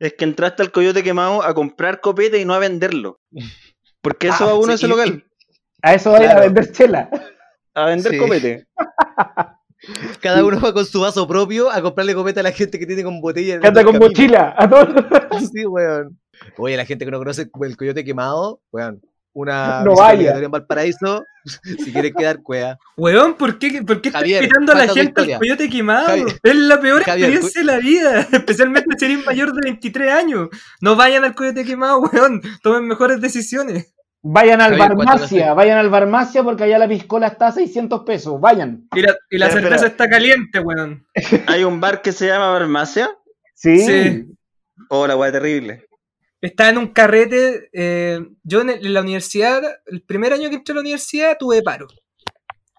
es 0.00 0.14
que 0.14 0.24
entraste 0.24 0.62
al 0.62 0.72
coyote 0.72 1.02
quemado 1.02 1.42
a 1.42 1.54
comprar 1.54 2.00
copete 2.00 2.38
y 2.40 2.44
no 2.44 2.54
a 2.54 2.58
venderlo. 2.58 3.20
Porque 4.00 4.28
eso 4.28 4.44
Ah, 4.44 4.46
va 4.48 4.54
uno 4.54 4.72
a 4.72 4.76
sí, 4.76 4.84
ese 4.84 4.86
y- 4.86 4.90
local. 4.90 5.24
A 5.82 5.94
eso 5.94 6.10
va 6.10 6.18
a 6.18 6.20
ir 6.22 6.26
a 6.28 6.32
Claro. 6.32 6.44
vender 6.46 6.72
chela. 6.72 7.08
A 7.74 7.84
vender 7.86 8.12
Sí. 8.12 8.18
copete. 8.18 8.66
Cada 10.20 10.44
uno 10.44 10.60
va 10.60 10.72
con 10.72 10.84
su 10.84 11.00
vaso 11.00 11.26
propio 11.26 11.70
a 11.70 11.80
comprarle 11.80 12.14
copete 12.14 12.40
a 12.40 12.42
la 12.42 12.52
gente 12.52 12.78
que 12.78 12.86
tiene 12.86 13.02
con 13.02 13.20
botella. 13.20 13.60
Que 13.60 13.66
anda 13.68 13.82
con 13.84 13.94
camino. 13.94 14.08
mochila. 14.08 14.54
A 14.56 14.68
todos. 14.68 14.88
Sí, 15.52 15.64
weón. 15.66 16.18
Oye, 16.56 16.76
la 16.76 16.84
gente 16.84 17.04
que 17.04 17.10
no 17.10 17.18
conoce 17.18 17.48
el 17.62 17.76
coyote 17.76 18.04
quemado, 18.04 18.60
weón. 18.72 19.00
Una 19.34 19.84
No 19.84 19.94
vaya. 19.94 20.36
en 20.38 20.50
Valparaíso, 20.50 21.24
si 21.62 21.92
quieres 21.92 22.12
quedar 22.16 22.42
cuea. 22.42 22.76
Weón, 22.96 23.34
¿por 23.34 23.58
qué, 23.58 23.82
por 23.86 24.00
qué 24.00 24.08
estás 24.08 24.24
quitando 24.24 24.72
a 24.72 24.74
la 24.74 24.88
gente 24.88 25.20
al 25.20 25.38
coyote 25.38 25.68
quemado? 25.68 26.06
Javier. 26.06 26.40
es 26.42 26.56
la 26.56 26.80
peor 26.80 27.02
Javier, 27.04 27.30
experiencia 27.30 27.60
de 27.60 27.66
la 27.66 27.78
vida, 27.78 28.20
especialmente 28.32 28.96
si 28.98 29.04
eres 29.04 29.24
mayor 29.24 29.52
de 29.52 29.60
23 29.62 30.12
años. 30.12 30.48
No 30.80 30.96
vayan 30.96 31.24
al 31.24 31.34
coyote 31.34 31.64
quemado, 31.64 32.00
weón. 32.00 32.42
Tomen 32.62 32.88
mejores 32.88 33.20
decisiones. 33.20 33.94
Vayan 34.20 34.60
al 34.60 34.72
farmacia, 34.76 35.54
vayan 35.54 35.78
al 35.78 35.90
farmacia 35.90 36.42
porque 36.42 36.64
allá 36.64 36.78
la 36.78 36.88
piscola 36.88 37.28
está 37.28 37.48
a 37.48 37.52
600 37.52 38.02
pesos. 38.04 38.40
Vayan. 38.40 38.88
Y 38.94 39.00
la, 39.02 39.16
y 39.30 39.38
la 39.38 39.46
cerveza 39.50 39.86
está 39.86 40.08
caliente, 40.08 40.58
weón. 40.60 41.06
Hay 41.46 41.64
un 41.64 41.80
bar 41.80 42.02
que 42.02 42.12
se 42.12 42.26
llama 42.26 42.52
Farmacia. 42.58 43.10
Sí. 43.54 43.80
Sí. 43.84 44.24
Oh, 44.90 45.06
la 45.06 45.16
weá 45.16 45.30
terrible. 45.32 45.86
Estaba 46.40 46.70
en 46.70 46.78
un 46.78 46.88
carrete. 46.88 47.68
eh, 47.72 48.20
yo 48.42 48.60
en, 48.62 48.70
el- 48.70 48.86
en 48.86 48.94
la 48.94 49.00
universidad, 49.02 49.62
el 49.86 50.02
primer 50.02 50.32
año 50.32 50.48
que 50.50 50.56
entré 50.56 50.72
a 50.72 50.76
la 50.76 50.80
universidad, 50.82 51.36
tuve 51.38 51.62
paro. 51.62 51.86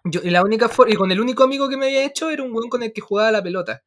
Yo, 0.05 0.21
y 0.23 0.29
la 0.29 0.43
única 0.43 0.69
for- 0.69 0.89
y 0.89 0.95
con 0.95 1.11
el 1.11 1.19
único 1.19 1.43
amigo 1.43 1.67
que 1.69 1.77
me 1.77 1.87
había 1.87 2.05
hecho 2.05 2.29
era 2.29 2.43
un 2.43 2.53
weón 2.53 2.69
con 2.69 2.83
el 2.83 2.91
que 2.93 3.01
jugaba 3.01 3.29
a 3.29 3.33
la 3.33 3.43
pelota. 3.43 3.81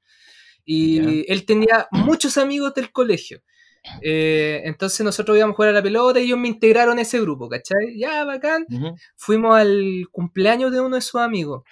Y 0.64 1.30
él 1.32 1.44
tenía 1.44 1.88
muchos 1.90 2.38
amigos 2.38 2.72
del 2.74 2.92
colegio. 2.92 3.40
Eh, 4.00 4.62
entonces 4.64 5.04
nosotros 5.04 5.36
íbamos 5.36 5.54
a 5.54 5.56
jugar 5.56 5.70
a 5.70 5.74
la 5.74 5.82
pelota 5.82 6.20
y 6.20 6.24
ellos 6.24 6.38
me 6.38 6.48
integraron 6.48 6.98
a 6.98 7.02
ese 7.02 7.20
grupo, 7.20 7.48
¿cachai? 7.48 7.98
Ya, 7.98 8.24
bacán. 8.24 8.66
Fuimos 9.16 9.56
al 9.56 10.06
cumpleaños 10.10 10.72
de 10.72 10.80
uno 10.80 10.96
de 10.96 11.02
sus 11.02 11.20
amigos. 11.20 11.62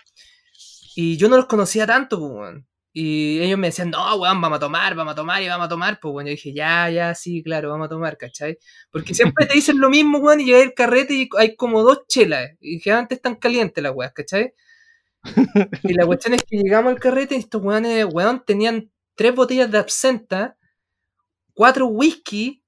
Y 0.96 1.16
yo 1.16 1.28
no 1.28 1.36
los 1.36 1.46
conocía 1.46 1.86
tanto, 1.86 2.18
pues, 2.18 2.32
weón. 2.32 2.66
Y 2.92 3.38
ellos 3.40 3.56
me 3.56 3.68
decían, 3.68 3.90
no, 3.90 4.16
weón, 4.16 4.40
vamos 4.40 4.56
a 4.56 4.60
tomar, 4.60 4.96
vamos 4.96 5.12
a 5.12 5.14
tomar 5.14 5.40
y 5.42 5.48
vamos 5.48 5.66
a 5.66 5.68
tomar. 5.68 6.00
Pues, 6.00 6.12
bueno, 6.12 6.28
yo 6.28 6.32
dije, 6.32 6.52
ya, 6.52 6.90
ya, 6.90 7.14
sí, 7.14 7.42
claro, 7.42 7.70
vamos 7.70 7.86
a 7.86 7.90
tomar, 7.90 8.16
¿cachai? 8.16 8.58
Porque 8.90 9.14
siempre 9.14 9.46
te 9.46 9.54
dicen 9.54 9.78
lo 9.78 9.88
mismo, 9.88 10.18
weón, 10.18 10.40
y 10.40 10.46
llega 10.46 10.62
el 10.62 10.74
carrete 10.74 11.14
y 11.14 11.28
hay 11.38 11.54
como 11.54 11.82
dos 11.82 12.06
chelas. 12.08 12.50
Y 12.60 12.80
generalmente 12.80 13.14
están 13.14 13.36
calientes 13.36 13.82
las 13.82 13.92
weas, 13.94 14.12
¿cachai? 14.12 14.54
Y 15.84 15.92
la 15.94 16.06
cuestión 16.06 16.34
es 16.34 16.42
que 16.42 16.56
llegamos 16.56 16.92
al 16.92 16.98
carrete 16.98 17.36
y 17.36 17.38
estos 17.38 17.62
weones, 17.62 18.06
weón, 18.12 18.42
tenían 18.44 18.90
tres 19.14 19.34
botellas 19.34 19.70
de 19.70 19.78
absenta, 19.78 20.56
cuatro 21.54 21.86
whisky, 21.86 22.62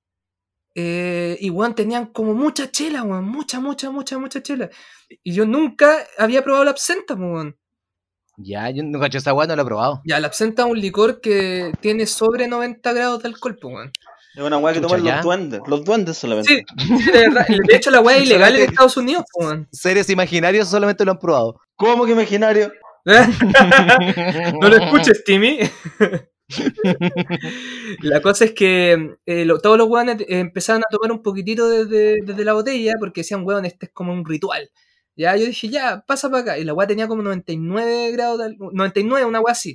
eh, 0.75 1.37
y 1.41 1.51
weón, 1.51 1.75
tenían 1.75 2.07
como 2.07 2.35
mucha 2.35 2.71
chela, 2.71 3.03
weón, 3.03 3.25
mucha, 3.25 3.61
mucha, 3.61 3.91
mucha, 3.91 4.19
mucha 4.19 4.43
chela. 4.43 4.71
Y 5.23 5.35
yo 5.35 5.45
nunca 5.45 5.99
había 6.19 6.43
probado 6.43 6.65
la 6.65 6.71
absenta, 6.71 7.15
weón. 7.15 7.57
Ya, 8.39 8.71
yo 8.71 8.83
no 8.83 8.99
cacho 8.99 9.19
esa 9.19 9.35
weá, 9.35 9.47
no 9.47 9.55
la 9.55 9.63
he 9.63 9.67
probado. 9.67 10.03
Ya, 10.07 10.19
la 10.19 10.29
absenta 10.29 10.63
es 10.63 10.71
un 10.71 10.81
licor 10.81 11.21
que 11.21 11.73
tiene 11.81 12.07
sobre 12.07 12.49
90 12.49 12.93
grados 12.93 13.23
de 13.23 13.29
alcohol, 13.29 13.59
pues, 13.61 13.75
weón. 13.75 13.93
Es 14.35 14.43
una 14.43 14.57
weá 14.57 14.73
que 14.73 14.81
toman 14.81 15.05
¿ya? 15.05 15.17
los 15.17 15.25
duendes. 15.25 15.61
Los 15.67 15.85
duendes 15.85 16.17
solamente. 16.17 16.65
Sí, 16.79 17.13
de 17.13 17.29
verdad. 17.29 17.47
De 17.47 17.77
hecho, 17.77 17.91
la 17.91 18.01
weá 18.01 18.17
es 18.17 18.25
ilegal 18.25 18.57
en 18.57 18.71
Estados 18.71 18.97
Unidos, 18.97 19.25
weón. 19.35 19.69
Seres 19.71 20.09
imaginarios 20.09 20.69
solamente 20.69 21.05
lo 21.05 21.13
han 21.13 21.19
probado. 21.19 21.61
¿Cómo 21.77 22.07
que 22.07 22.13
imaginario? 22.13 22.73
no 23.05 24.69
lo 24.69 24.77
escuches, 24.77 25.23
Timmy. 25.25 25.59
la 28.03 28.21
cosa 28.21 28.45
es 28.45 28.53
que 28.53 29.17
eh, 29.27 29.45
lo- 29.45 29.59
todos 29.61 29.79
los 29.79 29.89
weones 29.89 30.21
eh, 30.23 30.27
empezaron 30.41 30.83
a 30.83 30.91
tomar 30.91 31.13
un 31.13 31.23
poquitito 31.23 31.69
desde, 31.69 32.21
desde 32.23 32.45
la 32.45 32.53
botella 32.55 32.95
porque 32.99 33.21
decían, 33.23 33.45
weón, 33.45 33.65
este 33.65 33.87
es 33.87 33.93
como 33.93 34.13
un 34.13 34.25
ritual. 34.25 34.71
Ya, 35.17 35.37
yo 35.37 35.45
dije, 35.47 35.69
ya, 35.69 36.05
pasa 36.07 36.31
para 36.31 36.43
acá. 36.43 36.59
Y 36.59 36.65
la 36.65 36.73
weá 36.75 36.87
tenía 36.87 37.07
como 37.09 37.23
99 37.23 38.13
grados, 38.13 38.39
de 38.39 38.45
al- 38.47 38.57
99, 38.59 39.27
una 39.27 39.41
weá 39.41 39.53
así. 39.53 39.75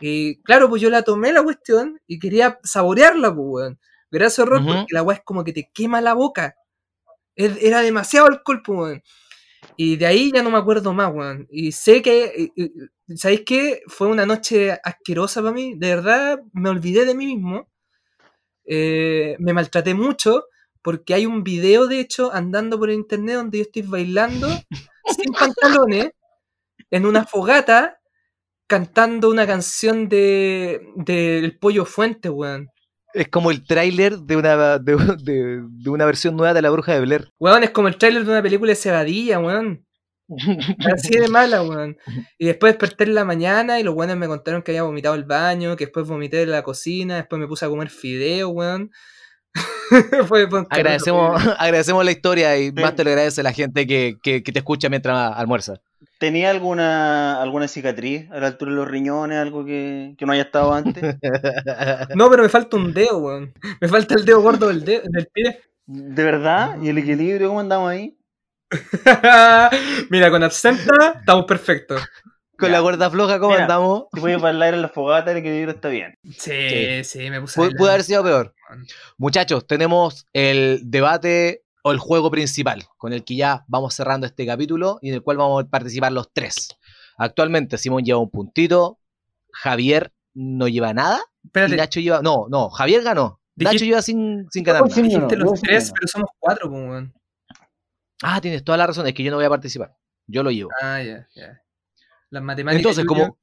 Y 0.00 0.42
claro, 0.42 0.68
pues 0.68 0.82
yo 0.82 0.90
la 0.90 1.02
tomé 1.02 1.32
la 1.32 1.42
cuestión 1.42 2.00
y 2.06 2.18
quería 2.18 2.58
saborearla, 2.64 3.28
pues, 3.34 3.46
weón. 3.48 3.80
Gracias, 4.10 4.40
error, 4.46 4.60
Ujú. 4.62 4.72
porque 4.74 4.94
la 4.94 5.02
weá 5.02 5.16
es 5.18 5.22
como 5.24 5.44
que 5.44 5.52
te 5.52 5.70
quema 5.72 6.00
la 6.00 6.14
boca. 6.14 6.56
Es- 7.36 7.62
Era 7.62 7.82
demasiado 7.82 8.26
alcohol, 8.26 8.62
pues, 8.64 8.78
weón. 8.78 9.02
Y 9.76 9.96
de 9.96 10.06
ahí 10.06 10.30
ya 10.34 10.42
no 10.42 10.50
me 10.50 10.58
acuerdo 10.58 10.92
más, 10.92 11.12
weón. 11.14 11.46
Y 11.50 11.72
sé 11.72 12.02
que, 12.02 12.32
y- 12.56 12.62
y- 12.64 12.72
¿sabéis 13.16 13.42
qué? 13.46 13.80
Fue 13.88 14.08
una 14.08 14.26
noche 14.26 14.72
asquerosa 14.82 15.40
para 15.42 15.52
mí. 15.54 15.74
De 15.76 15.88
verdad, 15.94 16.40
me 16.52 16.70
olvidé 16.70 17.04
de 17.04 17.14
mí 17.14 17.26
mismo. 17.26 17.68
Eh, 18.66 19.36
me 19.38 19.52
maltraté 19.52 19.94
mucho 19.94 20.44
porque 20.82 21.14
hay 21.14 21.26
un 21.26 21.42
video, 21.44 21.86
de 21.86 22.00
hecho, 22.00 22.32
andando 22.32 22.78
por 22.78 22.90
el 22.90 22.96
internet 22.96 23.36
donde 23.36 23.58
yo 23.58 23.62
estoy 23.62 23.82
bailando 23.82 24.48
sin 25.18 25.32
pantalones 25.32 26.10
en 26.90 27.06
una 27.06 27.24
fogata 27.26 27.98
cantando 28.66 29.30
una 29.30 29.46
canción 29.46 30.08
de 30.08 30.80
del 30.96 31.58
Pollo 31.58 31.84
Fuente, 31.84 32.30
weón. 32.30 32.68
Es 33.14 33.28
como 33.28 33.50
el 33.52 33.64
tráiler 33.66 34.18
de 34.18 34.36
una, 34.36 34.78
de, 34.78 34.96
de- 35.22 35.62
de 35.68 35.90
una 35.90 36.04
versión 36.06 36.36
nueva 36.36 36.54
de 36.54 36.62
La 36.62 36.70
Bruja 36.70 36.94
de 36.94 37.00
Blair. 37.00 37.28
Weón, 37.38 37.62
es 37.64 37.70
como 37.70 37.88
el 37.88 37.96
tráiler 37.96 38.24
de 38.24 38.30
una 38.32 38.42
película 38.42 38.70
de 38.70 38.76
Cebadilla, 38.76 39.38
weón. 39.38 39.86
Así 40.92 41.18
de 41.18 41.28
mala, 41.28 41.62
weón. 41.62 41.96
Y 42.38 42.46
después 42.46 42.72
desperté 42.72 43.04
en 43.04 43.14
la 43.14 43.24
mañana 43.24 43.78
y 43.78 43.82
los 43.82 43.94
weones 43.94 44.16
me 44.16 44.26
contaron 44.26 44.62
que 44.62 44.72
había 44.72 44.82
vomitado 44.82 45.14
el 45.14 45.24
baño, 45.24 45.76
que 45.76 45.84
después 45.86 46.06
vomité 46.08 46.42
en 46.42 46.50
la 46.50 46.62
cocina, 46.62 47.16
después 47.16 47.38
me 47.40 47.46
puse 47.46 47.64
a 47.64 47.68
comer 47.68 47.90
fideo, 47.90 48.48
weón. 48.50 48.90
fue, 50.28 50.48
fue 50.48 50.60
un 50.60 50.66
Agradecemos, 50.70 51.40
agradecemos 51.58 52.04
la 52.04 52.10
historia 52.10 52.56
y 52.58 52.66
Sí. 52.68 52.72
más 52.72 52.96
te 52.96 53.04
lo 53.04 53.10
agradece 53.10 53.42
la 53.42 53.52
gente 53.52 53.86
que, 53.86 54.16
que- 54.22 54.42
que 54.42 54.52
te 54.52 54.58
escucha 54.58 54.88
mientras 54.88 55.32
almuerza. 55.36 55.74
¿Tenía 56.18 56.50
alguna 56.50 57.40
alguna 57.42 57.68
cicatriz 57.68 58.30
a 58.30 58.38
la 58.38 58.46
altura 58.48 58.70
de 58.72 58.76
los 58.78 58.88
riñones? 58.88 59.38
¿Algo 59.38 59.64
que, 59.64 60.14
que 60.16 60.26
no 60.26 60.32
haya 60.32 60.42
estado 60.42 60.72
antes? 60.72 61.02
No, 62.16 62.30
pero 62.30 62.42
me 62.42 62.48
falta 62.48 62.76
un 62.76 62.92
dedo, 62.94 63.18
weón. 63.18 63.52
Me 63.80 63.88
falta 63.88 64.14
el 64.14 64.24
dedo 64.24 64.40
gordo 64.40 64.68
del, 64.68 64.84
de- 64.84 65.02
del 65.04 65.26
pie. 65.32 65.60
¿De 65.86 66.24
verdad? 66.24 66.76
¿Y 66.82 66.88
el 66.88 66.98
equilibrio? 66.98 67.48
¿Cómo 67.48 67.60
andamos 67.60 67.90
ahí? 67.90 68.16
Mira, 70.10 70.30
con 70.30 70.42
absenta 70.42 71.16
estamos 71.20 71.44
perfectos. 71.46 72.02
Con 72.56 72.68
Ya. 72.70 72.76
la 72.76 72.82
cuerda 72.82 73.10
floja, 73.10 73.38
¿cómo 73.38 73.50
Mira. 73.52 73.62
andamos? 73.64 74.04
Si 74.14 74.20
puedes 74.20 74.40
bailar 74.40 74.74
en 74.74 74.82
la 74.82 74.88
fogata, 74.88 75.32
el 75.32 75.38
equilibrio 75.38 75.74
está 75.74 75.88
bien. 75.88 76.14
Sí, 76.38 77.02
sí, 77.04 77.30
me 77.30 77.40
puse 77.40 77.58
a 77.58 77.62
Pu- 77.62 77.66
bailar. 77.66 77.78
Puede 77.78 77.92
haber 77.92 78.04
sido 78.04 78.22
peor. 78.22 78.54
Muchachos, 79.18 79.66
tenemos 79.66 80.26
el 80.32 80.80
debate 80.84 81.64
o 81.82 81.92
el 81.92 81.98
juego 81.98 82.30
principal, 82.30 82.84
con 82.96 83.12
el 83.12 83.24
que 83.24 83.36
ya 83.36 83.64
vamos 83.68 83.94
cerrando 83.94 84.26
este 84.26 84.46
capítulo 84.46 84.98
y 85.02 85.08
en 85.10 85.16
el 85.16 85.22
cual 85.22 85.36
vamos 85.36 85.64
a 85.64 85.68
participar 85.68 86.12
los 86.12 86.32
tres. 86.32 86.68
Actualmente 87.18 87.76
Simón 87.76 88.04
lleva 88.04 88.18
un 88.20 88.30
puntito, 88.30 88.98
Javier 89.52 90.12
no 90.34 90.66
lleva 90.68 90.94
nada 90.94 91.20
y 91.42 91.58
Nacho 91.76 92.00
lleva... 92.00 92.22
No, 92.22 92.46
no, 92.48 92.70
Javier 92.70 93.02
ganó. 93.02 93.40
Dijiste- 93.54 93.74
Nacho 93.74 93.84
lleva 93.84 94.02
sin, 94.02 94.46
sin 94.50 94.64
ganar 94.64 94.84
dijiste 94.84 95.36
los 95.36 95.60
tres, 95.60 95.92
pero 95.94 96.08
somos 96.08 96.30
cuatro, 96.38 96.70
pues. 96.70 97.04
Ah, 98.26 98.40
tienes 98.40 98.64
toda 98.64 98.78
la 98.78 98.86
razón, 98.86 99.06
es 99.06 99.12
que 99.14 99.22
yo 99.22 99.30
no 99.30 99.36
voy 99.36 99.44
a 99.44 99.50
participar. 99.50 99.94
Yo 100.26 100.42
lo 100.42 100.50
llevo. 100.50 100.70
Ah, 100.80 101.02
ya, 101.02 101.28
ya. 101.34 101.60
Las 102.30 102.42
matemáticas. 102.42 102.78
Entonces, 102.80 103.04
como, 103.04 103.38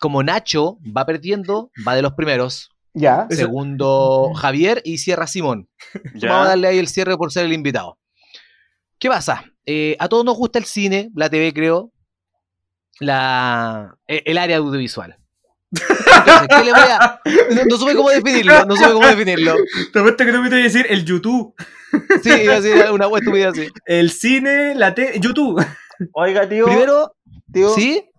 como 0.00 0.22
Nacho 0.24 0.78
va 0.96 1.06
perdiendo, 1.06 1.70
va 1.86 1.94
de 1.94 2.02
los 2.02 2.14
primeros. 2.14 2.70
Ya. 2.94 3.28
Segundo 3.30 4.32
Javier 4.34 4.82
y 4.84 4.98
cierra 4.98 5.26
Simón. 5.28 5.68
Ya. 6.14 6.30
Vamos 6.30 6.46
a 6.46 6.48
darle 6.50 6.66
ahí 6.68 6.78
el 6.78 6.88
cierre 6.88 7.16
por 7.16 7.30
ser 7.30 7.44
el 7.44 7.52
invitado. 7.52 7.98
¿Qué 8.98 9.08
pasa? 9.08 9.44
Eh, 9.66 9.96
a 10.00 10.08
todos 10.08 10.24
nos 10.24 10.36
gusta 10.36 10.58
el 10.58 10.64
cine, 10.64 11.10
la 11.14 11.30
TV 11.30 11.52
creo, 11.54 11.92
la, 12.98 13.96
e- 14.08 14.24
el 14.26 14.38
área 14.38 14.56
audiovisual. 14.56 15.16
Entonces, 15.70 16.48
¿qué 16.48 16.64
le 16.64 16.72
voy 16.72 16.90
a...? 16.90 17.20
No, 17.54 17.64
no 17.64 17.76
supe 17.78 17.94
cómo 17.94 18.10
definirlo, 18.10 18.64
no 18.66 18.76
supe 18.76 18.92
cómo 18.92 19.06
definirlo. 19.06 19.54
Te 19.92 19.98
apuesto 20.00 20.24
que 20.24 20.32
no 20.32 20.42
me 20.42 20.48
voy 20.50 20.58
a 20.60 20.62
decir 20.62 20.86
el 20.90 21.04
YouTube. 21.04 21.54
Sí, 22.22 22.30
iba 22.42 22.54
a 22.54 22.60
decir 22.60 22.90
una 22.90 23.06
buena 23.06 23.24
estupidez 23.24 23.46
así. 23.48 23.68
El 23.86 24.10
cine, 24.10 24.74
la 24.74 24.94
tele, 24.94 25.18
YouTube. 25.20 25.64
Oiga, 26.12 26.48
tío. 26.48 26.66
Primero, 26.66 27.14
tío, 27.52 27.70
¿sí? 27.70 28.10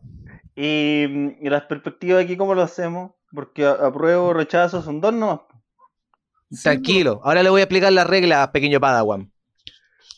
Y, 0.55 1.05
y 1.41 1.49
las 1.49 1.63
perspectivas 1.63 2.23
aquí, 2.23 2.35
¿cómo 2.35 2.53
lo 2.55 2.61
hacemos? 2.61 3.11
Porque 3.31 3.65
apruebo, 3.65 4.33
rechazo, 4.33 4.81
son 4.81 5.01
dos 5.01 5.13
nomás. 5.13 5.41
Tranquilo. 6.63 7.21
Ahora 7.23 7.43
le 7.43 7.49
voy 7.49 7.61
a 7.61 7.65
explicar 7.65 7.93
las 7.93 8.07
reglas, 8.07 8.49
pequeño 8.49 8.79
Padawan. 8.79 9.31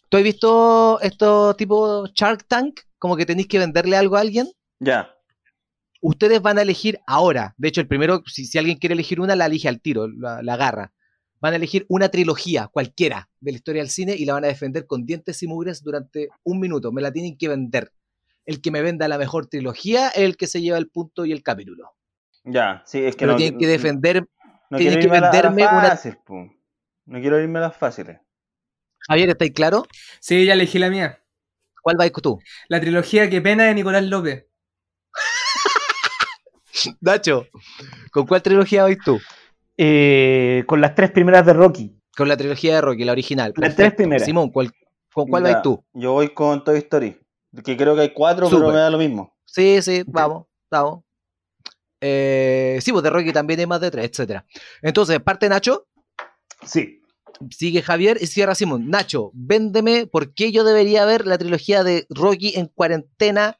¿Tú 0.10 0.18
has 0.18 0.24
visto 0.24 1.00
estos 1.02 1.56
tipo 1.58 2.06
Shark 2.08 2.46
Tank? 2.48 2.82
Como 2.98 3.16
que 3.16 3.26
tenéis 3.26 3.48
que 3.48 3.60
venderle 3.60 3.98
algo 3.98 4.16
a 4.16 4.22
alguien. 4.22 4.48
Ya. 4.80 5.14
Ustedes 6.02 6.42
van 6.42 6.58
a 6.58 6.64
elegir 6.64 7.00
ahora. 7.06 7.54
De 7.58 7.68
hecho, 7.68 7.82
el 7.82 7.88
primero, 7.88 8.24
si, 8.26 8.46
si 8.46 8.58
alguien 8.58 8.78
quiere 8.78 8.94
elegir 8.94 9.20
una, 9.20 9.36
la 9.36 9.46
elige 9.46 9.70
al 9.70 9.82
tiro, 9.82 10.08
la, 10.08 10.42
la 10.42 10.54
agarra. 10.54 10.92
Van 11.41 11.54
a 11.54 11.56
elegir 11.56 11.86
una 11.89 12.10
trilogía, 12.10 12.67
cualquiera, 12.67 13.30
de 13.39 13.51
la 13.51 13.58
historia 13.58 13.82
del 13.82 13.89
cine 13.89 14.15
y 14.15 14.25
la 14.25 14.34
van 14.34 14.45
a 14.45 14.47
defender 14.47 14.86
con 14.86 15.06
dientes 15.06 15.41
y 15.41 15.47
mugres 15.47 15.84
durante 15.84 16.30
un 16.43 16.60
minuto. 16.60 16.91
Me 16.91 17.01
la 17.01 17.12
tienen 17.12 17.36
que 17.38 17.47
vender. 17.49 17.91
El 18.45 18.62
que 18.62 18.69
me 18.71 18.82
venda 18.82 19.08
la 19.08 19.17
mejor 19.17 19.47
trilogía 19.47 20.10
es 20.10 20.19
el 20.19 20.38
que 20.38 20.47
se 20.47 20.62
lleva 20.62 20.77
el 20.77 20.89
punto 20.89 21.25
y 21.25 21.32
el 21.32 21.41
capítulo. 21.43 21.91
Ya, 22.43 22.84
sí, 22.86 22.99
es 23.04 23.15
que 23.15 23.19
Pero 23.21 23.32
no, 23.34 23.38
tienen 23.38 23.60
que 23.60 23.67
defender. 23.67 24.23
no 24.69 24.77
tienen 24.77 24.99
quiero 24.99 24.99
que 24.99 25.06
irme 25.08 25.17
a 25.17 25.21
la- 25.21 25.27
a 25.30 25.32
venderme 25.32 25.67
una- 25.67 25.99
po. 26.25 26.54
No 27.06 27.19
quiero 27.19 27.39
irme 27.41 27.60
a 27.60 27.63
las 27.63 27.75
fáciles. 27.77 28.19
Javier, 29.08 29.30
¿estáis 29.30 29.51
claro? 29.51 29.86
Sí, 30.19 30.45
ya 30.45 30.54
elegí 30.54 30.77
la 30.80 30.89
mía. 30.89 31.23
¿Cuál 31.82 31.97
vais 31.97 32.12
tú? 32.13 32.39
La 32.67 32.80
trilogía 32.80 33.27
Qué 33.30 33.41
pena 33.41 33.63
de 33.65 33.73
Nicolás 33.73 34.04
López. 34.04 34.45
Nacho, 37.01 37.47
¿con 38.12 38.25
cuál 38.27 38.41
trilogía 38.41 38.84
vais 38.84 38.97
tú? 39.04 39.19
Eh, 39.84 40.63
con 40.67 40.80
las 40.80 40.94
tres 40.94 41.10
primeras 41.10 41.44
de 41.44 41.54
Rocky. 41.54 41.98
Con 42.15 42.28
la 42.28 42.38
trilogía 42.38 42.76
de 42.76 42.82
Rocky, 42.82 43.04
la 43.04 43.13
original. 43.13 43.52
Las 43.56 43.76
tres 43.76 43.96
primeras. 43.96 44.26
Simón, 44.26 44.52
¿cuál- 44.52 44.72
¿con 45.12 45.28
cuál 45.28 45.44
Ya, 45.44 45.52
vais 45.54 45.63
tú? 45.63 45.84
Yo 45.94 46.13
voy 46.13 46.30
con 46.36 46.63
Toy 46.63 46.78
Story. 46.78 47.17
Que 47.63 47.76
creo 47.76 47.96
que 47.96 48.02
hay 48.02 48.13
cuatro, 48.13 48.48
pero 48.48 48.67
me 48.67 48.76
da 48.76 48.91
lo 48.91 49.00
mismo. 49.00 49.36
Sí, 49.44 49.82
sí, 49.82 50.04
vamos, 50.06 50.46
vamos. 50.70 51.04
Eh, 52.00 52.78
sí, 52.82 52.91
pues 52.91 53.04
de 53.04 53.10
Rocky 53.10 53.34
también 53.34 53.60
hay 53.60 53.65
más 53.65 53.82
de 53.82 53.89
tres, 53.89 54.06
etcétera. 54.12 54.46
Entonces, 54.84 55.20
parte 55.20 55.50
Nacho, 55.50 55.88
Sí. 56.63 57.02
sigue 57.50 57.82
Javier 57.82 58.17
y 58.22 58.28
cierra 58.28 58.54
Simón. 58.54 58.88
Nacho, 58.89 59.32
véndeme 59.34 60.06
por 60.06 60.34
qué 60.36 60.52
yo 60.52 60.63
debería 60.63 61.06
ver 61.06 61.26
la 61.26 61.38
trilogía 61.39 61.84
de 61.84 62.06
Rocky 62.10 62.54
en 62.56 62.67
cuarentena 62.67 63.60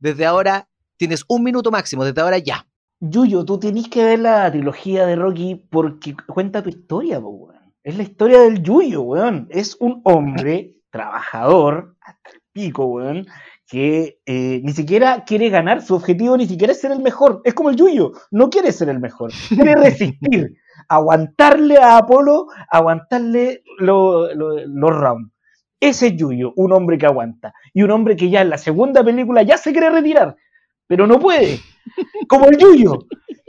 desde 0.00 0.26
ahora. 0.26 0.68
Tienes 0.96 1.24
un 1.28 1.44
minuto 1.44 1.70
máximo, 1.70 2.04
desde 2.04 2.20
ahora 2.20 2.38
ya. 2.38 2.66
Yuyo, 3.00 3.44
tú 3.44 3.58
tenés 3.58 3.88
que 3.88 4.04
ver 4.04 4.18
la 4.20 4.50
trilogía 4.50 5.06
de 5.06 5.16
Rocky 5.16 5.54
porque 5.70 6.14
cuenta 6.26 6.62
tu 6.62 6.68
historia, 6.68 7.18
weón. 7.18 7.56
Es 7.82 7.96
la 7.96 8.02
historia 8.02 8.40
del 8.40 8.62
Yuyo, 8.62 9.02
weón. 9.02 9.46
Es 9.50 9.76
un 9.80 10.00
hombre 10.04 10.76
trabajador, 10.90 11.96
hasta 12.00 12.30
el 12.34 12.40
pico, 12.52 12.84
weón, 12.86 13.26
que 13.66 14.18
eh, 14.26 14.60
ni 14.62 14.72
siquiera 14.72 15.24
quiere 15.24 15.48
ganar. 15.48 15.80
Su 15.82 15.94
objetivo 15.94 16.36
ni 16.36 16.46
siquiera 16.46 16.72
es 16.72 16.80
ser 16.80 16.92
el 16.92 17.00
mejor. 17.00 17.40
Es 17.44 17.54
como 17.54 17.70
el 17.70 17.76
Yuyo, 17.76 18.12
no 18.30 18.50
quiere 18.50 18.70
ser 18.72 18.90
el 18.90 19.00
mejor. 19.00 19.32
Quiere 19.48 19.74
resistir, 19.76 20.54
aguantarle 20.88 21.78
a 21.78 21.96
Apolo, 21.96 22.48
aguantarle 22.70 23.62
lo- 23.78 24.34
lo- 24.34 24.66
los 24.66 24.90
rounds. 24.90 25.32
Ese 25.80 26.08
es 26.08 26.16
Yuyo, 26.16 26.52
un 26.56 26.72
hombre 26.72 26.98
que 26.98 27.06
aguanta. 27.06 27.54
Y 27.72 27.82
un 27.82 27.90
hombre 27.92 28.14
que 28.16 28.28
ya 28.28 28.42
en 28.42 28.50
la 28.50 28.58
segunda 28.58 29.02
película 29.02 29.42
ya 29.42 29.56
se 29.56 29.72
quiere 29.72 29.88
retirar, 29.88 30.36
pero 30.90 31.06
no 31.06 31.20
puede 31.20 31.60
como 32.26 32.46
el 32.46 32.58
Yuyo. 32.58 33.06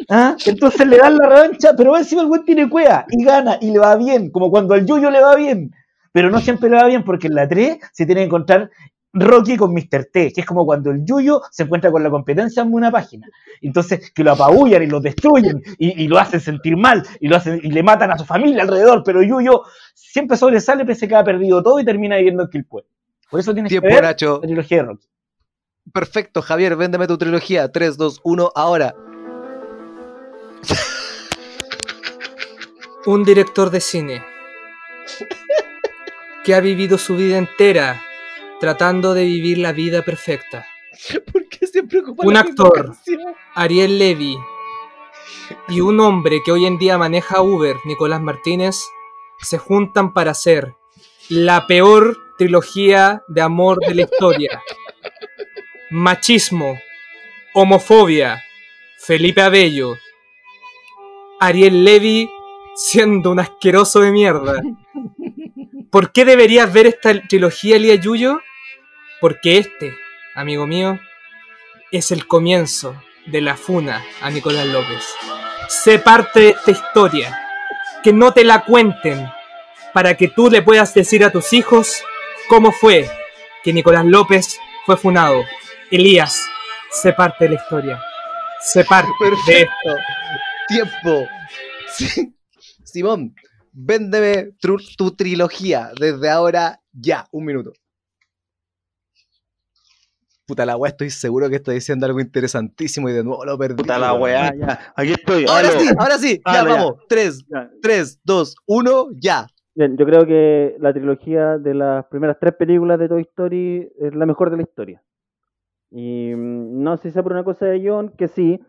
¿ah? 0.10 0.36
Entonces 0.46 0.86
le 0.86 0.98
dan 0.98 1.18
la 1.18 1.28
revancha, 1.28 1.72
pero 1.76 1.98
encima 1.98 2.22
el 2.22 2.28
güey 2.28 2.44
tiene 2.44 2.70
cueva 2.70 3.08
y 3.10 3.24
gana 3.24 3.58
y 3.60 3.72
le 3.72 3.80
va 3.80 3.96
bien, 3.96 4.30
como 4.30 4.52
cuando 4.52 4.76
al 4.76 4.86
Yuyo 4.86 5.10
le 5.10 5.20
va 5.20 5.36
bien. 5.36 5.74
Pero 6.12 6.30
no 6.30 6.40
siempre 6.40 6.70
le 6.70 6.76
va 6.76 6.86
bien 6.86 7.04
porque 7.04 7.26
en 7.26 7.34
la 7.34 7.48
3 7.48 7.80
se 7.94 8.06
tiene 8.06 8.22
que 8.22 8.26
encontrar 8.26 8.70
Rocky 9.12 9.58
con 9.58 9.74
Mr. 9.74 10.10
T, 10.14 10.32
que 10.34 10.42
es 10.42 10.46
como 10.46 10.68
cuando 10.68 10.92
el 10.92 11.04
Yuyo 11.04 11.42
se 11.50 11.64
encuentra 11.64 11.92
con 11.92 12.04
la 12.04 12.12
competencia 12.12 12.62
en 12.62 12.72
una 12.72 12.92
página. 12.92 13.28
Entonces, 13.60 14.12
que 14.14 14.24
lo 14.24 14.34
apabullan 14.34 14.84
y 14.84 14.86
lo 14.86 15.00
destruyen 15.00 15.64
y, 15.80 16.04
y 16.04 16.08
lo 16.08 16.20
hacen 16.20 16.42
sentir 16.42 16.78
mal 16.78 17.02
y, 17.20 17.28
lo 17.28 17.38
hacen, 17.38 17.60
y 17.64 17.72
le 17.72 17.82
matan 17.82 18.12
a 18.12 18.20
su 18.20 18.26
familia 18.26 18.62
alrededor, 18.62 19.02
pero 19.04 19.24
Yuyo 19.24 19.64
siempre 19.96 20.38
sobresale 20.38 20.86
pese 20.86 21.06
a 21.06 21.08
que 21.08 21.16
ha 21.16 21.24
perdido 21.24 21.64
todo 21.64 21.80
y 21.80 21.86
termina 21.86 22.18
viviendo 22.18 22.44
en 22.44 22.50
Quilpue. 22.50 22.84
Por 23.32 23.40
eso 23.40 23.52
tienes 23.52 23.72
Tiempo, 23.72 23.88
que 23.88 23.96
ver 23.96 24.04
Nacho. 24.04 24.34
la 24.44 24.48
trilogía 24.48 24.78
de 24.78 24.84
Rocky. 24.84 25.08
Perfecto, 25.94 26.42
Javier, 26.42 26.76
véndeme 26.76 27.08
tu 27.08 27.18
trilogía. 27.18 27.72
3, 27.72 27.98
2, 27.98 28.22
1, 28.24 28.52
ahora. 28.56 28.96
Un 33.06 33.24
director 33.24 33.72
de 33.72 33.82
cine 33.82 34.24
que 36.44 36.54
ha 36.54 36.60
vivido 36.60 37.00
su 37.00 37.16
vida 37.16 37.38
entera 37.38 38.02
tratando 38.60 39.16
de 39.16 39.26
vivir 39.26 39.58
la 39.58 39.72
vida 39.72 40.04
perfecta. 40.04 40.68
¿Por 41.34 41.50
qué 41.50 41.66
siempre 41.66 42.00
ocupa 42.00 42.24
Un 42.26 42.36
la 42.36 42.42
actor. 42.42 42.94
Ariel 43.56 43.98
Levy 43.98 44.38
y 45.68 45.82
un 45.82 46.00
hombre 46.00 46.42
que 46.46 46.52
hoy 46.52 46.68
en 46.68 46.78
día 46.78 46.98
maneja 47.00 47.42
Uber, 47.42 47.78
Nicolás 47.86 48.22
Martínez, 48.22 48.80
se 49.40 49.58
juntan 49.58 50.14
para 50.14 50.32
hacer 50.32 50.76
la 51.28 51.66
peor 51.66 52.18
trilogía 52.38 53.24
de 53.28 53.42
amor 53.42 53.80
de 53.80 53.96
la 53.96 54.02
historia. 54.04 54.62
Machismo, 55.94 56.80
homofobia, 57.54 58.42
Felipe 58.98 59.42
Abello, 59.42 59.98
Ariel 61.38 61.84
Levy 61.84 62.30
siendo 62.78 63.32
un 63.32 63.42
asqueroso 63.42 64.00
de 64.00 64.14
mierda. 64.14 64.62
¿Por 65.92 66.14
qué 66.14 66.24
deberías 66.24 66.72
ver 66.72 66.88
esta 66.88 67.20
trilogía, 67.28 67.76
Elías 67.76 68.00
Yuyo? 68.00 68.40
Porque 69.20 69.58
este, 69.58 69.94
amigo 70.34 70.66
mío, 70.66 70.98
es 71.92 72.12
el 72.12 72.26
comienzo 72.26 72.96
de 73.26 73.42
la 73.42 73.58
funa 73.58 74.02
a 74.22 74.30
Nicolás 74.30 74.68
López. 74.68 75.06
Sé 75.68 76.00
parte 76.00 76.40
de 76.40 76.50
esta 76.52 76.72
historia. 76.72 77.38
Que 78.02 78.14
no 78.14 78.32
te 78.32 78.46
la 78.46 78.64
cuenten 78.64 79.30
para 79.94 80.16
que 80.16 80.30
tú 80.30 80.50
le 80.50 80.62
puedas 80.62 80.94
decir 80.94 81.26
a 81.26 81.32
tus 81.32 81.52
hijos 81.52 82.02
cómo 82.48 82.72
fue 82.72 83.10
que 83.62 83.74
Nicolás 83.74 84.06
López 84.06 84.58
fue 84.86 84.96
funado. 84.96 85.44
Elías, 85.92 86.46
sé 86.92 87.14
parte 87.14 87.46
de 87.46 87.50
la 87.52 87.56
historia. 87.56 88.00
Sé 88.62 88.84
parte 88.86 89.10
de 89.22 89.30
Perfecto. 89.30 89.96
Tiempo. 90.68 91.28
Sí. 91.88 92.34
Simón, 92.84 93.36
véndeme 93.74 94.52
tru- 94.62 94.96
tu 94.98 95.12
trilogía 95.16 95.92
desde 96.00 96.30
ahora 96.30 96.80
ya. 96.94 97.26
Un 97.32 97.46
minuto. 97.46 97.74
Puta 100.46 100.66
la 100.66 100.76
weá, 100.76 100.90
estoy 100.92 101.10
seguro 101.10 101.50
que 101.50 101.56
estoy 101.58 101.76
diciendo 101.76 102.06
algo 102.06 102.20
interesantísimo 102.20 103.10
y 103.10 103.14
de 103.14 103.24
nuevo 103.24 103.46
lo 103.46 103.58
perdí. 103.58 103.76
Puta 103.76 103.98
la 103.98 104.14
weá, 104.14 104.54
ya. 104.56 104.94
Aquí 104.96 105.12
estoy. 105.12 105.46
Ahora 105.48 105.72
sí, 105.72 105.90
ahora 105.98 106.18
sí. 106.18 106.42
Ya, 106.46 106.54
Dale, 106.54 106.70
ya. 106.70 106.76
vamos. 106.76 106.94
3, 107.08 107.46
Ya. 107.48 107.70
3, 107.82 108.20
2, 108.24 108.56
1, 108.66 109.08
ya. 109.22 109.48
Bien, 109.74 109.96
yo 109.98 110.06
creo 110.06 110.26
que 110.26 110.76
la 110.80 110.92
trilogía 110.94 111.58
de 111.58 111.74
las 111.74 112.06
primeras 112.08 112.38
tres 112.40 112.54
películas 112.56 113.00
de 113.00 113.08
Toy 113.08 113.22
Story 113.22 113.90
es 114.00 114.14
la 114.14 114.26
mejor 114.26 114.52
de 114.52 114.58
la 114.58 114.64
historia. 114.64 115.02
Y 115.92 116.34
mm, 116.34 116.82
no 116.82 116.98
sé 116.98 117.10
si 117.10 117.12
sea 117.12 117.24
por 117.24 117.34
una 117.34 117.44
cosa 117.44 117.66
de 117.66 117.88
John, 117.88 118.10
que 118.18 118.28
sí, 118.28 118.60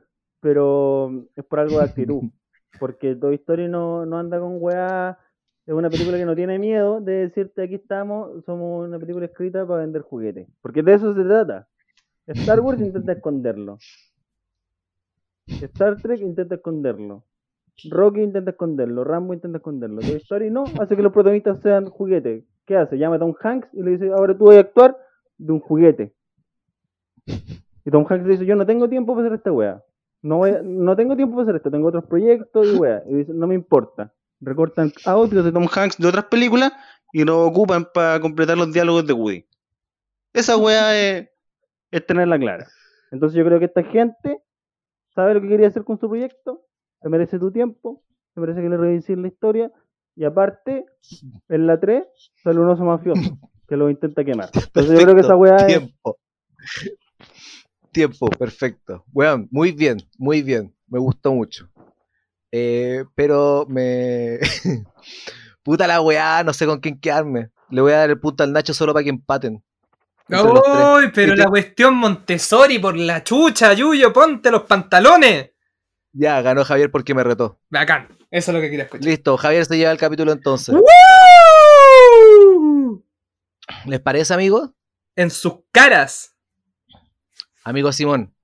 pero 0.40 1.08
mm, 1.10 1.20
es 1.36 1.44
por 1.44 1.60
algo 1.60 1.78
de 1.78 1.84
actitud. 1.84 2.22
Porque 2.80 3.14
Toy 3.14 3.36
Story 3.36 3.68
no, 3.68 4.04
no 4.06 4.18
anda 4.18 4.40
con 4.40 4.56
weá. 4.60 5.18
Es 5.66 5.74
una 5.74 5.88
película 5.88 6.16
que 6.18 6.24
no 6.24 6.34
tiene 6.34 6.58
miedo 6.58 7.00
de 7.00 7.12
decirte 7.12 7.62
aquí 7.62 7.76
estamos, 7.76 8.44
somos 8.44 8.88
una 8.88 8.98
película 8.98 9.26
escrita 9.26 9.64
para 9.66 9.82
vender 9.82 10.02
juguetes. 10.02 10.48
Porque 10.60 10.82
de 10.82 10.94
eso 10.94 11.14
se 11.14 11.22
trata. 11.22 11.68
Star 12.26 12.60
Wars 12.60 12.80
intenta 12.80 13.12
esconderlo. 13.12 13.78
Star 15.46 16.00
Trek 16.00 16.20
intenta 16.20 16.56
esconderlo. 16.56 17.24
Rocky 17.90 18.20
intenta 18.20 18.50
esconderlo, 18.50 19.04
Rambo 19.04 19.34
intenta 19.34 19.58
esconderlo. 19.58 20.00
Toy 20.00 20.16
Story 20.16 20.50
no, 20.50 20.64
hace 20.80 20.96
que 20.96 21.02
los 21.02 21.12
protagonistas 21.12 21.60
sean 21.60 21.86
juguetes. 21.86 22.44
¿Qué 22.66 22.76
hace? 22.76 22.96
Llama 22.96 23.16
a 23.16 23.18
Tom 23.18 23.34
Hanks 23.40 23.68
y 23.72 23.82
le 23.82 23.92
dice, 23.92 24.10
ahora 24.12 24.36
tú 24.36 24.46
vas 24.46 24.56
a 24.56 24.60
actuar 24.60 24.96
de 25.38 25.52
un 25.52 25.60
juguete. 25.60 26.12
Y 27.26 27.90
Tom 27.90 28.06
Hanks 28.08 28.26
dice, 28.26 28.46
yo 28.46 28.56
no 28.56 28.66
tengo 28.66 28.88
tiempo 28.88 29.14
para 29.14 29.26
hacer 29.26 29.38
esta 29.38 29.52
wea. 29.52 29.82
No, 30.22 30.38
voy 30.38 30.52
no 30.62 30.94
tengo 30.94 31.16
tiempo 31.16 31.34
para 31.36 31.44
hacer 31.44 31.56
esto, 31.56 31.70
tengo 31.70 31.88
otros 31.88 32.04
proyectos 32.04 32.66
y 32.66 32.76
wea. 32.76 33.02
Y 33.08 33.14
dice, 33.14 33.32
no 33.34 33.46
me 33.46 33.54
importa. 33.54 34.12
Recortan 34.40 34.92
audios 35.04 35.44
de 35.44 35.52
Tom 35.52 35.66
Hanks 35.72 35.98
de 35.98 36.08
otras 36.08 36.26
películas 36.26 36.72
y 37.12 37.24
lo 37.24 37.44
ocupan 37.44 37.86
para 37.92 38.20
completar 38.20 38.56
los 38.56 38.72
diálogos 38.72 39.06
de 39.06 39.12
Woody. 39.12 39.46
Esa 40.32 40.56
weá 40.56 40.98
es. 40.98 41.28
es 41.90 42.06
tenerla 42.06 42.38
clara. 42.38 42.66
Entonces 43.10 43.36
yo 43.36 43.44
creo 43.44 43.58
que 43.58 43.66
esta 43.66 43.84
gente 43.84 44.38
sabe 45.14 45.34
lo 45.34 45.42
que 45.42 45.48
quería 45.48 45.68
hacer 45.68 45.84
con 45.84 45.98
su 45.98 46.08
proyecto, 46.08 46.64
se 47.02 47.08
merece 47.08 47.38
tu 47.38 47.52
tiempo, 47.52 48.02
se 48.34 48.40
merece 48.40 48.62
que 48.62 48.68
le 48.68 48.76
revises 48.76 49.18
la 49.18 49.28
historia, 49.28 49.70
y 50.14 50.24
aparte, 50.24 50.84
en 51.48 51.66
la 51.66 51.78
3 51.78 52.04
sale 52.42 52.60
un 52.60 52.68
oso 52.68 52.84
mafioso 52.84 53.38
que 53.68 53.76
lo 53.76 53.90
intenta 53.90 54.24
quemar. 54.24 54.50
Entonces 54.54 54.98
yo 54.98 55.04
creo 55.04 55.14
que 55.14 55.20
esa 55.20 55.36
weá 55.36 55.56
es... 55.66 55.82
Tiempo. 57.92 58.28
Perfecto. 58.30 59.04
Weón, 59.12 59.48
muy 59.50 59.72
bien, 59.72 59.98
muy 60.18 60.42
bien. 60.42 60.74
Me 60.86 60.98
gustó 60.98 61.32
mucho. 61.32 61.68
Eh, 62.50 63.04
pero 63.14 63.66
me. 63.68 64.38
Puta 65.62 65.86
la 65.86 66.00
weá, 66.00 66.42
no 66.42 66.52
sé 66.52 66.66
con 66.66 66.80
quién 66.80 67.00
quedarme. 67.00 67.50
Le 67.70 67.80
voy 67.80 67.92
a 67.92 67.98
dar 67.98 68.10
el 68.10 68.20
punto 68.20 68.42
al 68.44 68.52
Nacho 68.52 68.74
solo 68.74 68.92
para 68.92 69.04
que 69.04 69.10
empaten. 69.10 69.62
¡Uy! 70.28 71.10
Pero 71.14 71.34
la 71.34 71.46
cuestión 71.46 71.94
Montessori 71.94 72.78
por 72.78 72.96
la 72.96 73.22
chucha, 73.24 73.72
Yuyo, 73.72 74.12
ponte 74.12 74.50
los 74.50 74.62
pantalones. 74.62 75.50
Ya, 76.12 76.42
ganó 76.42 76.64
Javier 76.64 76.90
porque 76.90 77.14
me 77.14 77.24
retó. 77.24 77.60
Bacán, 77.70 78.08
eso 78.30 78.50
es 78.50 78.54
lo 78.54 78.60
que 78.60 78.68
quería 78.70 78.84
escuchar. 78.84 79.06
Listo, 79.06 79.36
Javier 79.36 79.64
se 79.64 79.78
lleva 79.78 79.90
el 79.90 79.98
capítulo 79.98 80.32
entonces. 80.32 80.74
¡Woo! 80.74 80.82
¿Les 83.86 84.00
parece, 84.00 84.34
amigos? 84.34 84.70
En 85.16 85.30
sus 85.30 85.54
caras. 85.70 86.31
Amigo 87.64 87.92
Simón, 87.92 88.34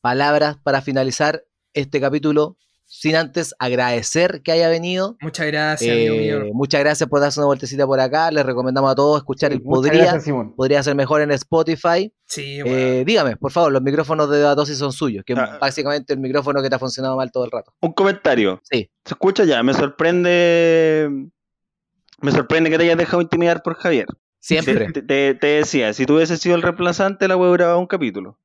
palabras 0.00 0.56
para 0.62 0.80
finalizar 0.80 1.44
este 1.74 2.00
capítulo 2.00 2.56
sin 2.88 3.16
antes 3.16 3.52
agradecer 3.58 4.42
que 4.42 4.52
haya 4.52 4.68
venido. 4.68 5.16
Muchas 5.20 5.46
gracias, 5.48 5.90
amigo 5.92 6.14
Eh, 6.14 6.18
mío. 6.20 6.54
muchas 6.54 6.80
gracias 6.80 7.08
por 7.08 7.20
darse 7.20 7.40
una 7.40 7.48
vueltecita 7.48 7.84
por 7.84 7.98
acá. 7.98 8.30
Les 8.30 8.46
recomendamos 8.46 8.90
a 8.92 8.94
todos 8.94 9.18
escuchar 9.18 9.52
el 9.52 9.60
Podría. 9.60 10.02
gracias, 10.04 10.24
Simón. 10.24 10.54
Podría 10.54 10.82
ser 10.84 10.94
mejor 10.94 11.20
en 11.20 11.32
Spotify. 11.32 12.12
Sí, 12.26 12.60
Eh, 12.60 12.62
weón. 12.64 13.04
dígame, 13.04 13.36
por 13.36 13.50
favor, 13.50 13.72
los 13.72 13.82
micrófonos 13.82 14.30
de 14.30 14.38
Datosis 14.40 14.78
son 14.78 14.92
suyos, 14.92 15.24
que 15.26 15.32
es 15.32 15.38
Ah. 15.38 15.58
básicamente 15.60 16.12
el 16.14 16.20
micrófono 16.20 16.62
que 16.62 16.70
te 16.70 16.76
ha 16.76 16.78
funcionado 16.78 17.16
mal 17.16 17.30
todo 17.32 17.44
el 17.44 17.50
rato. 17.50 17.74
Un 17.80 17.92
comentario. 17.92 18.60
Sí. 18.62 18.88
¿Se 19.04 19.14
escucha 19.14 19.44
ya? 19.44 19.62
Me 19.64 19.74
sorprende. 19.74 21.10
Me 22.20 22.30
sorprende 22.30 22.70
que 22.70 22.78
te 22.78 22.84
hayas 22.84 22.96
dejado 22.98 23.20
intimidar 23.20 23.62
por 23.62 23.74
Javier. 23.74 24.06
Siempre. 24.38 24.92
Te, 24.92 25.02
te- 25.02 25.34
te 25.34 25.46
decía, 25.48 25.92
si 25.92 26.06
tú 26.06 26.14
hubieses 26.14 26.38
sido 26.40 26.54
el 26.54 26.62
reemplazante, 26.62 27.26
la 27.26 27.36
hubiera 27.36 27.52
grabado 27.54 27.80
un 27.80 27.86
capítulo. 27.88 28.38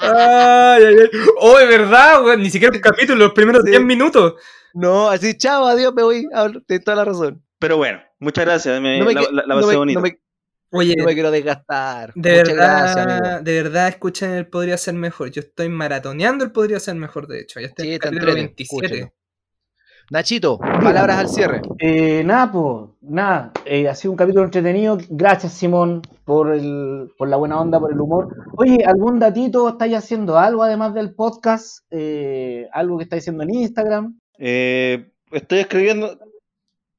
Ay, 0.00 0.84
ay, 0.84 0.96
ay. 0.98 1.20
Oh, 1.40 1.58
de 1.58 1.66
verdad, 1.66 2.24
weón. 2.24 2.42
Ni 2.42 2.50
siquiera 2.50 2.74
un 2.74 2.80
capítulo, 2.80 3.18
los 3.26 3.32
primeros 3.32 3.62
Sí. 3.64 3.70
10 3.70 3.82
minutos. 3.82 4.34
no, 4.74 5.08
así, 5.08 5.36
chao, 5.38 5.66
adiós, 5.66 5.92
me 5.94 6.02
voy. 6.02 6.26
Hablo- 6.34 6.62
Tienes 6.66 6.84
toda 6.84 6.96
la 6.98 7.04
razón. 7.04 7.42
Pero 7.58 7.76
bueno, 7.78 8.00
muchas 8.18 8.44
gracias. 8.44 8.80
me- 8.80 8.98
No 8.98 9.06
me, 9.06 9.14
la, 9.14 9.22
la- 9.22 9.44
la 9.46 9.54
pasé 9.54 9.74
no 9.74 9.80
Oye, 10.72 10.94
no 10.98 11.04
me 11.04 11.14
quiero 11.14 11.30
desgastar. 11.30 12.12
de 12.14 12.30
Muchas 12.30 12.48
verdad, 12.48 12.94
gracias, 13.06 13.44
de 13.44 13.62
verdad, 13.62 13.88
escuchen 13.88 14.30
el 14.32 14.46
Podría 14.48 14.76
Ser 14.76 14.94
Mejor. 14.94 15.30
Yo 15.30 15.40
estoy 15.40 15.68
maratoneando 15.68 16.44
el 16.44 16.50
Podría 16.52 16.80
Ser 16.80 16.96
Mejor, 16.96 17.28
de 17.28 17.40
hecho. 17.40 17.60
Ya 17.60 17.68
estoy 17.68 17.84
Sí, 17.84 17.88
en 17.90 17.94
el 17.94 18.00
te 18.00 18.04
capítulo 18.08 18.32
entreten, 18.32 18.54
27. 18.56 18.86
escúchelo. 18.86 19.12
Nachito, 20.08 20.58
palabras 20.58 21.18
al 21.18 21.28
cierre. 21.28 21.62
Eh, 21.80 22.22
nada, 22.24 22.52
pues, 22.52 22.90
nada. 23.00 23.50
eh, 23.64 23.88
ha 23.88 23.94
sido 23.96 24.12
un 24.12 24.16
capítulo 24.16 24.44
entretenido. 24.44 24.98
Gracias, 25.08 25.52
Simón, 25.54 26.02
por, 26.24 26.52
el, 26.52 27.10
por 27.18 27.28
la 27.28 27.36
buena 27.36 27.60
onda, 27.60 27.80
por 27.80 27.92
el 27.92 28.00
humor. 28.00 28.28
Oye, 28.56 28.84
¿algún 28.86 29.18
datito 29.18 29.68
estáis 29.68 29.96
haciendo 29.96 30.38
algo 30.38 30.62
además 30.62 30.94
del 30.94 31.12
podcast? 31.12 31.84
Eh, 31.90 32.68
¿Algo 32.72 32.98
que 32.98 33.04
estáis 33.04 33.24
haciendo 33.24 33.42
en 33.42 33.54
Instagram? 33.54 34.18
Eh, 34.38 35.10
estoy 35.32 35.58
escribiendo. 35.58 36.18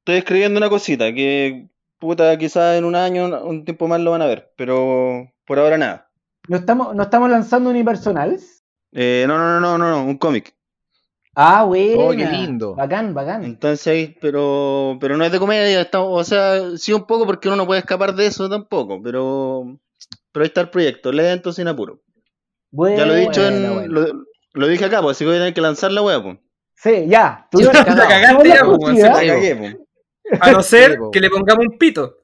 Estoy 0.00 0.16
escribiendo 0.16 0.58
una 0.58 0.68
cosita 0.68 1.12
que, 1.14 1.68
puta, 1.98 2.36
quizás 2.36 2.76
en 2.76 2.84
un 2.84 2.94
año, 2.94 3.42
un 3.42 3.64
tiempo 3.64 3.88
más 3.88 4.00
lo 4.00 4.10
van 4.10 4.22
a 4.22 4.26
ver. 4.26 4.52
Pero 4.56 5.32
por 5.46 5.58
ahora 5.58 5.78
nada. 5.78 6.10
¿No 6.46 6.56
estamos, 6.58 6.94
¿no 6.94 7.04
estamos 7.04 7.30
lanzando 7.30 7.70
unipersonales? 7.70 8.62
Eh, 8.92 9.24
no, 9.26 9.38
no, 9.38 9.60
no, 9.60 9.60
no, 9.60 9.78
no, 9.78 9.90
no, 9.90 10.04
un 10.04 10.18
cómic. 10.18 10.54
Ah, 11.40 11.62
bueno. 11.62 12.06
Oh, 12.06 12.10
qué 12.10 12.26
lindo. 12.26 12.74
Bacán, 12.74 13.14
bacán. 13.14 13.44
Entonces 13.44 14.10
pero, 14.20 14.98
pero 15.00 15.16
no 15.16 15.24
es 15.24 15.30
de 15.30 15.38
comedia, 15.38 15.80
está- 15.80 16.00
o 16.00 16.24
sea, 16.24 16.76
sí 16.76 16.92
un 16.92 17.06
poco 17.06 17.26
porque 17.26 17.46
uno 17.46 17.56
no 17.56 17.66
puede 17.66 17.78
escapar 17.78 18.12
de 18.14 18.26
eso 18.26 18.48
tampoco, 18.48 19.00
pero, 19.00 19.78
pero 20.32 20.42
ahí 20.42 20.48
está 20.48 20.62
el 20.62 20.70
proyecto, 20.70 21.12
lento 21.12 21.52
sin 21.52 21.68
apuro. 21.68 22.00
Ya 22.72 23.06
lo 23.06 23.14
he 23.14 23.20
dicho 23.20 23.46
en. 23.46 23.92
Lo, 23.94 24.06
lo 24.54 24.66
dije 24.66 24.84
acá, 24.86 25.00
pues 25.00 25.16
así 25.16 25.24
que 25.24 25.28
voy 25.28 25.36
a 25.36 25.40
tener 25.40 25.54
que 25.54 25.60
lanzar 25.60 25.92
la 25.92 26.02
wea, 26.02 26.20
pues. 26.20 26.38
Sí, 26.74 27.06
ya. 27.06 27.46
La 27.52 27.72
cagamos. 27.72 28.06
cagaste 28.08 28.48
ya, 28.48 28.64
pues, 28.64 29.00
cagó. 29.00 29.52
pues. 29.52 29.76
A 30.40 30.50
no 30.52 30.62
ser 30.62 30.90
Sí, 30.92 30.96
po. 30.98 31.10
que 31.12 31.20
le 31.20 31.30
pongamos 31.30 31.66
un 31.70 31.78
pito. 31.78 32.16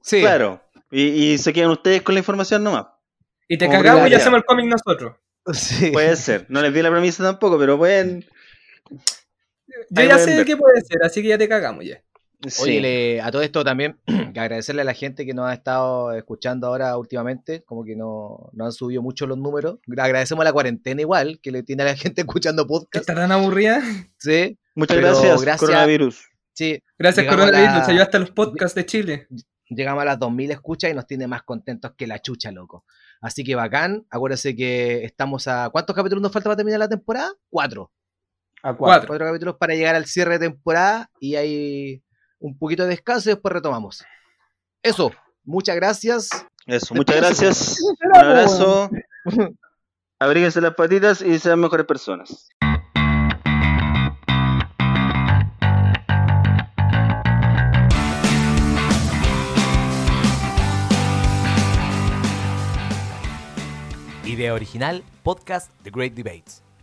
Sí, 0.00 0.20
Claro. 0.20 0.62
Y, 0.90 1.02
y 1.32 1.38
se 1.38 1.52
quedan 1.52 1.70
ustedes 1.70 2.02
con 2.02 2.14
la 2.14 2.20
información 2.20 2.62
nomás. 2.62 2.86
Y 3.48 3.58
te 3.58 3.66
Como 3.66 3.82
cagamos 3.82 4.08
y 4.08 4.14
hacemos 4.14 4.38
el 4.38 4.44
cómic 4.44 4.66
nosotros. 4.66 5.14
sí. 5.52 5.90
Puede 5.90 6.14
ser. 6.16 6.46
No 6.48 6.62
les 6.62 6.72
di 6.72 6.80
la 6.80 6.90
premisa 6.92 7.24
tampoco, 7.24 7.58
pero 7.58 7.76
pueden. 7.76 8.24
Yo 8.90 10.00
Ahí 10.00 10.08
ya 10.08 10.18
sé 10.18 10.36
ver. 10.36 10.46
qué 10.46 10.56
puede 10.56 10.80
ser, 10.82 11.02
así 11.02 11.22
que 11.22 11.28
ya 11.28 11.38
te 11.38 11.48
cagamos 11.48 11.84
ya. 11.84 12.02
Sí. 12.46 12.62
Oye, 12.62 12.80
le- 12.80 13.20
a 13.22 13.30
todo 13.30 13.42
esto 13.42 13.64
también, 13.64 13.98
que 14.34 14.38
agradecerle 14.40 14.82
a 14.82 14.84
la 14.84 14.92
gente 14.94 15.24
que 15.26 15.32
nos 15.34 15.48
ha 15.48 15.54
estado 15.54 16.12
escuchando 16.12 16.66
ahora 16.66 16.96
últimamente, 16.96 17.62
como 17.64 17.82
que 17.84 17.96
no, 17.96 18.50
no 18.52 18.66
han 18.66 18.72
subido 18.72 19.02
mucho 19.02 19.26
los 19.26 19.38
números. 19.38 19.78
Agradecemos 19.98 20.42
a 20.42 20.44
la 20.44 20.52
cuarentena 20.52 21.00
igual, 21.00 21.40
que 21.42 21.50
le 21.50 21.62
tiene 21.62 21.82
a 21.82 21.86
la 21.86 21.96
gente 21.96 22.20
escuchando 22.20 22.66
podcast. 22.66 23.02
está 23.08 23.14
tan 23.14 23.32
aburrida. 23.32 23.82
Sí, 24.18 24.58
Muchas 24.74 24.96
pero 24.96 25.08
gracias, 25.08 25.40
gracias- 25.42 25.60
coronavirus. 25.60 26.24
sí. 26.52 26.82
Gracias, 26.98 27.26
a 27.26 27.30
coronavirus. 27.30 27.62
la- 27.72 27.78
Nos 27.78 27.88
ayudó 27.88 28.02
hasta 28.02 28.18
los 28.18 28.30
podcasts 28.30 28.74
de 28.74 28.86
Chile. 28.86 29.26
Llegamos 29.68 30.02
a 30.02 30.04
las 30.04 30.18
2000 30.20 30.52
escuchas 30.52 30.90
y 30.92 30.94
nos 30.94 31.06
tiene 31.08 31.26
más 31.26 31.42
contentos 31.42 31.92
que 31.96 32.06
la 32.06 32.20
chucha, 32.20 32.52
loco. 32.52 32.84
Así 33.20 33.42
que 33.42 33.56
bacán. 33.56 34.06
Acuérdense 34.10 34.54
que 34.54 35.04
estamos 35.04 35.48
a. 35.48 35.70
¿Cuántos 35.70 35.96
capítulos 35.96 36.22
nos 36.22 36.30
falta 36.30 36.48
para 36.50 36.56
terminar 36.56 36.78
la 36.78 36.88
temporada? 36.88 37.32
Cuatro. 37.50 37.90
A 38.62 38.74
cuatro. 38.74 38.78
Cuatro. 38.78 39.08
Cuatro 39.08 39.26
capítulos 39.26 39.56
para 39.58 39.74
llegar 39.74 39.94
al 39.94 40.06
cierre 40.06 40.38
de 40.38 40.48
temporada 40.48 41.10
y 41.20 41.36
hay 41.36 42.02
un 42.38 42.58
poquito 42.58 42.82
de 42.84 42.90
descanso 42.90 43.30
y 43.30 43.34
después 43.34 43.52
retomamos. 43.52 44.04
Eso. 44.82 45.12
Muchas 45.44 45.76
gracias. 45.76 46.28
Eso, 46.66 46.94
muchas 46.94 47.16
gracias. 47.16 47.80
Un 48.00 48.16
abrazo. 48.16 48.90
Abríguense 50.18 50.60
las 50.60 50.74
patitas 50.74 51.22
y 51.22 51.38
sean 51.38 51.60
mejores 51.60 51.86
personas. 51.86 52.48
Idea 64.24 64.52
original, 64.52 65.04
podcast 65.22 65.70
The 65.84 65.90
Great 65.90 66.14
Debates. 66.14 66.65